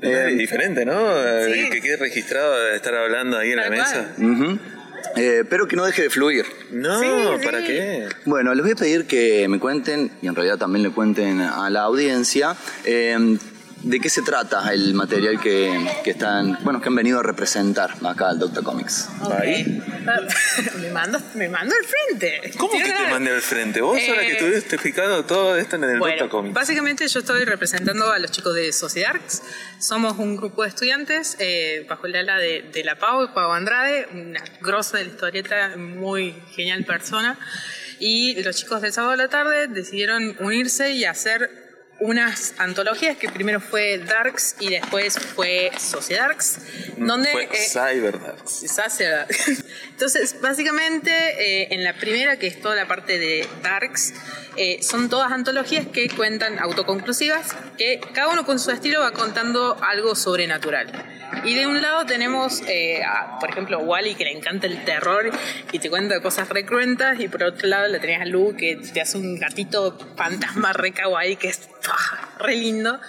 Es 0.00 0.08
Eh, 0.16 0.26
diferente, 0.36 0.86
¿no? 0.86 0.94
Sí. 1.52 1.68
Que 1.70 1.80
quede 1.82 1.96
registrado 1.98 2.58
de 2.64 2.76
estar 2.76 2.94
hablando 2.94 3.36
ahí 3.38 3.50
en 3.50 3.56
la 3.56 3.68
mesa. 3.70 4.14
Eh, 5.16 5.44
pero 5.48 5.66
que 5.66 5.76
no 5.76 5.84
deje 5.84 6.02
de 6.02 6.10
fluir. 6.10 6.46
No, 6.70 7.00
Sí, 7.00 7.06
¿para 7.44 7.60
sí. 7.60 7.66
qué? 7.66 8.08
Bueno, 8.26 8.54
les 8.54 8.62
voy 8.62 8.72
a 8.72 8.76
pedir 8.76 9.06
que 9.06 9.48
me 9.48 9.58
cuenten, 9.58 10.12
y 10.22 10.26
en 10.28 10.34
realidad 10.34 10.56
también 10.58 10.82
le 10.82 10.90
cuenten 10.90 11.40
a 11.40 11.68
la 11.70 11.80
audiencia, 11.82 12.54
eh, 12.84 13.16
de 13.82 13.98
qué 13.98 14.10
se 14.10 14.22
trata 14.22 14.72
el 14.72 14.92
material 14.94 15.40
que, 15.40 15.72
que 16.04 16.10
están, 16.10 16.58
bueno, 16.62 16.80
que 16.80 16.88
han 16.88 16.94
venido 16.94 17.20
a 17.20 17.22
representar 17.22 17.94
acá 18.04 18.28
al 18.28 18.38
Doctor 18.38 18.62
Comics. 18.62 19.08
Ahí. 19.38 19.82
me 20.80 20.90
mando, 20.90 21.18
me 21.34 21.48
mando 21.48 21.74
al 21.74 21.84
frente. 21.86 22.52
¿Cómo 22.58 22.72
que 22.72 22.92
te 22.92 23.10
mandé 23.10 23.30
al 23.30 23.40
frente? 23.40 23.80
Vos 23.80 23.98
ahora 24.08 24.22
que 24.22 24.28
Eh, 24.28 24.32
estuviste 24.32 24.76
explicando 24.76 25.24
todo 25.24 25.56
esto 25.56 25.76
en 25.76 25.84
el 25.84 25.98
Bueno, 25.98 26.14
Doctor 26.16 26.28
Comics. 26.28 26.54
básicamente 26.54 27.08
yo 27.08 27.20
estoy 27.20 27.44
representando 27.44 28.10
a 28.10 28.18
los 28.18 28.30
chicos 28.30 28.54
de 28.54 28.72
Sociedarks. 28.72 29.42
Somos 29.78 30.18
un 30.18 30.36
grupo 30.36 30.62
de 30.62 30.68
estudiantes 30.68 31.36
eh, 31.38 31.86
bajo 31.88 32.06
el 32.06 32.16
ala 32.16 32.36
de, 32.38 32.62
de 32.72 32.84
la 32.84 32.96
Pau, 32.96 33.32
Pau 33.32 33.52
Andrade, 33.52 34.08
una 34.12 34.42
grosa 34.60 34.98
de 34.98 35.04
la 35.04 35.10
historieta, 35.10 35.76
muy 35.76 36.34
genial 36.54 36.84
persona. 36.84 37.38
Y 37.98 38.42
los 38.42 38.56
chicos 38.56 38.80
del 38.82 38.92
sábado 38.92 39.12
a 39.12 39.16
la 39.16 39.28
tarde 39.28 39.68
decidieron 39.68 40.36
unirse 40.40 40.90
y 40.92 41.04
hacer 41.04 41.69
unas 42.00 42.54
antologías 42.58 43.16
que 43.16 43.28
primero 43.28 43.60
fue 43.60 43.98
Darks 43.98 44.56
y 44.58 44.70
después 44.70 45.18
fue 45.18 45.70
Sociedarks, 45.78 46.58
donde 46.96 47.30
Fue 47.30 47.44
eh, 47.44 47.68
Cyberdarks. 47.68 48.62
Entonces, 49.90 50.40
básicamente, 50.40 51.10
eh, 51.10 51.68
en 51.70 51.84
la 51.84 51.92
primera, 51.94 52.38
que 52.38 52.46
es 52.46 52.60
toda 52.60 52.74
la 52.74 52.88
parte 52.88 53.18
de 53.18 53.46
Darks, 53.62 54.14
eh, 54.56 54.82
son 54.82 55.08
todas 55.08 55.32
antologías 55.32 55.86
que 55.86 56.08
cuentan 56.08 56.58
autoconclusivas, 56.58 57.54
que 57.78 58.00
cada 58.12 58.28
uno 58.28 58.44
con 58.44 58.58
su 58.58 58.70
estilo 58.70 59.00
va 59.00 59.12
contando 59.12 59.76
algo 59.82 60.14
sobrenatural. 60.14 60.90
Y 61.44 61.54
de 61.54 61.66
un 61.66 61.80
lado 61.80 62.04
tenemos, 62.06 62.62
eh, 62.66 63.02
a, 63.04 63.38
por 63.38 63.50
ejemplo, 63.50 63.78
Wally, 63.78 64.14
que 64.14 64.24
le 64.24 64.32
encanta 64.32 64.66
el 64.66 64.84
terror 64.84 65.30
y 65.72 65.78
te 65.78 65.88
cuenta 65.88 66.20
cosas 66.20 66.48
recruentas, 66.48 67.20
y 67.20 67.28
por 67.28 67.42
otro 67.42 67.68
lado 67.68 67.88
le 67.88 67.98
tenés 68.00 68.20
a 68.20 68.24
Lu, 68.24 68.54
que 68.56 68.76
te 68.76 69.00
hace 69.00 69.16
un 69.16 69.38
gatito 69.38 69.96
fantasma 70.16 70.72
re 70.72 70.92
kawaii, 70.92 71.36
que 71.36 71.48
es 71.48 71.68
re 72.38 72.56
lindo. 72.56 73.00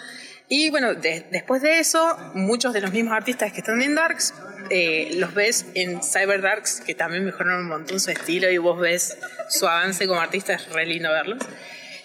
Y 0.53 0.69
bueno, 0.69 0.93
de- 0.95 1.25
después 1.31 1.61
de 1.61 1.79
eso, 1.79 2.17
muchos 2.33 2.73
de 2.73 2.81
los 2.81 2.91
mismos 2.91 3.13
artistas 3.13 3.53
que 3.53 3.59
están 3.59 3.81
en 3.81 3.95
Darks 3.95 4.33
eh, 4.69 5.11
los 5.15 5.33
ves 5.33 5.65
en 5.75 6.01
Cyber 6.03 6.41
Darks, 6.41 6.81
que 6.81 6.93
también 6.93 7.23
mejoraron 7.23 7.61
un 7.61 7.67
montón 7.69 8.01
su 8.01 8.11
estilo 8.11 8.49
y 8.51 8.57
vos 8.57 8.77
ves 8.79 9.17
su 9.49 9.65
avance 9.65 10.07
como 10.07 10.19
artista, 10.19 10.53
es 10.53 10.67
re 10.73 10.85
lindo 10.85 11.09
verlos. 11.09 11.39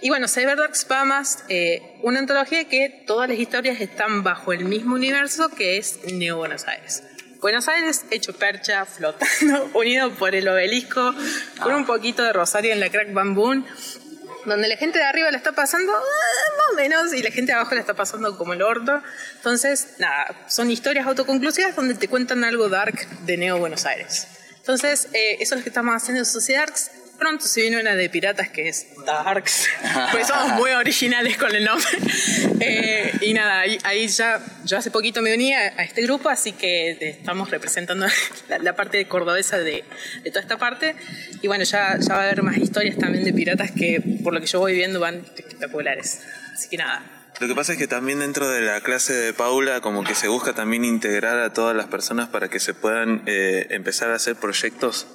Y 0.00 0.10
bueno, 0.10 0.28
Cyber 0.28 0.56
Darks 0.56 0.86
va 0.90 1.04
más 1.04 1.42
eh, 1.48 1.82
una 2.02 2.20
antología 2.20 2.64
que 2.68 3.02
todas 3.04 3.28
las 3.28 3.38
historias 3.38 3.80
están 3.80 4.22
bajo 4.22 4.52
el 4.52 4.64
mismo 4.64 4.94
universo 4.94 5.48
que 5.48 5.76
es 5.78 5.98
Neo 6.12 6.36
Buenos 6.36 6.68
Aires. 6.68 7.02
Buenos 7.40 7.66
Aires 7.68 8.04
hecho 8.12 8.32
percha, 8.32 8.84
flotando, 8.86 9.70
unido 9.74 10.10
por 10.12 10.36
el 10.36 10.46
obelisco, 10.48 11.14
con 11.60 11.74
un 11.74 11.84
poquito 11.84 12.22
de 12.22 12.32
Rosario 12.32 12.72
en 12.72 12.78
la 12.80 12.90
Crack 12.90 13.12
Bamboo 13.12 13.64
donde 14.46 14.68
la 14.68 14.76
gente 14.76 14.98
de 14.98 15.04
arriba 15.04 15.30
la 15.30 15.36
está 15.36 15.52
pasando 15.52 15.92
ah, 15.92 16.56
más 16.56 16.66
o 16.72 16.76
menos 16.76 17.12
y 17.12 17.22
la 17.22 17.30
gente 17.30 17.52
de 17.52 17.58
abajo 17.58 17.74
la 17.74 17.80
está 17.80 17.94
pasando 17.94 18.36
como 18.38 18.52
el 18.52 18.62
orto. 18.62 19.02
Entonces, 19.36 19.94
nada, 19.98 20.34
son 20.48 20.70
historias 20.70 21.06
autoconclusivas 21.06 21.74
donde 21.74 21.94
te 21.94 22.08
cuentan 22.08 22.44
algo 22.44 22.68
dark 22.68 23.06
de 23.24 23.36
Neo 23.36 23.58
Buenos 23.58 23.84
Aires. 23.86 24.26
Entonces, 24.56 25.08
eh, 25.12 25.36
eso 25.40 25.54
es 25.54 25.60
lo 25.60 25.62
que 25.62 25.70
estamos 25.70 25.94
haciendo 25.94 26.24
en. 26.24 26.90
Pronto 27.18 27.46
se 27.46 27.62
viene 27.62 27.80
una 27.80 27.94
de 27.94 28.10
piratas 28.10 28.50
que 28.50 28.68
es 28.68 28.88
Darks, 29.06 29.68
porque 30.10 30.24
somos 30.26 30.52
muy 30.52 30.70
originales 30.72 31.38
con 31.38 31.54
el 31.54 31.64
nombre. 31.64 31.88
Eh, 32.60 33.12
y 33.22 33.32
nada, 33.32 33.60
ahí, 33.60 33.78
ahí 33.84 34.06
ya, 34.08 34.40
yo 34.64 34.76
hace 34.76 34.90
poquito 34.90 35.22
me 35.22 35.34
uní 35.34 35.54
a, 35.54 35.60
a 35.78 35.82
este 35.82 36.02
grupo, 36.02 36.28
así 36.28 36.52
que 36.52 36.98
estamos 37.00 37.50
representando 37.50 38.06
la, 38.48 38.58
la 38.58 38.76
parte 38.76 39.06
cordobesa 39.08 39.58
de, 39.58 39.84
de 40.22 40.30
toda 40.30 40.42
esta 40.42 40.58
parte. 40.58 40.94
Y 41.40 41.46
bueno, 41.46 41.64
ya, 41.64 41.98
ya 41.98 42.14
va 42.14 42.20
a 42.20 42.24
haber 42.24 42.42
más 42.42 42.58
historias 42.58 42.96
también 42.98 43.24
de 43.24 43.32
piratas 43.32 43.70
que, 43.70 44.02
por 44.22 44.34
lo 44.34 44.40
que 44.40 44.46
yo 44.46 44.60
voy 44.60 44.74
viendo, 44.74 45.00
van 45.00 45.16
espectaculares. 45.16 46.20
Así 46.52 46.68
que 46.68 46.76
nada, 46.76 47.02
Lo 47.40 47.48
que 47.48 47.54
pasa 47.54 47.72
es 47.72 47.78
que 47.78 47.86
también 47.86 48.18
dentro 48.20 48.48
de 48.48 48.60
la 48.60 48.80
clase 48.82 49.14
de 49.14 49.32
Paula 49.32 49.80
como 49.80 50.04
que 50.04 50.14
se 50.14 50.28
busca 50.28 50.54
también 50.54 50.84
integrar 50.84 51.38
a 51.38 51.52
todas 51.52 51.74
las 51.74 51.86
personas 51.86 52.28
para 52.28 52.48
que 52.48 52.60
se 52.60 52.74
puedan 52.74 53.22
eh, 53.26 53.66
empezar 53.70 54.10
a 54.10 54.16
hacer 54.16 54.36
proyectos 54.36 55.06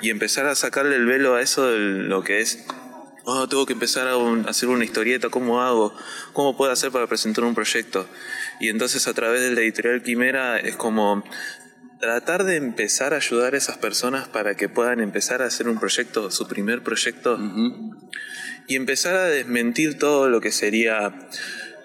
y 0.00 0.10
empezar 0.10 0.46
a 0.46 0.54
sacarle 0.54 0.96
el 0.96 1.06
velo 1.06 1.34
a 1.34 1.42
eso 1.42 1.70
de 1.70 1.78
lo 1.78 2.22
que 2.22 2.40
es, 2.40 2.64
oh, 3.24 3.48
tengo 3.48 3.66
que 3.66 3.74
empezar 3.74 4.08
a, 4.08 4.16
un- 4.16 4.46
a 4.46 4.50
hacer 4.50 4.68
una 4.68 4.84
historieta, 4.84 5.28
¿cómo 5.28 5.62
hago? 5.62 5.94
¿Cómo 6.32 6.56
puedo 6.56 6.72
hacer 6.72 6.90
para 6.90 7.06
presentar 7.06 7.44
un 7.44 7.54
proyecto? 7.54 8.06
Y 8.60 8.68
entonces 8.68 9.06
a 9.08 9.14
través 9.14 9.40
de 9.42 9.52
la 9.54 9.60
editorial 9.60 10.02
Quimera 10.02 10.58
es 10.58 10.76
como 10.76 11.22
tratar 12.00 12.44
de 12.44 12.56
empezar 12.56 13.12
a 13.12 13.16
ayudar 13.16 13.54
a 13.54 13.58
esas 13.58 13.76
personas 13.76 14.26
para 14.26 14.54
que 14.56 14.68
puedan 14.70 15.00
empezar 15.00 15.42
a 15.42 15.46
hacer 15.46 15.68
un 15.68 15.78
proyecto, 15.78 16.30
su 16.30 16.48
primer 16.48 16.82
proyecto, 16.82 17.38
y 18.66 18.76
empezar 18.76 19.16
a 19.16 19.24
desmentir 19.24 19.98
todo 19.98 20.28
lo 20.30 20.40
que 20.40 20.50
sería 20.50 21.12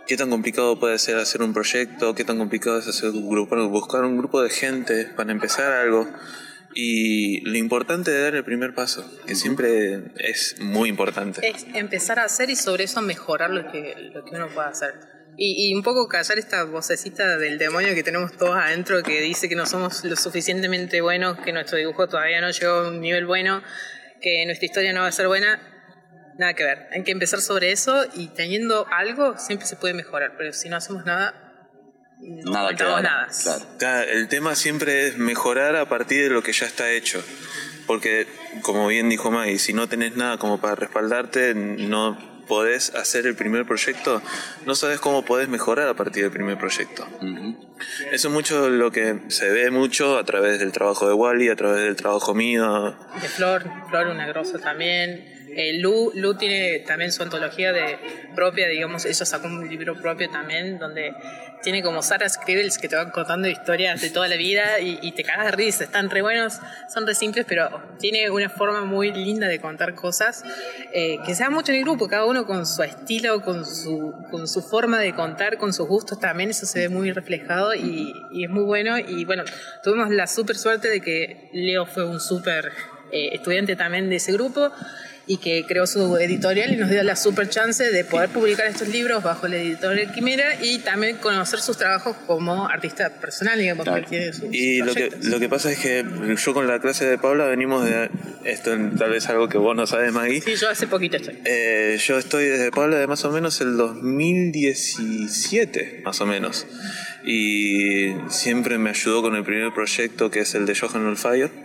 qué 0.08 0.16
tan 0.16 0.30
complicado 0.30 0.80
puede 0.80 1.00
ser 1.00 1.18
hacer 1.18 1.42
un 1.42 1.54
proyecto, 1.54 2.16
qué 2.16 2.24
tan 2.24 2.38
complicado 2.38 2.80
es 2.80 2.88
hacer 2.88 3.10
un 3.10 3.30
grupo, 3.30 3.56
buscar 3.68 4.06
un 4.06 4.18
grupo 4.18 4.42
de 4.42 4.50
gente 4.52 5.06
para 5.18 5.32
empezar 5.32 5.72
algo. 5.74 6.08
Y 6.78 7.40
lo 7.50 7.58
importante 7.58 8.12
de 8.12 8.22
dar 8.22 8.36
el 8.36 8.44
primer 8.44 8.76
paso, 8.76 9.10
que 9.26 9.34
siempre 9.36 10.12
es 10.18 10.58
muy 10.60 10.90
importante. 10.90 11.48
es 11.48 11.66
empezar 11.74 12.20
a 12.20 12.26
hacer 12.26 12.50
y 12.50 12.58
sobre 12.58 12.84
eso 12.84 13.02
mejorar 13.02 13.50
lo 13.50 13.72
que, 13.72 13.96
lo 14.14 14.26
que 14.26 14.36
uno 14.36 14.50
puede 14.50 14.68
hacer. 14.68 14.94
Y, 15.38 15.70
y 15.70 15.74
un 15.74 15.84
poco 15.84 16.10
callar 16.10 16.38
esta 16.38 16.66
vocecita 16.66 17.38
del 17.38 17.58
demonio 17.58 17.96
que 17.96 18.04
tenemos 18.04 18.36
todos 18.36 18.58
adentro 18.58 19.04
que 19.04 19.22
dice 19.22 19.48
que 19.48 19.56
no 19.56 19.66
somos 19.66 20.04
lo 20.04 20.18
suficientemente 20.18 21.00
buenos, 21.00 21.40
que 21.40 21.54
nuestro 21.54 21.78
dibujo 21.78 22.10
todavía 22.10 22.42
no 22.42 22.52
llegó 22.52 22.74
a 22.74 22.88
un 22.90 23.00
nivel 23.00 23.26
bueno, 23.26 23.64
que 24.22 24.46
nuestra 24.46 24.66
historia 24.66 24.92
no 24.92 25.02
va 25.02 25.08
a 25.08 25.12
ser 25.14 25.28
buena. 25.28 25.62
Nada 26.38 26.54
que 26.56 26.66
ver. 26.66 26.88
Hay 26.92 27.04
que 27.04 27.12
empezar 27.12 27.40
sobre 27.40 27.72
eso 27.72 28.06
y 28.14 28.28
teniendo 28.28 28.86
algo 28.92 29.38
siempre 29.38 29.66
se 29.66 29.78
puede 29.78 29.94
mejorar, 29.94 30.36
pero 30.38 30.52
si 30.52 30.68
no 30.68 30.76
hacemos 30.76 31.06
nada, 31.06 31.45
no 32.44 32.52
Nada 32.52 32.74
que 32.76 32.84
nada. 32.84 33.28
claro. 33.78 34.10
El 34.10 34.28
tema 34.28 34.56
siempre 34.56 35.08
es 35.08 35.18
mejorar 35.18 35.76
a 35.76 35.88
partir 35.88 36.24
de 36.24 36.30
lo 36.30 36.42
que 36.44 36.54
ya 36.54 36.66
está 36.66 36.92
hecho. 36.92 37.24
Porque, 37.88 38.28
como 38.62 38.88
bien 38.88 39.10
dijo 39.10 39.30
Maggie, 39.30 39.60
si 39.60 39.74
no 39.74 39.88
tenés 39.88 40.16
nada 40.16 40.38
como 40.38 40.60
para 40.60 40.76
respaldarte, 40.76 41.54
no 41.54 42.18
podés 42.48 42.94
hacer 42.96 43.26
el 43.26 43.36
primer 43.36 43.66
proyecto, 43.66 44.22
no 44.66 44.76
sabes 44.76 45.00
cómo 45.00 45.26
podés 45.26 45.50
mejorar 45.50 45.88
a 45.88 45.94
partir 45.96 46.24
del 46.24 46.32
primer 46.32 46.58
proyecto. 46.58 47.08
Eso 48.12 48.28
es 48.28 48.34
mucho 48.34 48.70
lo 48.70 48.92
que 48.92 49.22
se 49.28 49.50
ve 49.50 49.72
mucho 49.72 50.18
a 50.18 50.24
través 50.24 50.60
del 50.60 50.72
trabajo 50.72 51.08
de 51.08 51.14
Wally, 51.14 51.50
a 51.50 51.56
través 51.56 51.82
del 51.82 51.96
trabajo 51.96 52.34
mío. 52.34 52.96
de 53.22 53.28
Flor, 53.28 53.64
Flor 53.90 54.08
una 54.08 54.28
grosa 54.28 54.60
también. 54.60 55.35
Eh, 55.56 55.80
Lu, 55.80 56.12
tiene 56.38 56.80
también 56.80 57.12
su 57.12 57.24
antología 57.24 57.72
de 57.72 57.98
propia, 58.36 58.68
digamos, 58.68 59.06
ella 59.06 59.26
sacó 59.26 59.48
un 59.48 59.68
libro 59.70 59.96
propio 60.02 60.30
también, 60.30 60.78
donde 60.78 61.14
tiene 61.64 61.82
como 61.82 62.02
Sarah 62.02 62.30
Scribbles 62.30 62.78
que 62.78 62.88
te 62.88 62.96
van 62.96 63.10
contando 63.12 63.48
historias 63.48 64.02
de 64.02 64.10
toda 64.10 64.28
la 64.28 64.36
vida 64.36 64.80
y, 64.80 65.00
y 65.02 65.14
te 65.14 65.24
cagas 65.24 65.46
de 65.46 65.52
risa, 65.52 65.86
están 65.86 66.10
re 66.10 66.22
buenos, 66.22 66.60
son 66.94 67.08
re 67.08 67.16
simples, 67.16 67.46
pero 67.48 67.70
tiene 67.98 68.30
una 68.30 68.50
forma 68.50 68.84
muy 68.86 69.12
linda 69.12 69.48
de 69.48 69.60
contar 69.60 69.96
cosas 69.96 70.44
eh, 70.94 71.18
que 71.26 71.36
se 71.36 71.44
da 71.44 71.50
mucho 71.50 71.72
en 71.72 71.80
el 71.80 71.84
grupo, 71.84 72.08
cada 72.08 72.26
uno 72.26 72.46
con 72.46 72.66
su 72.66 72.84
estilo, 72.84 73.42
con 73.42 73.66
su, 73.66 74.14
con 74.32 74.48
su 74.48 74.62
forma 74.62 75.00
de 75.00 75.14
contar, 75.14 75.58
con 75.58 75.74
sus 75.74 75.88
gustos 75.88 76.20
también, 76.20 76.50
eso 76.50 76.66
se 76.66 76.80
ve 76.80 76.90
muy 76.90 77.12
reflejado 77.12 77.74
y, 77.74 78.14
es 78.44 78.50
muy 78.50 78.64
bueno. 78.64 78.98
Y 78.98 79.26
bueno, 79.26 79.44
tuvimos 79.84 80.10
la 80.10 80.28
súper 80.28 80.58
suerte 80.58 80.90
de 80.90 81.02
que 81.02 81.50
Leo 81.54 81.86
fue 81.86 82.06
un 82.06 82.20
súper 82.20 82.72
eh, 83.12 83.30
estudiante 83.34 83.76
también 83.76 84.10
de 84.10 84.18
ese 84.18 84.34
grupo 84.34 84.72
y 85.28 85.38
que 85.38 85.66
creó 85.68 85.86
su 85.88 86.18
editorial 86.18 86.72
y 86.74 86.76
nos 86.78 86.90
dio 86.90 87.04
la 87.04 87.16
super 87.16 87.48
chance 87.50 87.92
de 87.92 88.06
poder 88.06 88.30
publicar 88.30 88.68
estos 88.68 88.88
libros 88.90 89.24
bajo 89.24 89.48
la 89.48 89.56
editorial 89.58 90.14
Quimera 90.14 90.62
y 90.62 90.78
también 90.80 91.18
conocer 91.18 91.62
sus 91.62 91.78
trabajos 91.78 92.16
como 92.28 92.68
artista 92.68 93.10
personal, 93.10 93.58
digamos, 93.58 93.88
que 93.88 94.02
tiene 94.04 94.32
sus 94.34 94.54
Y 94.54 94.78
lo 94.80 94.94
que, 94.94 95.10
lo 95.24 95.40
que 95.40 95.50
pasa 95.50 95.72
es 95.72 95.80
que 95.80 96.06
yo 96.38 96.54
con 96.54 96.68
la 96.68 96.80
clase 96.80 97.06
de 97.06 97.18
Paula 97.18 97.46
venimos 97.46 97.84
de... 97.86 98.12
Esto 98.44 98.76
es 98.76 98.96
tal 98.98 99.10
vez 99.10 99.28
algo 99.30 99.50
que 99.50 99.58
vos 99.58 99.76
no 99.76 99.88
sabes, 99.88 100.14
Maggie. 100.14 100.42
Sí, 100.42 100.56
yo 100.56 100.70
hace 100.70 100.86
poquito 100.86 101.18
estoy. 101.18 101.40
Eh, 101.46 101.98
yo 102.00 102.20
estoy 102.20 102.46
desde 102.46 102.70
Paula 102.70 102.98
de 102.98 103.08
más 103.08 103.26
o 103.26 103.32
menos 103.32 103.60
el 103.62 103.78
2017, 103.78 106.04
más 106.06 106.22
o 106.22 106.28
menos. 106.28 106.68
Y 107.26 108.14
siempre 108.30 108.78
me 108.78 108.92
ayudó 108.92 109.24
con 109.24 109.36
el 109.36 109.44
primer 109.44 109.74
proyecto 109.74 110.30
que 110.30 110.42
es 110.42 110.54
el 110.54 110.68
de 110.68 110.76
Johan 110.76 111.08
Olfire. 111.08 111.65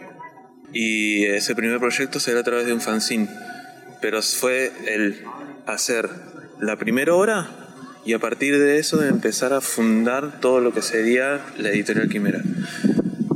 Y 0.72 1.24
ese 1.24 1.54
primer 1.54 1.78
proyecto 1.78 2.20
será 2.20 2.40
a 2.40 2.44
través 2.44 2.66
de 2.66 2.72
un 2.72 2.80
fanzine. 2.80 3.28
Pero 4.00 4.22
fue 4.22 4.72
el 4.86 5.22
hacer 5.66 6.08
la 6.60 6.76
primera 6.76 7.14
hora 7.14 7.50
y 8.04 8.14
a 8.14 8.18
partir 8.18 8.58
de 8.58 8.78
eso 8.78 9.02
empezar 9.04 9.52
a 9.52 9.60
fundar 9.60 10.40
todo 10.40 10.60
lo 10.60 10.72
que 10.72 10.82
sería 10.82 11.40
la 11.58 11.70
editorial 11.70 12.08
Quimera. 12.08 12.42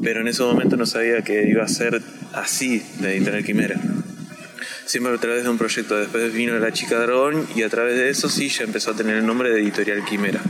Pero 0.02 0.20
en 0.20 0.28
ese 0.28 0.42
momento 0.42 0.76
no 0.76 0.86
sabía 0.86 1.22
que 1.22 1.48
iba 1.48 1.64
a 1.64 1.68
ser 1.68 2.00
así 2.32 2.82
la 3.00 3.10
editorial 3.10 3.44
Quimera 3.44 3.80
siempre 4.86 5.14
a 5.14 5.18
través 5.18 5.44
de 5.44 5.50
un 5.50 5.58
proyecto. 5.58 5.96
Después 5.96 6.32
vino 6.32 6.58
La 6.58 6.72
Chica 6.72 6.98
Dragón 6.98 7.46
y 7.54 7.62
a 7.62 7.68
través 7.68 7.96
de 7.96 8.10
eso 8.10 8.28
sí 8.28 8.48
ya 8.48 8.64
empezó 8.64 8.90
a 8.92 8.96
tener 8.96 9.16
el 9.16 9.26
nombre 9.26 9.50
de 9.50 9.60
Editorial 9.60 10.04
Quimera. 10.04 10.40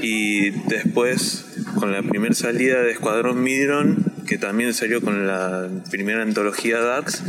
Y 0.00 0.50
después, 0.68 1.44
con 1.76 1.92
la 1.92 2.02
primera 2.02 2.34
salida 2.34 2.82
de 2.82 2.92
Escuadrón 2.92 3.42
Midron, 3.42 4.11
que 4.26 4.38
también 4.38 4.74
salió 4.74 5.00
con 5.00 5.26
la 5.26 5.68
primera 5.90 6.22
antología 6.22 6.80
Darks, 6.80 7.22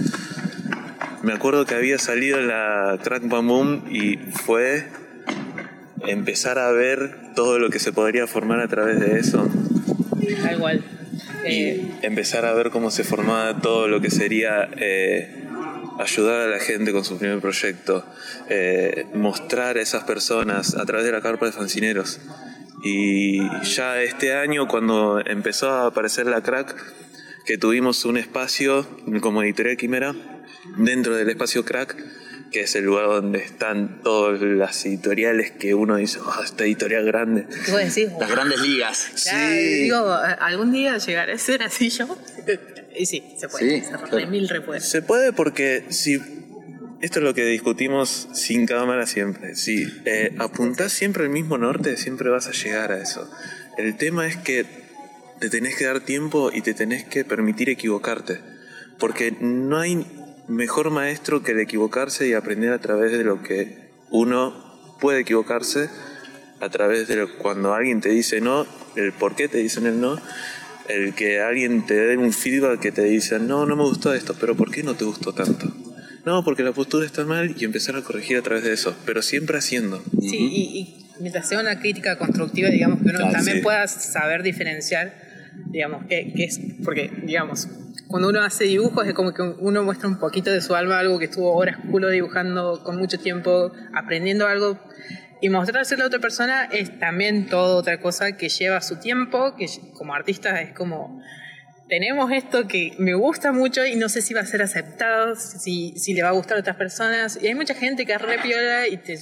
me 1.23 1.33
acuerdo 1.33 1.65
que 1.65 1.75
había 1.75 1.97
salido 1.99 2.41
la 2.41 2.99
Crack 3.01 3.27
Bam 3.27 3.47
Boom 3.47 3.85
y 3.89 4.17
fue 4.17 4.87
empezar 6.05 6.59
a 6.59 6.71
ver 6.71 7.33
todo 7.35 7.59
lo 7.59 7.69
que 7.69 7.79
se 7.79 7.93
podría 7.93 8.27
formar 8.27 8.59
a 8.59 8.67
través 8.67 8.99
de 8.99 9.19
eso. 9.19 9.49
Da 10.41 10.53
igual. 10.53 10.83
Eh, 11.45 11.91
empezar 12.01 12.45
a 12.45 12.53
ver 12.53 12.69
cómo 12.69 12.91
se 12.91 13.03
formaba 13.03 13.59
todo 13.59 13.87
lo 13.87 14.01
que 14.01 14.09
sería 14.09 14.69
eh, 14.77 15.43
ayudar 15.99 16.41
a 16.41 16.47
la 16.47 16.59
gente 16.59 16.91
con 16.91 17.03
su 17.03 17.17
primer 17.17 17.39
proyecto, 17.39 18.05
eh, 18.49 19.05
mostrar 19.13 19.77
a 19.77 19.81
esas 19.81 20.03
personas 20.03 20.75
a 20.75 20.85
través 20.85 21.05
de 21.05 21.11
la 21.11 21.21
carpa 21.21 21.45
de 21.45 21.51
fancineros. 21.51 22.19
Y 22.83 23.39
ya 23.63 24.01
este 24.01 24.33
año, 24.35 24.67
cuando 24.67 25.21
empezó 25.25 25.69
a 25.69 25.87
aparecer 25.87 26.25
la 26.25 26.41
crack, 26.43 26.75
que 27.45 27.57
tuvimos 27.57 28.03
un 28.05 28.17
espacio 28.17 28.85
como 29.21 29.41
editorial 29.43 29.77
Quimera, 29.77 30.13
dentro 30.77 31.15
del 31.15 31.29
espacio 31.29 31.63
crack, 31.63 31.95
que 32.51 32.61
es 32.61 32.75
el 32.75 32.85
lugar 32.85 33.07
donde 33.07 33.39
están 33.39 34.01
todas 34.03 34.39
las 34.41 34.85
editoriales 34.85 35.51
que 35.51 35.73
uno 35.73 35.95
dice, 35.95 36.19
"Oh, 36.19 36.43
esta 36.43 36.63
editorial 36.65 37.05
grande. 37.05 37.47
¿Qué 37.65 37.71
decís? 37.71 38.09
Las 38.19 38.29
grandes 38.29 38.59
ligas. 38.61 39.25
Ya, 39.25 39.49
Digo, 39.49 40.11
algún 40.39 40.71
día 40.71 40.97
llegaré 40.97 41.33
a 41.33 41.37
ser 41.37 41.63
así 41.63 41.89
yo. 41.89 42.17
Y 42.95 43.07
sí, 43.07 43.23
se 43.39 43.49
puede. 43.49 43.81
Sí, 43.81 43.85
se 43.87 43.97
claro. 43.97 44.27
mil. 44.27 44.47
Se 44.79 45.01
puede 45.01 45.33
porque 45.33 45.85
si 45.89 46.19
esto 47.03 47.19
es 47.19 47.25
lo 47.25 47.33
que 47.33 47.43
discutimos 47.43 48.29
sin 48.31 48.65
cámara 48.65 49.05
siempre. 49.05 49.57
Si 49.57 49.85
eh, 50.05 50.33
apuntás 50.39 50.93
siempre 50.93 51.23
al 51.23 51.29
mismo 51.29 51.57
norte, 51.57 51.97
siempre 51.97 52.29
vas 52.29 52.47
a 52.47 52.53
llegar 52.53 52.93
a 52.93 53.01
eso. 53.01 53.29
El 53.77 53.97
tema 53.97 54.25
es 54.25 54.37
que 54.37 54.65
te 55.41 55.49
tenés 55.49 55.75
que 55.75 55.83
dar 55.83 55.99
tiempo 55.99 56.49
y 56.53 56.61
te 56.61 56.73
tenés 56.73 57.03
que 57.03 57.25
permitir 57.25 57.69
equivocarte. 57.69 58.39
Porque 58.99 59.35
no 59.41 59.79
hay 59.79 60.07
mejor 60.47 60.91
maestro 60.91 61.43
que 61.43 61.51
el 61.51 61.59
equivocarse 61.59 62.25
y 62.25 62.35
aprender 62.35 62.71
a 62.71 62.79
través 62.79 63.11
de 63.11 63.25
lo 63.25 63.43
que 63.43 63.89
uno 64.09 64.53
puede 65.01 65.19
equivocarse, 65.19 65.89
a 66.61 66.69
través 66.69 67.09
de 67.09 67.17
lo- 67.17 67.37
cuando 67.37 67.73
alguien 67.73 67.99
te 67.99 68.07
dice 68.11 68.39
no, 68.39 68.65
el 68.95 69.11
por 69.11 69.35
qué 69.35 69.49
te 69.49 69.57
dicen 69.57 69.87
el 69.87 69.99
no, 69.99 70.21
el 70.87 71.13
que 71.15 71.41
alguien 71.41 71.85
te 71.85 71.95
dé 71.95 72.15
un 72.15 72.31
feedback 72.31 72.79
que 72.79 72.93
te 72.93 73.03
dice, 73.03 73.39
no, 73.39 73.65
no 73.65 73.75
me 73.75 73.83
gustó 73.83 74.13
esto, 74.13 74.37
pero 74.39 74.55
¿por 74.55 74.71
qué 74.71 74.83
no 74.83 74.95
te 74.95 75.03
gustó 75.03 75.33
tanto? 75.33 75.67
No, 76.25 76.43
porque 76.43 76.63
la 76.63 76.71
postura 76.71 77.05
está 77.05 77.25
mal 77.25 77.53
y 77.57 77.65
empezar 77.65 77.95
a 77.95 78.01
corregir 78.01 78.37
a 78.37 78.41
través 78.41 78.63
de 78.63 78.73
eso, 78.73 78.95
pero 79.05 79.21
siempre 79.21 79.57
haciendo. 79.57 80.01
Sí, 80.21 80.37
y, 80.37 80.79
y 80.79 81.05
mientras 81.19 81.49
sea 81.49 81.59
una 81.59 81.79
crítica 81.79 82.17
constructiva, 82.17 82.69
digamos, 82.69 83.01
que 83.01 83.09
uno 83.09 83.19
también 83.31 83.57
sí. 83.57 83.63
pueda 83.63 83.87
saber 83.87 84.41
diferenciar, 84.41 85.13
digamos, 85.67 86.05
qué, 86.07 86.31
qué 86.35 86.45
es, 86.45 86.59
porque, 86.83 87.11
digamos, 87.23 87.67
cuando 88.07 88.29
uno 88.29 88.41
hace 88.41 88.65
dibujos 88.65 89.07
es 89.07 89.13
como 89.13 89.33
que 89.33 89.41
uno 89.41 89.83
muestra 89.83 90.07
un 90.07 90.19
poquito 90.19 90.51
de 90.51 90.61
su 90.61 90.75
alma, 90.75 90.99
algo 90.99 91.17
que 91.19 91.25
estuvo 91.25 91.53
horas 91.55 91.77
culo 91.89 92.09
dibujando 92.09 92.83
con 92.83 92.97
mucho 92.97 93.17
tiempo, 93.17 93.71
aprendiendo 93.93 94.47
algo. 94.47 94.79
Y 95.41 95.49
mostrárselo 95.49 96.03
a 96.03 96.07
otra 96.07 96.19
persona 96.19 96.65
es 96.65 96.99
también 96.99 97.47
toda 97.47 97.75
otra 97.75 97.99
cosa 97.99 98.37
que 98.37 98.49
lleva 98.49 98.81
su 98.81 98.99
tiempo, 98.99 99.55
que 99.57 99.65
como 99.93 100.13
artista 100.13 100.61
es 100.61 100.73
como, 100.73 101.21
tenemos 101.87 102.31
esto 102.31 102.67
que 102.67 102.93
me 102.97 103.13
gusta 103.13 103.51
mucho 103.51 103.85
y 103.85 103.95
no 103.95 104.09
sé 104.09 104.21
si 104.21 104.33
va 104.33 104.41
a 104.41 104.45
ser 104.45 104.61
aceptado, 104.61 105.35
si, 105.35 105.93
si 105.97 106.13
le 106.13 106.23
va 106.23 106.29
a 106.29 106.33
gustar 106.33 106.57
a 106.57 106.59
otras 106.61 106.75
personas. 106.75 107.37
Y 107.41 107.47
hay 107.47 107.55
mucha 107.55 107.73
gente 107.73 108.05
que 108.05 108.13
es 108.13 108.21
re 108.21 108.39
piola 108.39 108.87
y 108.87 108.97
te, 108.97 109.17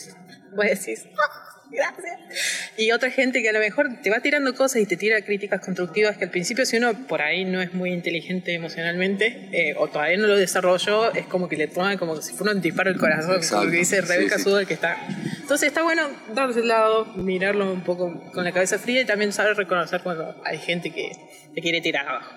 vos 0.56 0.66
decís, 0.66 1.08
"Ah, 1.08 1.61
gracias. 1.72 2.20
Y 2.78 2.92
otra 2.92 3.10
gente 3.10 3.42
que 3.42 3.50
a 3.50 3.54
lo 3.54 3.60
mejor 3.60 4.02
te 4.02 4.10
va 4.10 4.20
tirando 4.20 4.54
cosas 4.56 4.82
y 4.82 4.86
te 4.86 4.98
tira 4.98 5.22
críticas 5.22 5.62
constructivas 5.62 6.18
que 6.18 6.26
al 6.26 6.32
principio 6.32 6.66
si 6.66 6.78
uno 6.78 6.94
por 7.08 7.22
ahí 7.22 7.46
no 7.46 7.62
es 7.62 7.74
muy 7.74 7.92
inteligente 7.92 8.54
emocionalmente 8.54 9.50
eh, 9.52 9.74
o 9.78 9.88
todavía 9.88 10.18
no 10.18 10.28
lo 10.28 10.38
desarrolló, 10.38 11.14
es 11.14 11.26
como 11.26 11.48
que 11.48 11.58
le 11.58 11.68
toma 11.68 11.98
como 11.98 12.22
si 12.22 12.34
fuera 12.34 12.54
un 12.54 12.62
disparo 12.62 12.90
al 12.90 12.98
corazón, 12.98 13.36
Exacto. 13.36 13.58
como 13.58 13.72
que 13.72 13.78
dice 13.78 14.02
Rebeca 14.02 14.38
Sí, 14.38 14.44
sí. 14.44 14.66
Que 14.66 14.74
está... 14.74 14.98
Entonces 15.42 15.68
está 15.68 15.84
bueno 15.84 16.10
darse 16.34 16.60
el 16.60 16.68
lado, 16.68 17.06
mirarlo 17.16 17.72
un 17.72 17.82
poco 17.82 18.32
con 18.32 18.44
la 18.44 18.52
cabeza 18.52 18.80
fría 18.80 19.02
y 19.02 19.06
también 19.06 19.32
saber 19.34 19.58
reconocer 19.58 20.02
cuando 20.02 20.42
hay 20.46 20.58
gente 20.58 20.92
que 20.92 21.12
te 21.54 21.62
quiere 21.62 21.82
tirar 21.82 22.08
abajo. 22.08 22.36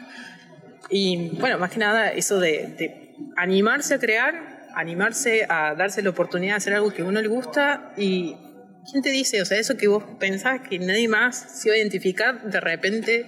Y 0.90 1.30
bueno, 1.38 1.58
más 1.58 1.70
que 1.70 1.78
nada 1.78 2.10
eso 2.12 2.40
de, 2.40 2.74
de 2.78 3.14
animarse 3.36 3.94
a 3.94 3.98
crear, 3.98 4.68
animarse 4.74 5.46
a 5.48 5.74
darse 5.74 6.02
la 6.02 6.10
oportunidad 6.10 6.54
de 6.54 6.56
hacer 6.56 6.74
algo 6.74 6.92
que 6.92 7.02
a 7.02 7.04
uno 7.04 7.20
le 7.20 7.28
gusta 7.28 7.92
y 7.96 8.36
¿quién 8.90 9.02
te 9.02 9.10
dice? 9.10 9.42
O 9.42 9.44
sea, 9.44 9.58
eso 9.58 9.76
que 9.76 9.88
vos 9.88 10.04
pensás 10.18 10.60
que 10.68 10.78
nadie 10.78 11.08
más 11.08 11.36
se 11.36 11.68
iba 11.68 11.74
a 11.74 11.78
identificar, 11.78 12.42
de 12.42 12.60
repente 12.60 13.26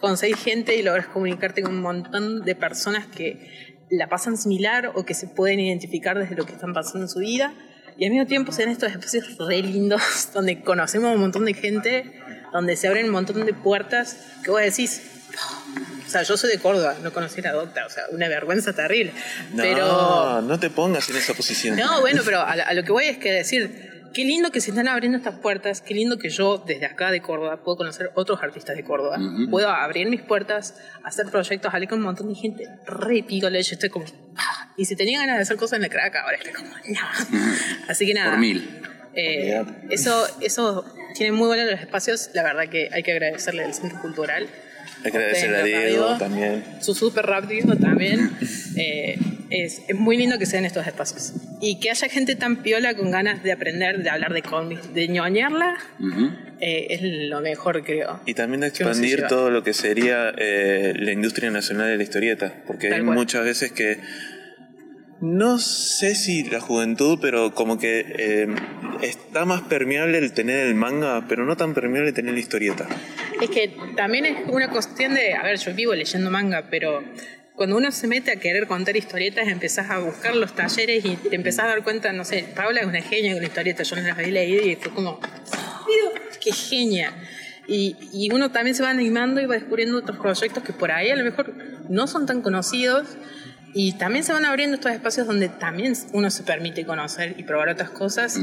conseguís 0.00 0.38
gente 0.38 0.76
y 0.76 0.82
logras 0.82 1.06
comunicarte 1.06 1.62
con 1.62 1.72
un 1.74 1.82
montón 1.82 2.42
de 2.42 2.54
personas 2.54 3.06
que 3.06 3.76
la 3.90 4.08
pasan 4.08 4.36
similar 4.36 4.92
o 4.94 5.04
que 5.04 5.14
se 5.14 5.26
pueden 5.26 5.60
identificar 5.60 6.18
desde 6.18 6.36
lo 6.36 6.46
que 6.46 6.52
están 6.52 6.72
pasando 6.72 7.02
en 7.02 7.08
su 7.08 7.18
vida. 7.18 7.52
Y 7.98 8.04
al 8.04 8.12
mismo 8.12 8.26
tiempo 8.26 8.52
se 8.52 8.62
dan 8.62 8.72
estos 8.72 8.90
espacios 8.90 9.36
re 9.38 9.62
lindos 9.62 10.02
donde 10.34 10.62
conocemos 10.62 11.10
a 11.10 11.14
un 11.14 11.20
montón 11.20 11.44
de 11.44 11.54
gente, 11.54 12.12
donde 12.52 12.76
se 12.76 12.88
abren 12.88 13.06
un 13.06 13.12
montón 13.12 13.44
de 13.44 13.52
puertas 13.52 14.16
que 14.42 14.50
vos 14.50 14.60
decís, 14.60 15.02
o 16.06 16.10
sea, 16.10 16.22
yo 16.22 16.36
soy 16.36 16.50
de 16.50 16.58
Córdoba, 16.58 16.96
no 17.02 17.12
conocí 17.12 17.40
la 17.40 17.52
docta, 17.52 17.86
o 17.86 17.90
sea, 17.90 18.04
una 18.10 18.28
vergüenza 18.28 18.72
terrible. 18.72 19.12
No, 19.52 19.62
Pero 19.62 20.42
no 20.42 20.58
te 20.58 20.70
pongas 20.70 21.08
en 21.10 21.16
esa 21.16 21.34
posición. 21.34 21.76
no, 21.76 22.00
bueno, 22.00 22.22
pero 22.24 22.40
a, 22.40 22.52
a 22.52 22.74
lo 22.74 22.82
que 22.82 22.90
voy 22.90 23.04
es 23.04 23.18
que 23.18 23.30
decir, 23.30 23.99
qué 24.12 24.24
lindo 24.24 24.50
que 24.50 24.60
se 24.60 24.70
están 24.70 24.88
abriendo 24.88 25.18
estas 25.18 25.36
puertas, 25.38 25.80
qué 25.80 25.94
lindo 25.94 26.18
que 26.18 26.28
yo 26.28 26.58
desde 26.58 26.86
acá 26.86 27.10
de 27.10 27.20
Córdoba 27.20 27.62
puedo 27.62 27.76
conocer 27.78 28.10
otros 28.14 28.42
artistas 28.42 28.76
de 28.76 28.84
Córdoba, 28.84 29.18
puedo 29.50 29.68
abrir 29.68 30.08
mis 30.08 30.22
puertas, 30.22 30.74
hacer 31.04 31.26
proyectos, 31.26 31.72
hablar 31.72 31.88
con 31.88 31.98
un 31.98 32.04
montón 32.06 32.28
de 32.28 32.34
gente, 32.34 32.64
re 32.86 33.22
pícola, 33.22 33.60
yo 33.60 33.72
estoy 33.74 33.88
como, 33.88 34.04
ah, 34.36 34.72
y 34.76 34.84
si 34.84 34.96
tenía 34.96 35.18
ganas 35.20 35.36
de 35.36 35.42
hacer 35.42 35.56
cosas 35.56 35.76
en 35.76 35.82
la 35.82 35.88
crack, 35.88 36.16
ahora 36.16 36.36
estoy 36.36 36.52
como, 36.52 36.70
no. 36.70 37.40
Así 37.88 38.06
que 38.06 38.14
nada. 38.14 38.30
Por 38.30 38.40
mil. 38.40 38.80
eh, 39.14 39.64
eso, 39.90 40.26
eso 40.40 40.84
tiene 41.14 41.32
muy 41.32 41.46
buenos 41.48 41.70
los 41.70 41.80
espacios, 41.80 42.30
la 42.34 42.42
verdad 42.42 42.68
que 42.68 42.88
hay 42.92 43.02
que 43.02 43.12
agradecerle 43.12 43.64
al 43.64 43.74
Centro 43.74 44.00
Cultural. 44.00 44.48
Hay 45.04 45.10
que 45.12 45.16
agradecerle 45.18 45.56
a 45.58 45.62
Diego 45.64 46.18
también. 46.18 46.64
su 46.80 46.94
súper 46.94 47.26
rápido 47.26 47.76
también. 47.76 48.30
Eh, 48.76 49.18
es, 49.50 49.82
es 49.88 49.96
muy 49.96 50.16
lindo 50.16 50.38
que 50.38 50.46
sean 50.46 50.64
estos 50.64 50.86
espacios. 50.86 51.32
Y 51.60 51.80
que 51.80 51.90
haya 51.90 52.08
gente 52.08 52.36
tan 52.36 52.62
piola 52.62 52.94
con 52.94 53.10
ganas 53.10 53.42
de 53.42 53.52
aprender, 53.52 54.02
de 54.02 54.08
hablar 54.10 54.32
de 54.32 54.42
cómics, 54.42 54.94
de 54.94 55.08
ñoñarla, 55.08 55.74
Ujú. 55.98 56.30
eh, 56.60 56.86
es 56.90 57.00
lo 57.02 57.40
mejor, 57.40 57.82
creo. 57.84 58.20
Y 58.26 58.34
también 58.34 58.60
de 58.60 58.68
expandir 58.68 59.24
todo 59.28 59.50
lo 59.50 59.62
que 59.64 59.74
sería 59.74 60.32
eh, 60.38 60.92
la 60.96 61.12
industria 61.12 61.50
nacional 61.50 61.88
de 61.88 61.96
la 61.96 62.02
historieta. 62.02 62.54
Porque 62.66 62.88
Tal 62.88 63.00
hay 63.00 63.04
cual. 63.04 63.16
muchas 63.18 63.44
veces 63.44 63.72
que. 63.72 63.98
No 65.22 65.58
sé 65.58 66.14
si 66.14 66.44
la 66.44 66.60
juventud, 66.60 67.18
pero 67.20 67.54
como 67.54 67.78
que 67.78 68.06
eh, 68.18 68.46
está 69.02 69.44
más 69.44 69.60
permeable 69.62 70.16
el 70.16 70.32
tener 70.32 70.66
el 70.66 70.74
manga, 70.74 71.26
pero 71.28 71.44
no 71.44 71.58
tan 71.58 71.74
permeable 71.74 72.12
tener 72.12 72.32
la 72.32 72.40
historieta. 72.40 72.86
Es 73.40 73.50
que 73.50 73.74
también 73.96 74.26
es 74.26 74.36
una 74.48 74.68
cuestión 74.68 75.14
de, 75.14 75.34
a 75.34 75.42
ver, 75.42 75.58
yo 75.58 75.74
vivo 75.74 75.94
leyendo 75.94 76.30
manga, 76.30 76.66
pero 76.70 77.02
cuando 77.54 77.76
uno 77.76 77.90
se 77.90 78.06
mete 78.06 78.30
a 78.30 78.36
querer 78.36 78.66
contar 78.66 78.96
historietas, 78.96 79.48
empezás 79.48 79.90
a 79.90 79.98
buscar 79.98 80.34
los 80.36 80.54
talleres 80.54 81.04
y 81.04 81.16
te 81.16 81.36
empezás 81.36 81.66
a 81.66 81.68
dar 81.68 81.84
cuenta, 81.84 82.12
no 82.12 82.24
sé, 82.24 82.44
Paula 82.54 82.80
es 82.80 82.86
una 82.86 83.02
genia 83.02 83.34
con 83.34 83.42
historietas, 83.42 83.88
yo 83.88 83.96
no 83.96 84.02
las 84.02 84.18
había 84.18 84.32
leído 84.32 84.66
y 84.66 84.76
fue 84.76 84.92
como, 84.92 85.20
"Dios, 85.20 86.38
qué 86.42 86.52
genia. 86.52 87.12
Y 87.66 88.28
uno 88.32 88.50
también 88.50 88.74
se 88.74 88.82
va 88.82 88.90
animando 88.90 89.40
y 89.40 89.46
va 89.46 89.54
descubriendo 89.54 89.96
otros 89.98 90.18
proyectos 90.18 90.62
que 90.64 90.72
por 90.72 90.90
ahí 90.90 91.10
a 91.10 91.16
lo 91.16 91.22
mejor 91.22 91.54
no 91.88 92.06
son 92.08 92.26
tan 92.26 92.42
conocidos 92.42 93.16
y 93.74 93.92
también 93.92 94.24
se 94.24 94.32
van 94.32 94.44
abriendo 94.44 94.74
estos 94.74 94.90
espacios 94.90 95.26
donde 95.26 95.48
también 95.48 95.94
uno 96.12 96.30
se 96.30 96.42
permite 96.42 96.84
conocer 96.84 97.36
y 97.38 97.44
probar 97.44 97.68
otras 97.68 97.90
cosas. 97.90 98.38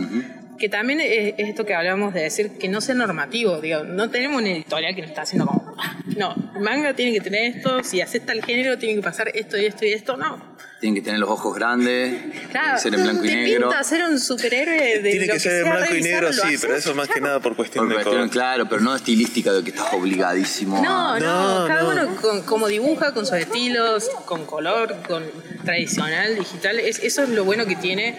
Que 0.60 0.70
también 0.70 1.00
es, 1.02 1.36
es 1.38 1.50
esto 1.50 1.66
que 1.66 1.74
hablábamos 1.76 2.14
de 2.14 2.22
decir 2.24 2.58
que 2.58 2.68
no 2.68 2.82
sea 2.82 2.96
normativo. 2.96 3.62
Digo, 3.62 3.84
no 3.84 4.10
tenemos 4.10 4.42
una 4.42 4.50
editorial 4.52 4.96
que 4.96 5.02
nos 5.02 5.10
está 5.12 5.22
haciendo 5.24 5.46
como. 5.46 5.76
"Ah, 5.78 5.98
No, 6.18 6.36
manga 6.60 6.94
tiene 6.96 7.14
que 7.14 7.22
tener 7.22 7.56
esto, 7.56 7.84
si 7.84 8.02
acepta 8.02 8.34
el 8.34 8.44
género 8.44 8.78
tiene 8.80 8.96
que 8.96 9.02
pasar 9.04 9.30
esto 9.36 9.56
y 9.58 9.66
esto 9.66 9.86
y 9.86 9.94
esto. 9.94 10.18
No. 10.18 10.58
Tienen 10.80 10.96
que 10.96 11.02
tener 11.06 11.20
los 11.20 11.30
ojos 11.30 11.56
grandes, 11.56 12.22
Claro, 12.52 12.78
ser 12.80 12.94
en 12.94 13.02
blanco 13.04 13.26
y 13.26 13.28
te 13.30 13.36
negro. 13.36 13.70
pinta 13.70 13.84
ser 13.84 14.04
un 14.04 14.20
superhéroe 14.20 15.00
de 15.00 15.10
Tiene 15.12 15.26
lo 15.28 15.34
que 15.34 15.40
ser 15.40 15.66
en 15.66 15.72
blanco 15.72 15.96
y 15.96 16.02
negro, 16.04 16.32
sí, 16.34 16.40
pero 16.62 16.74
haces, 16.74 16.86
eso 16.86 16.94
más 16.96 17.08
que 17.08 17.20
nada 17.20 17.40
por 17.40 17.56
cuestión 17.56 17.86
Por 17.86 17.90
de 17.90 17.96
cuestión, 17.96 18.16
color. 18.16 18.30
claro, 18.30 18.70
pero 18.70 18.82
no 18.82 18.96
estilística 18.96 19.52
de 19.54 19.64
que 19.64 19.72
estás 19.72 19.92
obligadísimo 19.94 20.80
No, 20.84 21.14
a... 21.14 21.20
no, 21.20 21.62
No, 21.62 21.68
cada 21.68 21.82
no. 21.82 21.90
uno 21.90 22.16
con, 22.22 22.42
como 22.44 22.68
dibuja, 22.68 23.12
con 23.14 23.26
sus 23.26 23.38
estilos, 23.38 24.08
con 24.26 24.46
color, 24.46 24.96
con 25.08 25.24
tradicional, 25.66 26.36
digital. 26.36 26.80
Es, 26.80 27.00
eso 27.00 27.24
es 27.24 27.30
lo 27.30 27.44
bueno 27.44 27.66
que 27.66 27.76
tiene 27.76 28.16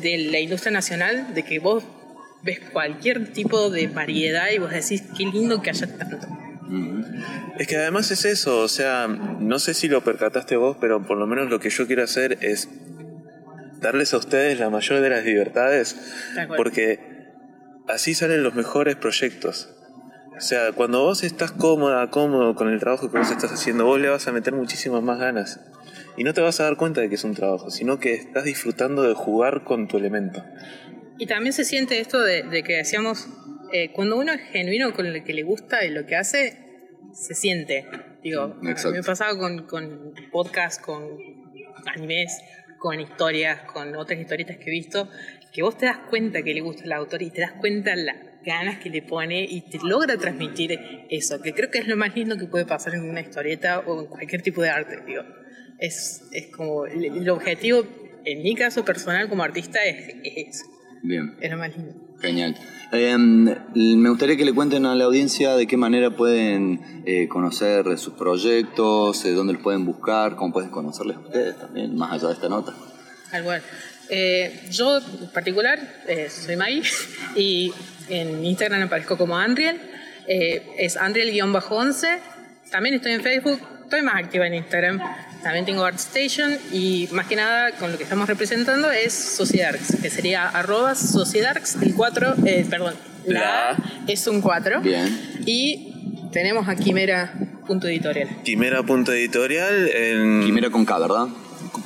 de, 0.00 0.18
la 0.30 0.40
industria 0.40 0.72
nacional, 0.72 1.34
de 1.34 1.42
que 1.42 1.58
vos 1.58 1.84
ves 2.42 2.60
cualquier 2.72 3.32
tipo 3.32 3.70
de 3.70 3.86
variedad 3.88 4.50
y 4.50 4.58
vos 4.58 4.70
decís, 4.70 5.02
qué 5.16 5.24
lindo 5.24 5.62
que 5.62 5.70
haya 5.70 5.86
tanto. 5.86 6.26
Es 7.58 7.66
que 7.66 7.76
además 7.76 8.10
es 8.10 8.24
eso, 8.24 8.60
o 8.60 8.68
sea, 8.68 9.06
no 9.06 9.58
sé 9.58 9.74
si 9.74 9.88
lo 9.88 10.02
percataste 10.02 10.56
vos, 10.56 10.76
pero 10.80 11.06
por 11.06 11.16
lo 11.16 11.26
menos 11.26 11.48
lo 11.48 11.60
que 11.60 11.70
yo 11.70 11.86
quiero 11.86 12.02
hacer 12.02 12.38
es 12.40 12.68
darles 13.80 14.14
a 14.14 14.16
ustedes 14.16 14.58
la 14.58 14.70
mayor 14.70 15.00
de 15.00 15.10
las 15.10 15.24
libertades, 15.24 15.96
porque 16.56 16.98
así 17.86 18.14
salen 18.14 18.42
los 18.42 18.54
mejores 18.54 18.96
proyectos. 18.96 19.70
O 20.36 20.40
sea, 20.40 20.72
cuando 20.72 21.02
vos 21.02 21.22
estás 21.22 21.52
cómoda, 21.52 22.10
cómodo 22.10 22.54
con 22.54 22.68
el 22.68 22.80
trabajo 22.80 23.10
que 23.10 23.18
vos 23.18 23.30
estás 23.30 23.52
haciendo, 23.52 23.84
vos 23.84 24.00
le 24.00 24.08
vas 24.08 24.26
a 24.26 24.32
meter 24.32 24.52
muchísimas 24.52 25.02
más 25.02 25.18
ganas. 25.18 25.60
Y 26.16 26.24
no 26.24 26.32
te 26.32 26.40
vas 26.40 26.60
a 26.60 26.64
dar 26.64 26.76
cuenta 26.76 27.00
de 27.00 27.08
que 27.08 27.16
es 27.16 27.24
un 27.24 27.34
trabajo, 27.34 27.70
sino 27.70 27.98
que 27.98 28.14
estás 28.14 28.44
disfrutando 28.44 29.02
de 29.02 29.14
jugar 29.14 29.64
con 29.64 29.88
tu 29.88 29.96
elemento. 29.96 30.44
Y 31.18 31.26
también 31.26 31.52
se 31.52 31.64
siente 31.64 32.00
esto 32.00 32.20
de, 32.20 32.42
de 32.42 32.62
que 32.62 32.76
decíamos, 32.76 33.28
eh, 33.72 33.90
cuando 33.92 34.16
uno 34.16 34.32
es 34.32 34.40
genuino 34.52 34.92
con 34.92 35.12
lo 35.12 35.24
que 35.24 35.32
le 35.32 35.42
gusta 35.42 35.84
y 35.84 35.90
lo 35.90 36.06
que 36.06 36.16
hace, 36.16 36.58
se 37.12 37.34
siente. 37.34 37.86
Digo, 38.22 38.42
a 38.42 38.48
mí 38.48 38.70
Exacto. 38.70 38.96
me 38.96 39.02
pasaba 39.02 39.38
con, 39.38 39.66
con 39.66 40.14
podcast, 40.30 40.80
con 40.80 41.18
animes, 41.86 42.40
con 42.78 43.00
historias, 43.00 43.62
con 43.62 43.94
otras 43.96 44.20
historietas 44.20 44.58
que 44.58 44.64
he 44.64 44.70
visto, 44.70 45.08
que 45.52 45.62
vos 45.62 45.76
te 45.78 45.86
das 45.86 45.98
cuenta 46.10 46.42
que 46.42 46.54
le 46.54 46.60
gusta 46.60 46.84
el 46.84 46.92
autor 46.92 47.22
y 47.22 47.30
te 47.30 47.40
das 47.40 47.52
cuenta 47.52 47.94
las 47.96 48.16
ganas 48.44 48.78
que 48.78 48.90
le 48.90 49.02
pone 49.02 49.42
y 49.44 49.62
te 49.62 49.78
logra 49.82 50.16
transmitir 50.18 50.78
eso, 51.08 51.40
que 51.40 51.54
creo 51.54 51.70
que 51.70 51.78
es 51.78 51.86
lo 51.86 51.96
más 51.96 52.14
lindo 52.14 52.36
que 52.36 52.46
puede 52.46 52.66
pasar 52.66 52.94
en 52.94 53.08
una 53.08 53.20
historieta 53.20 53.80
o 53.80 54.02
en 54.02 54.06
cualquier 54.06 54.42
tipo 54.42 54.62
de 54.62 54.70
arte, 54.70 55.00
digo. 55.06 55.22
Es, 55.78 56.22
es 56.32 56.46
como, 56.54 56.86
el, 56.86 57.28
objetivo, 57.28 57.84
en 58.24 58.42
mi 58.42 58.54
caso 58.54 58.84
personal 58.84 59.28
como 59.28 59.42
artista, 59.42 59.84
es, 59.84 60.14
es 60.22 60.48
eso, 60.48 60.64
Bien, 61.02 61.36
es 61.40 61.50
lo 61.50 61.58
más 61.58 61.76
lindo. 61.76 61.94
genial. 62.20 62.56
Eh, 62.92 63.16
me 63.18 64.08
gustaría 64.08 64.36
que 64.36 64.44
le 64.44 64.52
cuenten 64.52 64.86
a 64.86 64.94
la 64.94 65.04
audiencia 65.04 65.56
de 65.56 65.66
qué 65.66 65.76
manera 65.76 66.10
pueden 66.10 67.02
eh, 67.06 67.28
conocer 67.28 67.98
sus 67.98 68.14
proyectos, 68.14 69.24
eh, 69.24 69.32
dónde 69.32 69.54
los 69.54 69.62
pueden 69.62 69.84
buscar, 69.84 70.36
cómo 70.36 70.52
pueden 70.52 70.70
conocerles 70.70 71.16
a 71.16 71.20
ustedes 71.20 71.58
también, 71.58 71.96
más 71.96 72.12
allá 72.12 72.28
de 72.28 72.34
esta 72.34 72.48
nota. 72.48 72.72
Tal 73.30 73.42
cual. 73.42 73.62
Eh, 74.10 74.66
yo 74.70 74.98
en 74.98 75.30
particular 75.32 75.78
eh, 76.06 76.28
soy 76.28 76.56
Mai 76.56 76.82
y 77.36 77.72
en 78.08 78.44
Instagram 78.44 78.82
aparezco 78.82 79.16
como 79.16 79.36
Andriel. 79.36 79.80
Eh, 80.26 80.74
es 80.78 80.96
Andriel-11. 80.96 82.18
También 82.70 82.96
estoy 82.96 83.12
en 83.12 83.22
Facebook. 83.22 83.60
Estoy 83.84 84.02
más 84.02 84.16
activa 84.16 84.46
en 84.46 84.54
Instagram. 84.54 85.00
También 85.44 85.66
tengo 85.66 85.84
ArtStation 85.84 86.56
y 86.72 87.06
más 87.12 87.26
que 87.26 87.36
nada 87.36 87.72
con 87.72 87.92
lo 87.92 87.98
que 87.98 88.04
estamos 88.04 88.26
representando 88.26 88.90
es 88.90 89.12
Sociedarks, 89.12 89.96
que 90.00 90.08
sería 90.08 90.48
arroba 90.48 90.94
Sociedarks, 90.94 91.76
el 91.82 91.94
4, 91.94 92.34
eh, 92.46 92.66
perdón, 92.68 92.94
la, 93.26 93.40
La. 93.40 93.70
A 93.72 93.76
es 94.08 94.26
un 94.26 94.40
4. 94.40 94.80
Bien. 94.80 95.42
Y 95.44 95.92
tenemos 96.32 96.66
a 96.66 96.74
Quimera.editorial. 96.76 98.42
Quimera.editorial 98.42 99.88
en 99.90 100.42
Quimera 100.46 100.70
con 100.70 100.86
K, 100.86 100.98
¿verdad? 100.98 101.28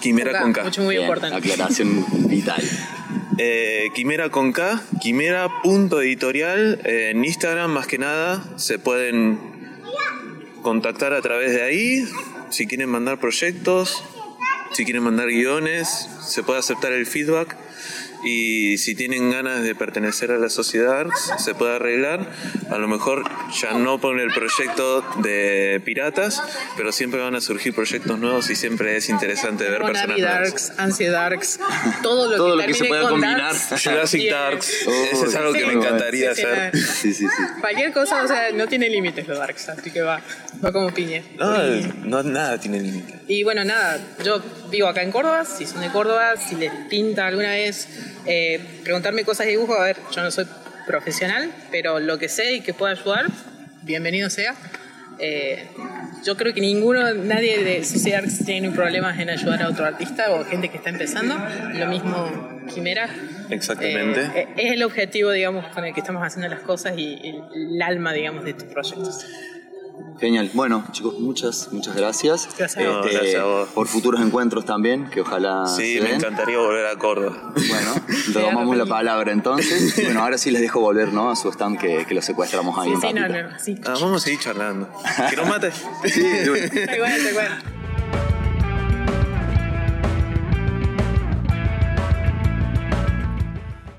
Quimera 0.01 0.41
con 0.41 0.53
K. 0.53 0.63
Mucho 0.63 0.83
muy 0.83 0.95
Bien, 0.95 1.03
importante. 1.03 1.37
Aclaración 1.37 2.07
vital. 2.29 2.63
Eh, 3.39 3.89
Quimera 3.93 4.31
con 4.31 4.53
K, 4.53 4.81
Quimera.editorial 5.01 6.81
en 6.85 7.25
Instagram 7.25 7.73
más 7.73 7.89
que 7.89 7.99
nada, 7.99 8.45
se 8.55 8.79
pueden 8.79 9.41
contactar 10.63 11.13
a 11.13 11.21
través 11.23 11.55
de 11.55 11.63
ahí 11.63 12.05
si 12.51 12.67
quieren 12.67 12.89
mandar 12.89 13.21
proyectos, 13.21 14.03
si 14.73 14.85
quieren 14.85 15.03
mandar 15.03 15.29
guiones, 15.29 16.09
se 16.23 16.43
puede 16.43 16.59
aceptar 16.59 16.93
el 16.93 17.07
feedback 17.07 17.57
y 18.25 18.79
si 18.79 18.95
tienen 18.95 19.31
ganas 19.31 19.63
de 19.63 19.75
pertenecer 19.75 20.33
a 20.33 20.39
la 20.39 20.49
sociedad 20.49 21.07
se 21.39 21.55
puede 21.55 21.77
arreglar 21.77 22.27
a 22.71 22.79
lo 22.79 22.89
mejor 22.89 23.25
ya 23.61 23.73
no 23.73 24.01
por 24.01 24.19
el 24.21 24.33
proyecto 24.33 25.03
de 25.23 25.81
piratas 25.85 26.43
pero 26.77 26.91
siempre 26.93 27.21
van 27.21 27.35
a 27.37 27.41
surgir 27.41 27.75
proyectos 27.75 28.19
nuevos 28.19 28.51
y 28.51 28.57
siempre 28.57 28.97
es 28.97 29.09
interesante 29.09 29.65
ver 29.69 29.81
Bonami 29.83 29.93
personas 29.95 30.19
nuevas 30.19 30.39
Darks, 30.51 30.73
Ansi 30.79 31.05
Darks, 31.07 31.61
todo 32.03 32.31
lo 32.31 32.37
Todo 32.37 32.57
que 32.57 32.63
lo 32.63 32.67
que 32.69 32.75
se 32.75 32.85
pueda 32.87 33.03
con 33.03 33.11
combinar. 33.13 33.39
Darks. 33.55 33.83
Jurassic. 33.85 34.31
Darks 34.31 34.73
Oh, 34.87 34.91
ese 35.13 35.27
es 35.27 35.35
algo 35.35 35.53
que 35.53 35.61
sí, 35.61 35.67
me 35.67 35.73
encantaría 35.75 36.35
sí, 36.35 36.43
hacer 36.43 36.77
Sí, 36.77 37.15
sí, 37.15 37.27
sí. 37.27 37.43
Cualquier 37.61 37.93
cosa, 37.93 38.23
o 38.23 38.29
sea, 38.29 38.51
no 38.53 38.67
tiene 38.67 38.89
límites 38.91 39.27
los 39.29 39.39
Darks, 39.39 39.69
así 39.69 39.91
que 39.91 40.01
va, 40.03 40.21
va 40.65 40.73
como 40.73 40.93
piña. 40.93 41.23
no, 41.39 41.67
Y- 41.77 41.93
no 42.05 42.23
nada 42.23 42.59
tiene 42.59 42.81
límite 42.81 43.15
Y 43.29 43.43
bueno, 43.45 43.65
nada, 43.65 43.99
yo 44.25 44.43
vivo 44.71 44.89
acá 44.89 45.03
en 45.03 45.11
Córdoba, 45.13 45.45
si 45.45 45.67
son 45.67 45.81
de 45.81 45.89
Córdoba, 45.91 46.35
si 46.37 46.57
les 46.57 46.73
pinta 46.89 47.27
alguna 47.27 47.51
vez 47.51 47.89
eh, 48.29 48.61
preguntarme 48.85 49.25
cosas 49.25 49.47
de 49.47 49.53
dibujo, 49.53 49.75
a 49.75 49.85
ver, 49.85 49.97
yo 50.15 50.23
no 50.23 50.31
soy 50.31 50.47
profesional, 50.87 51.51
pero 51.71 51.99
lo 51.99 52.19
que 52.19 52.29
sé 52.29 52.55
y 52.55 52.61
que 52.61 52.75
pueda 52.75 52.93
ayudar, 52.93 53.27
bienvenido 53.83 54.31
sea. 54.31 54.55
Eh, 55.19 55.67
yo 56.25 56.37
creo 56.37 56.55
que 56.55 56.61
ninguno, 56.61 57.15
nadie 57.15 57.65
de 57.65 57.85
Sociedad 57.85 58.23
Arts 58.23 58.45
tiene 58.45 58.71
problemas 58.71 59.19
en 59.19 59.31
ayudar 59.31 59.63
a 59.63 59.69
otro 59.69 59.85
artista 59.85 60.31
o 60.31 60.45
gente 60.45 60.69
que 60.69 60.77
está 60.77 60.91
empezando. 60.91 61.37
Lo 61.75 61.87
mismo 61.87 62.61
Quimera. 62.73 63.09
Exactamente. 63.51 64.21
Eh, 64.35 64.49
es 64.57 64.73
el 64.73 64.83
objetivo, 64.83 65.31
digamos, 65.31 65.67
con 65.69 65.85
el 65.85 65.95
que 65.95 66.01
estamos 66.01 66.23
haciendo 66.23 66.49
las 66.55 66.61
cosas 66.61 66.97
y 66.97 67.15
el, 67.25 67.43
el 67.55 67.83
alma, 67.83 68.13
digamos, 68.13 68.45
de 68.45 68.51
estos 68.51 68.69
proyectos. 68.69 69.27
Genial. 70.21 70.51
Bueno, 70.55 70.85
chicos, 70.91 71.19
muchas, 71.21 71.69
muchas 71.73 71.95
gracias. 71.95 72.49
Gracias. 72.59 72.77
Este, 72.77 72.85
No, 72.85 73.03
gracias 73.03 73.35
a 73.37 73.45
vos. 73.45 73.69
Por 73.69 73.87
futuros 73.87 74.21
encuentros 74.21 74.65
también, 74.65 75.09
que 75.11 75.21
ojalá 75.21 75.67
sí 75.67 75.95
se 75.95 76.01
me 76.01 76.09
den. 76.09 76.17
encantaría 76.17 76.59
volver 76.59 76.87
a 76.87 76.97
Córdoba 76.97 77.53
Bueno, 77.55 77.95
tomamos 78.33 78.77
la 78.77 78.87
palabra 78.87 79.31
entonces. 79.33 79.95
Bueno, 80.05 80.23
ahora 80.23 80.39
sí 80.39 80.51
les 80.51 80.61
dejo 80.61 80.81
volver, 80.81 81.13
¿no? 81.13 81.31
A 81.31 81.37
su 81.37 81.49
stand 81.51 81.79
que, 81.79 82.05
que 82.07 82.15
lo 82.15 82.23
secuestramos 82.23 82.77
ahí 82.79 82.89
Sí, 82.89 82.95
en 82.95 83.01
sí, 83.01 83.13
no, 83.15 83.29
no, 83.29 83.59
sí. 83.61 83.75
Ah, 83.87 83.95
vamos 84.01 84.23
a 84.23 84.25
seguir 84.25 84.41
charlando 84.41 84.89
que 85.31 85.37
nos 85.37 85.49
mate 85.49 85.71
Sí, 86.05 86.21
de 86.23 86.51
una. 86.51 87.78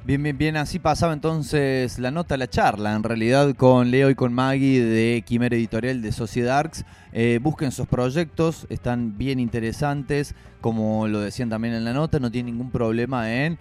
Bien, 0.10 0.24
bien, 0.24 0.40
bien. 0.40 0.58
Así 0.58 0.80
pasaba 0.80 1.14
entonces 1.14 2.00
la 2.00 2.10
nota, 2.10 2.36
la 2.36 2.50
charla, 2.50 2.96
en 2.96 3.04
realidad, 3.04 3.54
con 3.56 3.92
Leo 3.92 4.10
y 4.10 4.16
con 4.16 4.34
Maggie 4.34 4.84
de 4.84 5.22
Quimera 5.24 5.56
Editorial 5.56 6.02
de 6.02 6.12
Sociedad 6.12 6.58
Arts. 6.58 6.84
Eh, 7.14 7.40
busquen 7.40 7.72
sus 7.72 7.86
proyectos, 7.86 8.66
están 8.72 9.20
bien 9.20 9.40
interesantes. 9.40 10.34
Como 10.62 11.08
lo 11.08 11.20
decían 11.20 11.52
también 11.52 11.76
en 11.76 11.86
la 11.86 11.94
nota, 11.94 12.20
no 12.20 12.32
tienen 12.32 12.56
ningún 12.56 12.72
problema 12.72 13.32
en 13.32 13.60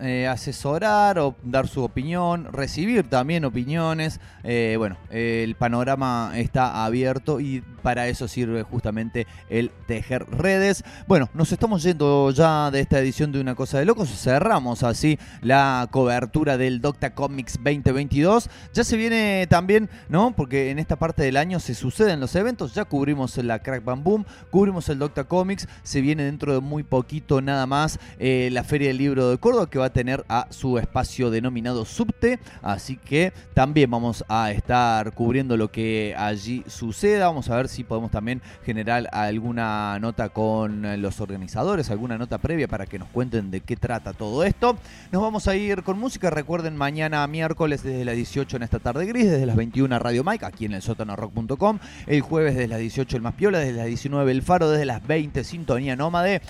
eh, 0.00 0.26
asesorar 0.28 1.18
o 1.18 1.34
dar 1.42 1.66
su 1.68 1.82
opinión, 1.82 2.52
recibir 2.52 3.08
también 3.08 3.44
opiniones. 3.44 4.20
Eh, 4.44 4.76
bueno, 4.78 4.96
el 5.10 5.54
panorama 5.56 6.32
está 6.36 6.84
abierto 6.84 7.40
y 7.40 7.62
para 7.82 8.08
eso 8.08 8.28
sirve 8.28 8.62
justamente 8.62 9.26
el 9.48 9.70
tejer 9.86 10.26
redes. 10.30 10.84
Bueno, 11.06 11.28
nos 11.34 11.52
estamos 11.52 11.82
yendo 11.82 12.30
ya 12.30 12.70
de 12.70 12.80
esta 12.80 12.98
edición 12.98 13.32
de 13.32 13.40
Una 13.40 13.54
Cosa 13.54 13.78
de 13.78 13.84
Locos. 13.84 14.08
Cerramos 14.08 14.82
así 14.82 15.18
la 15.42 15.88
cobertura 15.90 16.58
del 16.58 16.80
Docta 16.80 17.14
Comics 17.14 17.54
2022. 17.54 18.50
Ya 18.74 18.84
se 18.84 18.96
viene 18.96 19.46
también, 19.48 19.88
¿no? 20.08 20.32
Porque 20.36 20.70
en 20.70 20.78
esta 20.78 20.96
parte 20.96 21.22
del 21.22 21.36
año 21.36 21.60
se 21.60 21.74
suceden 21.74 22.20
los 22.20 22.34
eventos. 22.34 22.74
Ya 22.74 22.84
cubrimos 22.84 23.36
la 23.38 23.60
Crack 23.60 23.84
Bam 23.84 24.04
Boom, 24.04 24.24
cubrimos 24.50 24.88
el 24.88 24.98
Docta 24.98 25.24
Comics. 25.24 25.68
Se 25.82 26.00
viene 26.00 26.24
dentro 26.24 26.52
de 26.52 26.60
muy 26.60 26.82
poquito 26.82 27.40
nada 27.40 27.66
más 27.66 27.98
eh, 28.18 28.48
la 28.52 28.64
Feria 28.64 28.88
del 28.88 28.98
Libro 28.98 29.30
de 29.30 29.38
Córdoba 29.38 29.70
que 29.70 29.78
va 29.78 29.87
a 29.88 29.92
tener 29.92 30.24
a 30.28 30.46
su 30.50 30.78
espacio 30.78 31.30
denominado 31.30 31.84
Subte. 31.84 32.38
Así 32.62 32.96
que 32.96 33.32
también 33.54 33.90
vamos 33.90 34.24
a 34.28 34.50
estar 34.52 35.12
cubriendo 35.12 35.56
lo 35.56 35.70
que 35.70 36.14
allí 36.16 36.64
suceda. 36.66 37.26
Vamos 37.26 37.50
a 37.50 37.56
ver 37.56 37.68
si 37.68 37.84
podemos 37.84 38.10
también 38.10 38.40
generar 38.64 39.08
alguna 39.12 39.98
nota 40.00 40.28
con 40.28 41.02
los 41.02 41.20
organizadores, 41.20 41.90
alguna 41.90 42.16
nota 42.18 42.38
previa 42.38 42.68
para 42.68 42.86
que 42.86 42.98
nos 42.98 43.08
cuenten 43.08 43.50
de 43.50 43.60
qué 43.60 43.76
trata 43.76 44.12
todo 44.12 44.44
esto. 44.44 44.76
Nos 45.10 45.22
vamos 45.22 45.48
a 45.48 45.56
ir 45.56 45.82
con 45.82 45.98
música. 45.98 46.30
Recuerden, 46.30 46.76
mañana 46.76 47.26
miércoles 47.26 47.82
desde 47.82 48.04
las 48.04 48.14
18 48.16 48.56
en 48.56 48.62
esta 48.62 48.78
tarde 48.78 49.06
gris, 49.06 49.30
desde 49.30 49.46
las 49.46 49.56
21 49.56 49.98
Radio 49.98 50.24
Mike, 50.24 50.46
aquí 50.46 50.64
en 50.66 50.74
el 50.74 50.82
sótano-rock.com. 50.82 51.78
El 52.06 52.20
jueves 52.20 52.54
desde 52.54 52.68
las 52.68 52.78
18 52.78 53.16
el 53.16 53.22
más 53.22 53.34
piola, 53.34 53.58
desde 53.58 53.72
las 53.72 53.86
19 53.86 54.30
el 54.30 54.42
faro, 54.42 54.70
desde 54.70 54.84
las 54.84 55.06
20 55.06 55.44
sintonía 55.44 55.96
nómade. 55.96 56.42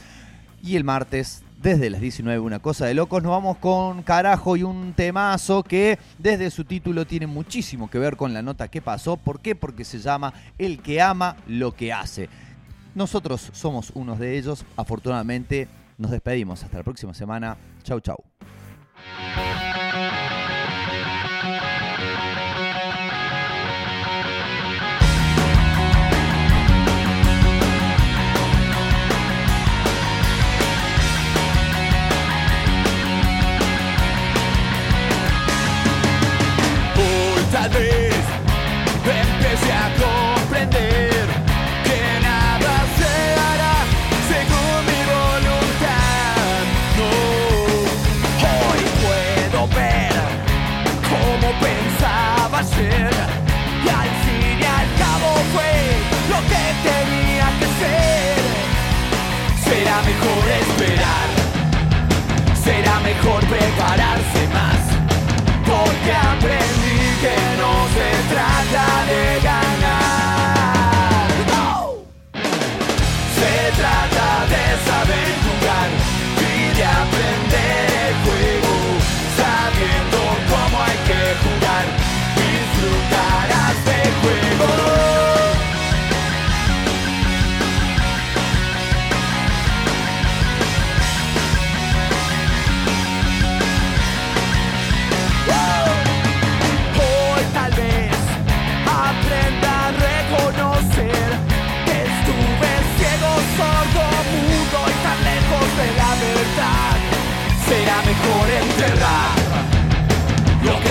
Y 0.63 0.77
el 0.77 0.85
martes, 0.85 1.43
desde 1.61 1.91
las 1.91 2.01
19, 2.01 2.39
una 2.39 2.61
cosa 2.61 2.87
de 2.87 2.95
locos, 2.95 3.23
nos 3.23 3.33
vamos 3.33 3.59
con 3.59 4.03
carajo 4.03 4.57
y 4.57 4.63
un 4.63 4.93
temazo 4.93 5.63
que 5.63 5.99
desde 6.19 6.51
su 6.51 6.65
título 6.65 7.07
tiene 7.07 7.27
muchísimo 7.27 7.91
que 7.91 7.99
ver 7.99 8.17
con 8.17 8.33
la 8.33 8.43
nota 8.43 8.69
que 8.69 8.81
pasó. 8.81 9.17
¿Por 9.17 9.41
qué? 9.41 9.55
Porque 9.55 9.85
se 9.85 9.99
llama 9.99 10.33
El 10.57 10.81
que 10.81 11.01
ama 11.01 11.37
lo 11.47 11.75
que 11.75 11.93
hace. 11.93 12.29
Nosotros 12.95 13.51
somos 13.53 13.91
unos 13.95 14.19
de 14.19 14.39
ellos. 14.39 14.65
Afortunadamente, 14.77 15.69
nos 15.99 16.11
despedimos. 16.11 16.63
Hasta 16.63 16.79
la 16.79 16.85
próxima 16.85 17.15
semana. 17.15 17.57
Chau, 17.83 18.01
chau. 18.01 18.17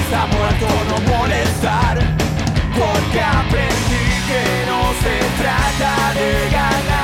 está 0.08 0.26
muerto 0.28 0.68
no 0.90 1.18
molestar, 1.18 1.98
porque 2.74 3.20
aprendí 3.20 4.08
que 4.30 4.66
no 4.66 4.94
se 5.04 5.42
trata 5.42 6.14
de 6.14 6.50
ganar. 6.50 6.97